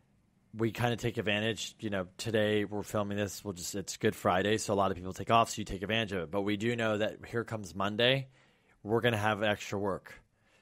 we 0.55 0.71
kind 0.71 0.93
of 0.93 0.99
take 0.99 1.17
advantage. 1.17 1.75
You 1.79 1.89
know, 1.89 2.07
today 2.17 2.65
we're 2.65 2.83
filming 2.83 3.17
this. 3.17 3.43
We'll 3.43 3.53
just 3.53 3.73
it's 3.73 3.97
Good 3.97 4.15
Friday, 4.15 4.57
so 4.57 4.73
a 4.73 4.75
lot 4.75 4.91
of 4.91 4.97
people 4.97 5.13
take 5.13 5.31
off, 5.31 5.49
so 5.49 5.59
you 5.59 5.65
take 5.65 5.81
advantage 5.81 6.11
of 6.11 6.23
it. 6.23 6.31
But 6.31 6.41
we 6.41 6.55
do 6.55 6.75
know 6.75 6.99
that 6.99 7.17
here 7.27 7.43
comes 7.43 7.73
Monday, 7.73 8.27
we're 8.83 9.01
going 9.01 9.13
to 9.13 9.19
have 9.19 9.41
extra 9.41 9.79
work. 9.79 10.13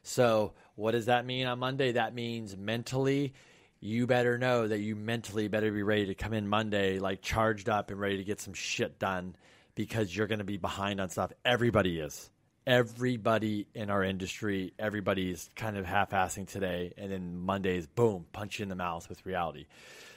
So 0.03 0.53
what 0.75 0.91
does 0.91 1.05
that 1.05 1.25
mean 1.25 1.47
on 1.47 1.59
Monday? 1.59 1.93
That 1.93 2.13
means 2.13 2.55
mentally, 2.55 3.33
you 3.79 4.07
better 4.07 4.38
know 4.38 4.67
that 4.67 4.79
you 4.79 4.95
mentally 4.95 5.47
better 5.47 5.71
be 5.71 5.83
ready 5.83 6.07
to 6.07 6.15
come 6.15 6.33
in 6.33 6.47
Monday, 6.47 6.99
like 6.99 7.21
charged 7.21 7.69
up 7.69 7.91
and 7.91 7.99
ready 7.99 8.17
to 8.17 8.23
get 8.23 8.41
some 8.41 8.53
shit 8.53 8.99
done 8.99 9.35
because 9.75 10.15
you're 10.15 10.27
going 10.27 10.39
to 10.39 10.45
be 10.45 10.57
behind 10.57 10.99
on 10.99 11.09
stuff. 11.09 11.31
Everybody 11.43 11.99
is. 11.99 12.29
Everybody 12.67 13.67
in 13.75 13.91
our 13.91 14.03
industry, 14.03 14.73
everybody 14.79 15.29
is 15.29 15.49
kind 15.55 15.77
of 15.77 15.85
half 15.85 16.09
assing 16.11 16.47
today. 16.47 16.93
And 16.97 17.11
then 17.11 17.38
Mondays, 17.38 17.85
boom, 17.85 18.25
punch 18.31 18.59
you 18.59 18.63
in 18.63 18.69
the 18.69 18.75
mouth 18.75 19.07
with 19.07 19.23
reality. 19.25 19.67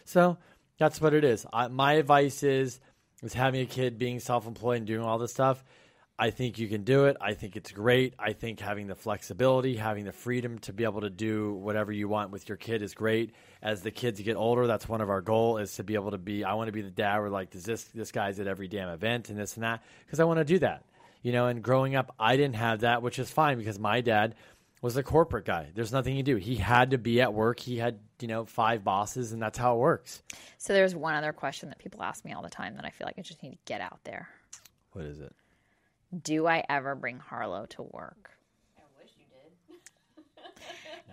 So 0.06 0.38
that's 0.78 1.00
what 1.00 1.12
it 1.12 1.24
is. 1.24 1.44
I, 1.52 1.68
my 1.68 1.94
advice 1.94 2.42
is, 2.42 2.80
is 3.22 3.34
having 3.34 3.60
a 3.60 3.66
kid, 3.66 3.98
being 3.98 4.18
self 4.18 4.46
employed, 4.46 4.78
and 4.78 4.86
doing 4.86 5.02
all 5.02 5.18
this 5.18 5.32
stuff 5.32 5.62
I 6.20 6.30
think 6.30 6.58
you 6.58 6.66
can 6.66 6.82
do 6.82 7.04
it. 7.04 7.16
I 7.20 7.34
think 7.34 7.54
it's 7.54 7.70
great. 7.70 8.14
I 8.18 8.32
think 8.32 8.58
having 8.58 8.88
the 8.88 8.96
flexibility, 8.96 9.76
having 9.76 10.04
the 10.04 10.12
freedom 10.12 10.58
to 10.60 10.72
be 10.72 10.82
able 10.82 11.02
to 11.02 11.10
do 11.10 11.54
whatever 11.54 11.92
you 11.92 12.08
want 12.08 12.32
with 12.32 12.48
your 12.48 12.56
kid 12.56 12.82
is 12.82 12.92
great. 12.92 13.32
As 13.62 13.82
the 13.82 13.92
kids 13.92 14.20
get 14.20 14.36
older, 14.36 14.66
that's 14.66 14.88
one 14.88 15.00
of 15.00 15.10
our 15.10 15.20
goal 15.20 15.58
is 15.58 15.76
to 15.76 15.84
be 15.84 15.94
able 15.94 16.10
to 16.10 16.18
be. 16.18 16.42
I 16.42 16.54
want 16.54 16.66
to 16.66 16.72
be 16.72 16.82
the 16.82 16.90
dad 16.90 17.18
where 17.18 17.30
like, 17.30 17.50
does 17.50 17.64
this 17.64 17.84
this 17.84 18.10
guy's 18.10 18.40
at 18.40 18.48
every 18.48 18.66
damn 18.66 18.88
event 18.88 19.28
and 19.28 19.38
this 19.38 19.54
and 19.54 19.62
that 19.62 19.82
because 20.04 20.18
I 20.18 20.24
want 20.24 20.38
to 20.38 20.44
do 20.44 20.58
that. 20.58 20.84
You 21.22 21.32
know, 21.32 21.46
and 21.46 21.62
growing 21.62 21.94
up, 21.94 22.14
I 22.18 22.36
didn't 22.36 22.56
have 22.56 22.80
that, 22.80 23.02
which 23.02 23.18
is 23.18 23.30
fine 23.30 23.58
because 23.58 23.78
my 23.78 24.00
dad 24.00 24.34
was 24.80 24.96
a 24.96 25.02
corporate 25.02 25.44
guy. 25.44 25.68
There's 25.74 25.92
nothing 25.92 26.16
you 26.16 26.22
do. 26.22 26.36
He 26.36 26.56
had 26.56 26.90
to 26.90 26.98
be 26.98 27.20
at 27.20 27.34
work. 27.34 27.58
He 27.60 27.76
had, 27.78 27.98
you 28.20 28.28
know, 28.28 28.44
five 28.44 28.84
bosses, 28.84 29.32
and 29.32 29.42
that's 29.42 29.58
how 29.58 29.74
it 29.74 29.78
works. 29.78 30.22
So 30.58 30.72
there's 30.72 30.94
one 30.94 31.14
other 31.14 31.32
question 31.32 31.68
that 31.70 31.78
people 31.78 32.02
ask 32.02 32.24
me 32.24 32.32
all 32.32 32.42
the 32.42 32.48
time 32.48 32.76
that 32.76 32.84
I 32.84 32.90
feel 32.90 33.06
like 33.06 33.18
I 33.18 33.22
just 33.22 33.42
need 33.42 33.50
to 33.50 33.58
get 33.64 33.80
out 33.80 33.98
there. 34.04 34.28
What 34.92 35.04
is 35.04 35.20
it? 35.20 35.34
Do 36.22 36.46
I 36.46 36.64
ever 36.68 36.94
bring 36.94 37.18
Harlow 37.18 37.66
to 37.70 37.82
work? 37.82 38.30
I 38.78 38.82
wish 39.00 39.10
you 39.18 39.24
did. 39.74 39.76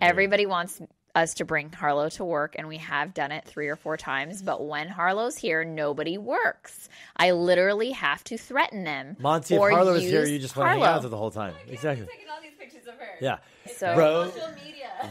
Everybody 0.00 0.46
wants 0.46 0.80
us 1.14 1.34
to 1.34 1.44
bring 1.44 1.72
Harlow 1.72 2.10
to 2.10 2.24
work, 2.24 2.54
and 2.58 2.68
we 2.68 2.76
have 2.76 3.14
done 3.14 3.32
it 3.32 3.44
three 3.44 3.68
or 3.68 3.76
four 3.76 3.96
times. 3.96 4.42
But 4.42 4.64
when 4.64 4.88
Harlow's 4.88 5.36
here, 5.36 5.64
nobody 5.64 6.18
works. 6.18 6.88
I 7.16 7.30
literally 7.32 7.92
have 7.92 8.22
to 8.24 8.36
threaten 8.36 8.84
them. 8.84 9.16
Monty, 9.18 9.54
if 9.54 9.60
Harlow 9.60 9.94
is 9.94 10.02
here, 10.02 10.26
you 10.26 10.38
just 10.38 10.56
want 10.56 10.68
to 10.68 10.72
hang 10.74 10.82
out 10.82 10.96
with 10.96 11.04
her 11.04 11.08
the 11.08 11.16
whole 11.16 11.30
time. 11.30 11.54
Oh 11.56 11.72
exactly. 11.72 12.06
Taking 12.06 12.28
all 12.30 12.42
these 12.42 12.52
pictures 12.58 12.86
of 12.86 12.94
her. 12.94 13.14
Yeah. 13.20 13.38
So 13.74 13.96
Rose, 13.96 14.32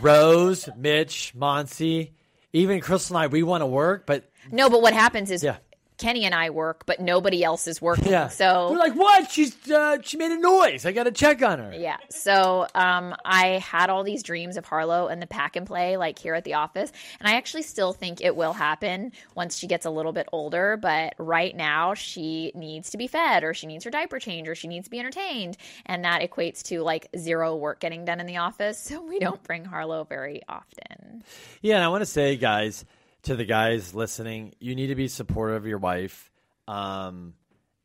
Rose, 0.01 0.69
Mitch, 0.77 1.33
Monty, 1.35 2.13
even 2.53 2.79
Crystal 2.79 3.17
and 3.17 3.25
I, 3.25 3.27
we 3.27 3.43
want 3.43 3.61
to 3.63 3.67
work, 3.67 4.05
but 4.05 4.29
no. 4.51 4.69
But 4.69 4.81
what 4.81 4.93
happens 4.93 5.31
is 5.31 5.43
yeah. 5.43 5.57
Kenny 5.97 6.25
and 6.25 6.35
I 6.35 6.49
work, 6.49 6.85
but 6.85 6.99
nobody 6.99 7.43
else 7.43 7.67
is 7.67 7.81
working. 7.81 8.11
Yeah. 8.11 8.27
So 8.27 8.71
we're 8.71 8.77
like, 8.77 8.95
what? 8.95 9.31
She's 9.31 9.55
uh, 9.69 9.97
she 10.01 10.17
made 10.17 10.31
a 10.31 10.39
noise. 10.39 10.85
I 10.85 10.91
got 10.91 11.03
to 11.03 11.11
check 11.11 11.41
on 11.41 11.59
her. 11.59 11.73
Yeah. 11.73 11.97
So 12.09 12.67
um, 12.75 13.15
I 13.23 13.59
had 13.59 13.89
all 13.89 14.03
these 14.03 14.21
dreams 14.23 14.57
of 14.57 14.65
Harlow 14.65 15.07
and 15.07 15.21
the 15.21 15.27
pack 15.27 15.55
and 15.55 15.65
play, 15.65 15.97
like 15.97 16.19
here 16.19 16.33
at 16.33 16.43
the 16.43 16.55
office, 16.55 16.91
and 17.19 17.29
I 17.29 17.35
actually 17.35 17.63
still 17.63 17.93
think 17.93 18.21
it 18.21 18.35
will 18.35 18.53
happen 18.53 19.11
once 19.35 19.57
she 19.57 19.67
gets 19.67 19.85
a 19.85 19.89
little 19.89 20.11
bit 20.11 20.27
older. 20.31 20.77
But 20.77 21.15
right 21.17 21.55
now, 21.55 21.93
she 21.93 22.51
needs 22.55 22.89
to 22.91 22.97
be 22.97 23.07
fed, 23.07 23.43
or 23.43 23.53
she 23.53 23.67
needs 23.67 23.85
her 23.85 23.91
diaper 23.91 24.19
change, 24.19 24.47
or 24.47 24.55
she 24.55 24.67
needs 24.67 24.85
to 24.85 24.91
be 24.91 24.99
entertained, 24.99 25.57
and 25.85 26.03
that 26.03 26.21
equates 26.21 26.61
to 26.63 26.81
like 26.81 27.07
zero 27.17 27.55
work 27.55 27.79
getting 27.79 28.05
done 28.05 28.19
in 28.19 28.25
the 28.25 28.37
office. 28.37 28.89
So 28.95 29.01
we 29.01 29.19
don't 29.19 29.41
bring 29.43 29.65
Harlow 29.65 30.05
very 30.05 30.41
often. 30.47 31.23
Yeah, 31.61 31.75
and 31.75 31.83
I 31.83 31.89
want 31.89 32.01
to 32.01 32.05
say, 32.05 32.37
guys 32.37 32.85
to 33.25 33.35
the 33.35 33.45
guys 33.45 33.93
listening, 33.93 34.53
you 34.59 34.75
need 34.75 34.87
to 34.87 34.95
be 34.95 35.07
supportive 35.07 35.57
of 35.57 35.67
your 35.67 35.77
wife. 35.77 36.31
Um, 36.67 37.33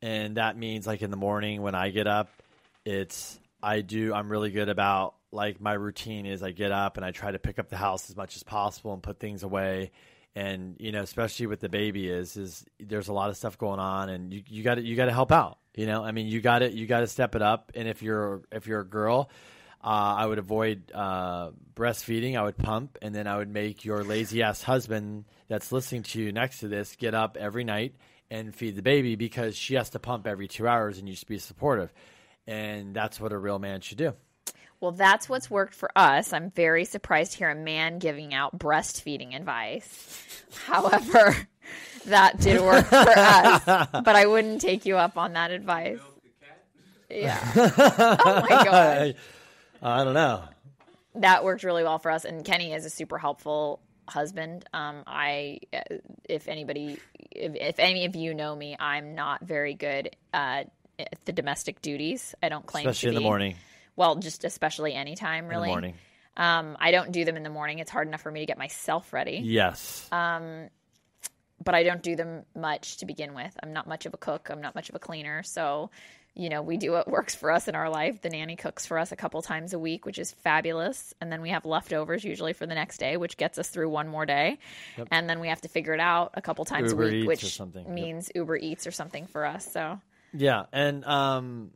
and 0.02 0.36
that 0.36 0.56
means 0.56 0.86
like 0.86 1.02
in 1.02 1.10
the 1.10 1.16
morning 1.16 1.62
when 1.62 1.74
I 1.74 1.90
get 1.90 2.06
up, 2.06 2.30
it's 2.84 3.38
I 3.62 3.82
do 3.82 4.14
I'm 4.14 4.30
really 4.30 4.50
good 4.50 4.68
about 4.68 5.14
like 5.32 5.60
my 5.60 5.72
routine 5.72 6.26
is 6.26 6.42
I 6.42 6.52
get 6.52 6.72
up 6.72 6.96
and 6.96 7.04
I 7.04 7.10
try 7.10 7.30
to 7.30 7.38
pick 7.38 7.58
up 7.58 7.68
the 7.68 7.76
house 7.76 8.08
as 8.10 8.16
much 8.16 8.36
as 8.36 8.42
possible 8.42 8.92
and 8.92 9.02
put 9.02 9.18
things 9.18 9.42
away. 9.42 9.90
And 10.34 10.76
you 10.78 10.92
know, 10.92 11.02
especially 11.02 11.46
with 11.46 11.60
the 11.60 11.68
baby 11.68 12.08
is 12.08 12.36
is 12.36 12.64
there's 12.78 13.08
a 13.08 13.12
lot 13.12 13.30
of 13.30 13.36
stuff 13.36 13.58
going 13.58 13.80
on 13.80 14.08
and 14.08 14.32
you 14.32 14.42
you 14.46 14.62
got 14.62 14.76
to 14.76 14.82
you 14.82 14.96
got 14.96 15.06
to 15.06 15.12
help 15.12 15.32
out. 15.32 15.58
You 15.74 15.86
know, 15.86 16.02
I 16.02 16.12
mean, 16.12 16.26
you 16.26 16.40
got 16.40 16.60
to 16.60 16.72
you 16.72 16.86
got 16.86 17.00
to 17.00 17.06
step 17.06 17.34
it 17.34 17.42
up. 17.42 17.72
And 17.74 17.88
if 17.88 18.02
you're 18.02 18.42
if 18.50 18.66
you're 18.66 18.80
a 18.80 18.86
girl, 18.86 19.30
uh, 19.82 20.14
I 20.18 20.26
would 20.26 20.38
avoid 20.38 20.92
uh, 20.92 21.50
breastfeeding. 21.74 22.38
I 22.38 22.42
would 22.42 22.58
pump, 22.58 22.98
and 23.00 23.14
then 23.14 23.26
I 23.26 23.36
would 23.36 23.48
make 23.48 23.84
your 23.84 24.04
lazy 24.04 24.42
ass 24.42 24.62
husband 24.62 25.24
that's 25.48 25.72
listening 25.72 26.02
to 26.04 26.20
you 26.22 26.32
next 26.32 26.60
to 26.60 26.68
this 26.68 26.96
get 26.96 27.14
up 27.14 27.36
every 27.38 27.64
night 27.64 27.94
and 28.30 28.54
feed 28.54 28.76
the 28.76 28.82
baby 28.82 29.16
because 29.16 29.56
she 29.56 29.74
has 29.74 29.90
to 29.90 29.98
pump 29.98 30.26
every 30.26 30.48
two 30.48 30.68
hours, 30.68 30.98
and 30.98 31.08
you 31.08 31.14
should 31.14 31.28
be 31.28 31.38
supportive. 31.38 31.92
And 32.46 32.94
that's 32.94 33.20
what 33.20 33.32
a 33.32 33.38
real 33.38 33.58
man 33.58 33.80
should 33.80 33.98
do. 33.98 34.14
Well, 34.80 34.92
that's 34.92 35.28
what's 35.28 35.50
worked 35.50 35.74
for 35.74 35.90
us. 35.96 36.32
I'm 36.32 36.50
very 36.50 36.86
surprised 36.86 37.32
to 37.32 37.38
hear 37.38 37.50
a 37.50 37.54
man 37.54 37.98
giving 37.98 38.32
out 38.32 38.58
breastfeeding 38.58 39.36
advice. 39.36 40.44
However, 40.66 41.36
that 42.06 42.38
did 42.40 42.60
work 42.60 42.86
for 42.86 42.96
us, 42.96 43.64
but 43.92 44.16
I 44.16 44.26
wouldn't 44.26 44.60
take 44.60 44.86
you 44.86 44.96
up 44.96 45.16
on 45.18 45.34
that 45.34 45.50
advice. 45.50 45.98
Yeah. 47.10 47.40
oh 47.56 48.46
my 48.48 48.64
god. 48.64 49.14
I 49.82 50.04
don't 50.04 50.14
know. 50.14 50.44
That 51.16 51.44
worked 51.44 51.64
really 51.64 51.82
well 51.82 51.98
for 51.98 52.10
us, 52.10 52.24
and 52.24 52.44
Kenny 52.44 52.72
is 52.72 52.84
a 52.84 52.90
super 52.90 53.18
helpful 53.18 53.80
husband. 54.08 54.64
Um, 54.72 55.02
I, 55.06 55.60
uh, 55.72 55.80
if 56.28 56.48
anybody, 56.48 56.98
if, 57.30 57.54
if 57.56 57.78
any 57.78 58.04
of 58.06 58.14
you 58.16 58.34
know 58.34 58.54
me, 58.54 58.76
I'm 58.78 59.14
not 59.14 59.42
very 59.42 59.74
good 59.74 60.14
at 60.32 60.70
the 61.24 61.32
domestic 61.32 61.80
duties. 61.82 62.34
I 62.42 62.48
don't 62.48 62.66
claim 62.66 62.86
especially 62.86 63.06
to 63.06 63.10
in 63.10 63.14
the 63.14 63.20
be. 63.20 63.24
morning. 63.24 63.56
Well, 63.96 64.16
just 64.16 64.44
especially 64.44 64.94
anytime, 64.94 65.44
In 65.44 65.50
really. 65.50 65.68
the 65.68 65.72
morning. 65.72 65.94
Um, 66.36 66.76
I 66.80 66.90
don't 66.90 67.12
do 67.12 67.24
them 67.24 67.36
in 67.36 67.42
the 67.42 67.50
morning. 67.50 67.80
It's 67.80 67.90
hard 67.90 68.06
enough 68.08 68.22
for 68.22 68.30
me 68.30 68.40
to 68.40 68.46
get 68.46 68.56
myself 68.58 69.12
ready. 69.12 69.40
Yes. 69.42 70.08
Uh, 70.12 70.68
but 71.62 71.74
I 71.74 71.82
don't 71.82 72.02
do 72.02 72.16
them 72.16 72.44
much 72.54 72.98
to 72.98 73.06
begin 73.06 73.34
with. 73.34 73.54
I'm 73.62 73.72
not 73.72 73.86
much 73.86 74.06
of 74.06 74.14
a 74.14 74.16
cook. 74.16 74.48
I'm 74.50 74.62
not 74.62 74.74
much 74.74 74.88
of 74.88 74.94
a 74.94 74.98
cleaner. 74.98 75.42
So, 75.42 75.90
you 76.40 76.48
know, 76.48 76.62
we 76.62 76.78
do 76.78 76.92
what 76.92 77.06
works 77.06 77.34
for 77.34 77.50
us 77.50 77.68
in 77.68 77.74
our 77.74 77.90
life. 77.90 78.22
The 78.22 78.30
nanny 78.30 78.56
cooks 78.56 78.86
for 78.86 78.98
us 78.98 79.12
a 79.12 79.16
couple 79.16 79.42
times 79.42 79.74
a 79.74 79.78
week, 79.78 80.06
which 80.06 80.18
is 80.18 80.32
fabulous. 80.32 81.12
And 81.20 81.30
then 81.30 81.42
we 81.42 81.50
have 81.50 81.66
leftovers 81.66 82.24
usually 82.24 82.54
for 82.54 82.64
the 82.64 82.74
next 82.74 82.96
day, 82.96 83.18
which 83.18 83.36
gets 83.36 83.58
us 83.58 83.68
through 83.68 83.90
one 83.90 84.08
more 84.08 84.24
day. 84.24 84.58
And 85.10 85.28
then 85.28 85.40
we 85.40 85.48
have 85.48 85.60
to 85.60 85.68
figure 85.68 85.92
it 85.92 86.00
out 86.00 86.30
a 86.34 86.40
couple 86.40 86.64
times 86.64 86.92
Uber 86.92 87.02
a 87.02 87.10
week, 87.10 87.28
which 87.28 87.54
something. 87.54 87.84
Yep. 87.84 87.94
means 87.94 88.30
Uber 88.34 88.56
Eats 88.56 88.86
or 88.86 88.90
something 88.90 89.26
for 89.26 89.44
us. 89.44 89.70
So, 89.70 90.00
Yeah, 90.32 90.64
and 90.72 91.04
um, 91.04 91.72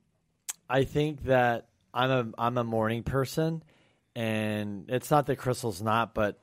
I 0.66 0.84
think 0.84 1.24
that 1.24 1.68
I'm 1.92 2.10
a 2.10 2.32
I'm 2.38 2.56
a 2.56 2.64
morning 2.64 3.02
person, 3.02 3.62
and 4.16 4.86
it's 4.88 5.10
not 5.10 5.26
that 5.26 5.36
Crystal's 5.36 5.82
not, 5.82 6.14
but 6.14 6.40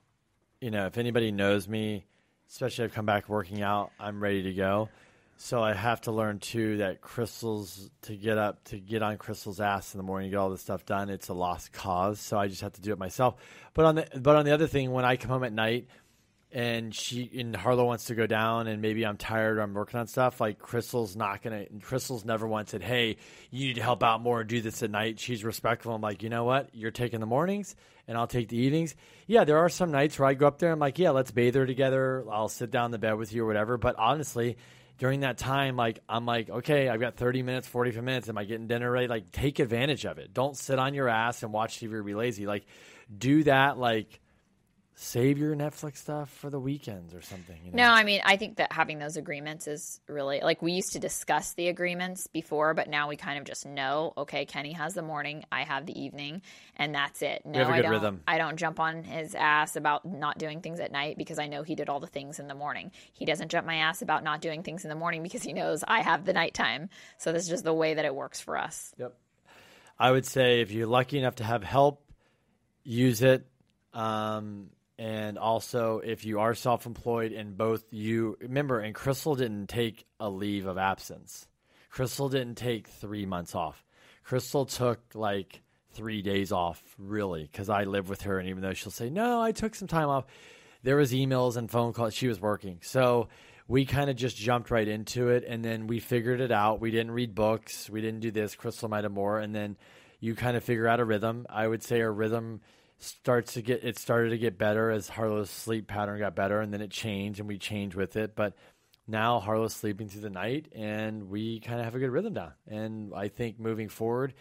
you 0.59 0.69
know, 0.69 0.85
if 0.85 0.99
anybody 0.99 1.31
knows 1.31 1.67
me, 1.67 2.05
especially 2.49 2.83
I've 2.83 2.93
come 2.93 3.07
back 3.07 3.27
working 3.29 3.63
out, 3.63 3.91
I'm 3.99 4.21
ready 4.21 4.43
to 4.43 4.53
go. 4.53 4.89
So 5.43 5.63
I 5.63 5.73
have 5.73 6.01
to 6.01 6.11
learn 6.11 6.37
too 6.37 6.77
that 6.77 7.01
Crystal's 7.01 7.89
to 8.03 8.15
get 8.15 8.37
up 8.37 8.63
to 8.65 8.77
get 8.77 9.01
on 9.01 9.17
Crystal's 9.17 9.59
ass 9.59 9.95
in 9.95 9.97
the 9.97 10.03
morning, 10.03 10.29
get 10.29 10.37
all 10.37 10.51
this 10.51 10.61
stuff 10.61 10.85
done. 10.85 11.09
It's 11.09 11.29
a 11.29 11.33
lost 11.33 11.73
cause, 11.73 12.19
so 12.19 12.37
I 12.37 12.47
just 12.47 12.61
have 12.61 12.73
to 12.73 12.81
do 12.81 12.93
it 12.93 12.99
myself. 12.99 13.37
But 13.73 13.85
on 13.85 13.95
the 13.95 14.07
but 14.19 14.35
on 14.35 14.45
the 14.45 14.53
other 14.53 14.67
thing, 14.67 14.91
when 14.91 15.03
I 15.03 15.15
come 15.15 15.31
home 15.31 15.43
at 15.43 15.51
night 15.51 15.87
and 16.51 16.93
she 16.93 17.27
and 17.39 17.55
Harlow 17.55 17.85
wants 17.85 18.05
to 18.05 18.15
go 18.15 18.27
down 18.27 18.67
and 18.67 18.83
maybe 18.83 19.03
I'm 19.03 19.17
tired 19.17 19.57
or 19.57 19.61
I'm 19.61 19.73
working 19.73 19.99
on 19.99 20.05
stuff, 20.05 20.39
like 20.39 20.59
Crystal's 20.59 21.15
not 21.15 21.41
gonna 21.41 21.65
Crystal's 21.81 22.23
never 22.23 22.47
once 22.47 22.69
said, 22.69 22.83
Hey, 22.83 23.17
you 23.49 23.65
need 23.69 23.77
to 23.77 23.83
help 23.83 24.03
out 24.03 24.21
more 24.21 24.41
and 24.41 24.49
do 24.49 24.61
this 24.61 24.83
at 24.83 24.91
night. 24.91 25.19
She's 25.19 25.43
respectful. 25.43 25.95
I'm 25.95 26.01
like, 26.01 26.21
you 26.21 26.29
know 26.29 26.43
what? 26.43 26.69
You're 26.71 26.91
taking 26.91 27.19
the 27.19 27.25
mornings 27.25 27.75
and 28.07 28.15
I'll 28.15 28.27
take 28.27 28.49
the 28.49 28.57
evenings. 28.57 28.95
Yeah, 29.25 29.43
there 29.43 29.57
are 29.57 29.69
some 29.69 29.89
nights 29.89 30.19
where 30.19 30.29
I 30.29 30.35
go 30.35 30.45
up 30.45 30.59
there, 30.59 30.71
I'm 30.71 30.77
like, 30.77 30.99
Yeah, 30.99 31.09
let's 31.09 31.31
bathe 31.31 31.55
her 31.55 31.65
together. 31.65 32.25
I'll 32.31 32.47
sit 32.47 32.69
down 32.69 32.85
in 32.85 32.91
the 32.91 32.99
bed 32.99 33.13
with 33.13 33.33
you 33.33 33.43
or 33.43 33.47
whatever. 33.47 33.79
But 33.79 33.95
honestly, 33.97 34.57
during 35.01 35.21
that 35.21 35.39
time, 35.39 35.75
like 35.75 35.97
I'm 36.07 36.27
like, 36.27 36.47
okay, 36.47 36.87
I've 36.87 36.99
got 36.99 37.15
30 37.15 37.41
minutes, 37.41 37.67
45 37.67 38.03
minutes. 38.03 38.29
Am 38.29 38.37
I 38.37 38.43
getting 38.43 38.67
dinner 38.67 38.91
ready? 38.91 39.07
Like, 39.07 39.31
take 39.31 39.57
advantage 39.57 40.05
of 40.05 40.19
it. 40.19 40.31
Don't 40.31 40.55
sit 40.55 40.77
on 40.77 40.93
your 40.93 41.09
ass 41.09 41.41
and 41.41 41.51
watch 41.51 41.79
TV 41.79 41.93
or 41.93 42.03
be 42.03 42.13
lazy. 42.13 42.45
Like, 42.45 42.67
do 43.17 43.43
that. 43.45 43.79
Like, 43.79 44.20
save 44.95 45.37
your 45.37 45.55
Netflix 45.55 45.97
stuff 45.97 46.29
for 46.29 46.49
the 46.49 46.59
weekends 46.59 47.13
or 47.15 47.21
something. 47.21 47.57
You 47.65 47.71
know? 47.71 47.87
No, 47.87 47.91
I 47.91 48.03
mean, 48.03 48.21
I 48.23 48.37
think 48.37 48.57
that 48.57 48.71
having 48.71 48.99
those 48.99 49.17
agreements 49.17 49.67
is 49.67 49.99
really 50.07 50.41
like 50.41 50.61
we 50.61 50.73
used 50.73 50.93
to 50.93 50.99
discuss 50.99 51.53
the 51.53 51.69
agreements 51.69 52.27
before, 52.27 52.73
but 52.73 52.87
now 52.87 53.07
we 53.07 53.15
kind 53.15 53.39
of 53.39 53.45
just 53.45 53.65
know, 53.65 54.13
okay, 54.17 54.45
Kenny 54.45 54.73
has 54.73 54.93
the 54.93 55.01
morning, 55.01 55.43
I 55.51 55.63
have 55.63 55.85
the 55.85 55.99
evening, 55.99 56.41
and 56.75 56.93
that's 56.93 57.21
it. 57.21 57.41
No, 57.45 57.59
have 57.59 57.69
a 57.69 57.71
I 57.71 57.75
good 57.77 57.81
don't 57.83 57.91
rhythm. 57.91 58.21
I 58.27 58.37
don't 58.37 58.57
jump 58.57 58.79
on 58.79 59.03
his 59.03 59.33
ass 59.33 59.75
about 59.75 60.05
not 60.05 60.37
doing 60.37 60.61
things 60.61 60.79
at 60.79 60.91
night 60.91 61.17
because 61.17 61.39
I 61.39 61.47
know 61.47 61.63
he 61.63 61.75
did 61.75 61.89
all 61.89 61.99
the 61.99 62.07
things 62.07 62.39
in 62.39 62.47
the 62.47 62.55
morning. 62.55 62.91
He 63.13 63.25
doesn't 63.25 63.49
jump 63.49 63.65
my 63.65 63.75
ass 63.77 64.01
about 64.01 64.23
not 64.23 64.41
doing 64.41 64.61
things 64.61 64.83
in 64.83 64.89
the 64.89 64.95
morning 64.95 65.23
because 65.23 65.41
he 65.41 65.53
knows 65.53 65.83
I 65.87 66.01
have 66.01 66.25
the 66.25 66.33
nighttime. 66.33 66.89
So 67.17 67.31
this 67.31 67.43
is 67.43 67.49
just 67.49 67.63
the 67.63 67.73
way 67.73 67.95
that 67.95 68.05
it 68.05 68.13
works 68.13 68.39
for 68.39 68.57
us. 68.57 68.93
Yep. 68.97 69.15
I 69.97 70.11
would 70.11 70.25
say 70.25 70.61
if 70.61 70.71
you're 70.71 70.87
lucky 70.87 71.17
enough 71.17 71.35
to 71.35 71.43
have 71.43 71.63
help, 71.63 72.03
use 72.83 73.21
it. 73.21 73.47
Um, 73.93 74.69
and 75.01 75.39
also, 75.39 75.97
if 75.97 76.25
you 76.25 76.41
are 76.41 76.53
self 76.53 76.85
employed 76.85 77.31
and 77.31 77.57
both 77.57 77.83
you 77.89 78.37
remember, 78.39 78.79
and 78.79 78.93
Crystal 78.93 79.33
didn't 79.33 79.65
take 79.65 80.05
a 80.19 80.29
leave 80.29 80.67
of 80.67 80.77
absence, 80.77 81.47
Crystal 81.89 82.29
didn't 82.29 82.53
take 82.53 82.87
three 82.87 83.25
months 83.25 83.55
off. 83.55 83.83
Crystal 84.23 84.63
took 84.63 84.99
like 85.15 85.63
three 85.93 86.21
days 86.21 86.51
off, 86.51 86.79
really, 86.99 87.49
because 87.51 87.67
I 87.67 87.85
live 87.85 88.09
with 88.09 88.21
her. 88.21 88.37
And 88.37 88.47
even 88.49 88.61
though 88.61 88.75
she'll 88.75 88.91
say, 88.91 89.09
no, 89.09 89.41
I 89.41 89.53
took 89.53 89.73
some 89.73 89.87
time 89.87 90.07
off, 90.07 90.25
there 90.83 90.97
was 90.97 91.13
emails 91.13 91.57
and 91.57 91.71
phone 91.71 91.93
calls. 91.93 92.13
She 92.13 92.27
was 92.27 92.39
working. 92.39 92.77
So 92.83 93.29
we 93.67 93.85
kind 93.85 94.07
of 94.07 94.15
just 94.15 94.37
jumped 94.37 94.69
right 94.69 94.87
into 94.87 95.29
it 95.29 95.43
and 95.47 95.65
then 95.65 95.87
we 95.87 95.99
figured 95.99 96.41
it 96.41 96.51
out. 96.51 96.79
We 96.79 96.91
didn't 96.91 97.13
read 97.13 97.33
books. 97.33 97.89
We 97.89 98.01
didn't 98.01 98.19
do 98.19 98.29
this. 98.29 98.53
Crystal 98.53 98.87
might 98.87 99.03
have 99.03 99.13
more. 99.13 99.39
And 99.39 99.55
then 99.55 99.77
you 100.19 100.35
kind 100.35 100.55
of 100.55 100.63
figure 100.63 100.87
out 100.87 100.99
a 100.99 101.05
rhythm. 101.05 101.47
I 101.49 101.67
would 101.67 101.81
say 101.81 102.01
a 102.01 102.09
rhythm 102.11 102.61
starts 103.03 103.53
to 103.53 103.61
get, 103.61 103.83
it 103.83 103.97
started 103.97 104.29
to 104.31 104.37
get 104.37 104.57
better 104.57 104.91
as 104.91 105.09
Harlow's 105.09 105.49
sleep 105.49 105.87
pattern 105.87 106.19
got 106.19 106.35
better 106.35 106.59
and 106.59 106.73
then 106.73 106.81
it 106.81 106.91
changed 106.91 107.39
and 107.39 107.47
we 107.47 107.57
changed 107.57 107.95
with 107.95 108.15
it. 108.15 108.35
But 108.35 108.53
now 109.07 109.39
Harlow's 109.39 109.73
sleeping 109.73 110.07
through 110.07 110.21
the 110.21 110.29
night 110.29 110.67
and 110.73 111.29
we 111.29 111.59
kind 111.59 111.79
of 111.79 111.85
have 111.85 111.95
a 111.95 111.99
good 111.99 112.11
rhythm 112.11 112.33
down. 112.33 112.53
And 112.67 113.13
I 113.15 113.27
think 113.27 113.59
moving 113.59 113.89
forward, 113.89 114.33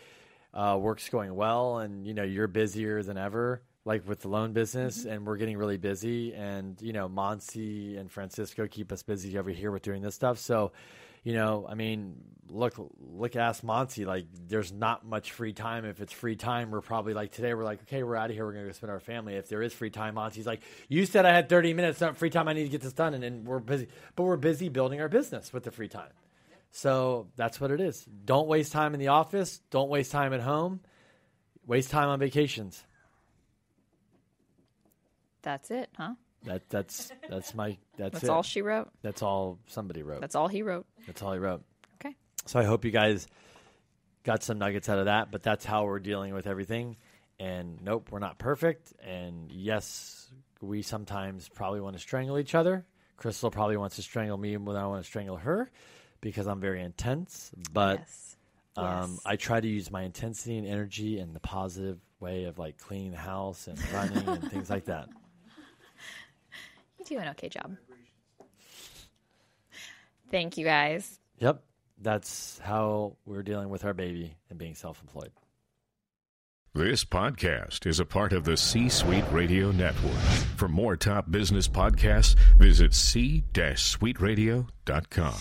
uh, 0.52 0.76
work's 0.80 1.08
going 1.08 1.34
well 1.34 1.78
and, 1.78 2.06
you 2.06 2.14
know, 2.14 2.24
you're 2.24 2.48
busier 2.48 3.02
than 3.02 3.18
ever 3.18 3.62
like 3.84 4.06
with 4.06 4.20
the 4.20 4.28
loan 4.28 4.52
business, 4.52 5.04
and 5.04 5.26
we're 5.26 5.36
getting 5.36 5.56
really 5.56 5.76
busy. 5.76 6.34
And 6.34 6.80
you 6.80 6.92
know, 6.92 7.08
Monty 7.08 7.96
and 7.96 8.10
Francisco 8.10 8.66
keep 8.66 8.92
us 8.92 9.02
busy 9.02 9.38
over 9.38 9.50
here 9.50 9.70
with 9.70 9.82
doing 9.82 10.02
this 10.02 10.14
stuff. 10.14 10.38
So, 10.38 10.72
you 11.22 11.34
know, 11.34 11.66
I 11.68 11.74
mean, 11.74 12.16
look, 12.48 12.74
look, 12.98 13.36
ask 13.36 13.62
Monty. 13.62 14.04
Like, 14.04 14.26
there's 14.48 14.72
not 14.72 15.06
much 15.06 15.32
free 15.32 15.52
time. 15.52 15.84
If 15.84 16.00
it's 16.00 16.12
free 16.12 16.36
time, 16.36 16.70
we're 16.70 16.80
probably 16.80 17.14
like 17.14 17.32
today. 17.32 17.54
We're 17.54 17.64
like, 17.64 17.82
okay, 17.82 18.02
we're 18.02 18.16
out 18.16 18.30
of 18.30 18.36
here. 18.36 18.44
We're 18.44 18.52
gonna 18.52 18.66
go 18.66 18.72
spend 18.72 18.90
our 18.90 19.00
family. 19.00 19.34
If 19.34 19.48
there 19.48 19.62
is 19.62 19.72
free 19.72 19.90
time, 19.90 20.14
Monty's 20.14 20.46
like, 20.46 20.62
you 20.88 21.06
said 21.06 21.26
I 21.26 21.34
had 21.34 21.48
30 21.48 21.74
minutes, 21.74 22.00
not 22.00 22.16
free 22.16 22.30
time. 22.30 22.48
I 22.48 22.52
need 22.52 22.64
to 22.64 22.70
get 22.70 22.80
this 22.80 22.92
done, 22.92 23.14
and 23.14 23.22
then 23.22 23.44
we're 23.44 23.60
busy. 23.60 23.88
But 24.16 24.24
we're 24.24 24.36
busy 24.36 24.68
building 24.68 25.00
our 25.00 25.08
business 25.08 25.52
with 25.52 25.64
the 25.64 25.70
free 25.70 25.88
time. 25.88 26.10
So 26.72 27.28
that's 27.36 27.60
what 27.60 27.70
it 27.70 27.80
is. 27.80 28.04
Don't 28.24 28.46
waste 28.46 28.72
time 28.72 28.94
in 28.94 29.00
the 29.00 29.08
office. 29.08 29.60
Don't 29.70 29.90
waste 29.90 30.12
time 30.12 30.32
at 30.32 30.40
home. 30.40 30.80
Waste 31.66 31.90
time 31.90 32.08
on 32.08 32.18
vacations. 32.18 32.84
That's 35.42 35.70
it, 35.70 35.88
huh? 35.96 36.14
That 36.44 36.68
that's 36.70 37.12
that's 37.28 37.54
my 37.54 37.76
that's, 37.98 38.12
That's 38.14 38.24
it. 38.24 38.30
all 38.30 38.42
she 38.42 38.62
wrote. 38.62 38.88
that's 39.02 39.22
all 39.22 39.58
somebody 39.66 40.02
wrote. 40.02 40.20
That's 40.22 40.34
all 40.34 40.48
he 40.48 40.62
wrote. 40.62 40.86
That's 41.06 41.22
all 41.22 41.32
he 41.32 41.38
wrote. 41.38 41.62
Okay. 42.02 42.14
So 42.46 42.58
I 42.58 42.64
hope 42.64 42.84
you 42.84 42.90
guys 42.90 43.26
got 44.24 44.42
some 44.42 44.58
nuggets 44.58 44.88
out 44.88 44.98
of 44.98 45.04
that. 45.06 45.30
But 45.30 45.42
that's 45.42 45.64
how 45.64 45.84
we're 45.84 45.98
dealing 46.00 46.32
with 46.34 46.46
everything. 46.46 46.96
And 47.38 47.82
nope, 47.82 48.08
we're 48.10 48.18
not 48.20 48.38
perfect. 48.38 48.92
And 49.06 49.50
yes, 49.52 50.30
we 50.60 50.82
sometimes 50.82 51.48
probably 51.48 51.80
want 51.80 51.96
to 51.96 52.00
strangle 52.00 52.38
each 52.38 52.54
other. 52.54 52.86
Crystal 53.16 53.50
probably 53.50 53.76
wants 53.76 53.96
to 53.96 54.02
strangle 54.02 54.38
me 54.38 54.56
when 54.56 54.76
I 54.76 54.86
want 54.86 55.02
to 55.02 55.06
strangle 55.06 55.36
her 55.36 55.70
because 56.22 56.46
I'm 56.46 56.60
very 56.60 56.82
intense. 56.82 57.50
But 57.72 57.98
yes. 58.00 58.36
um, 58.76 59.10
Yes. 59.12 59.20
I 59.26 59.36
try 59.36 59.60
to 59.60 59.68
use 59.68 59.90
my 59.90 60.02
intensity 60.02 60.56
and 60.56 60.66
energy 60.66 61.18
in 61.18 61.34
the 61.34 61.40
positive 61.40 61.98
way 62.18 62.44
of 62.44 62.58
like 62.58 62.78
cleaning 62.78 63.10
the 63.10 63.18
house 63.18 63.66
and 63.66 63.78
running 63.92 64.26
and 64.26 64.50
things 64.50 64.70
like 64.70 64.86
that. 64.86 65.08
You 67.10 67.16
do 67.16 67.22
an 67.22 67.28
okay 67.30 67.48
job. 67.48 67.76
Thank 70.30 70.56
you 70.56 70.64
guys. 70.64 71.18
Yep. 71.38 71.60
That's 72.00 72.60
how 72.62 73.16
we're 73.26 73.42
dealing 73.42 73.68
with 73.68 73.84
our 73.84 73.92
baby 73.92 74.36
and 74.48 74.56
being 74.58 74.76
self 74.76 75.02
employed. 75.02 75.32
This 76.72 77.04
podcast 77.04 77.84
is 77.84 77.98
a 77.98 78.04
part 78.04 78.32
of 78.32 78.44
the 78.44 78.56
C 78.56 78.88
Suite 78.88 79.24
Radio 79.32 79.72
Network. 79.72 80.14
For 80.56 80.68
more 80.68 80.96
top 80.96 81.28
business 81.30 81.66
podcasts, 81.66 82.36
visit 82.58 82.94
c-suiteradio.com. 82.94 85.34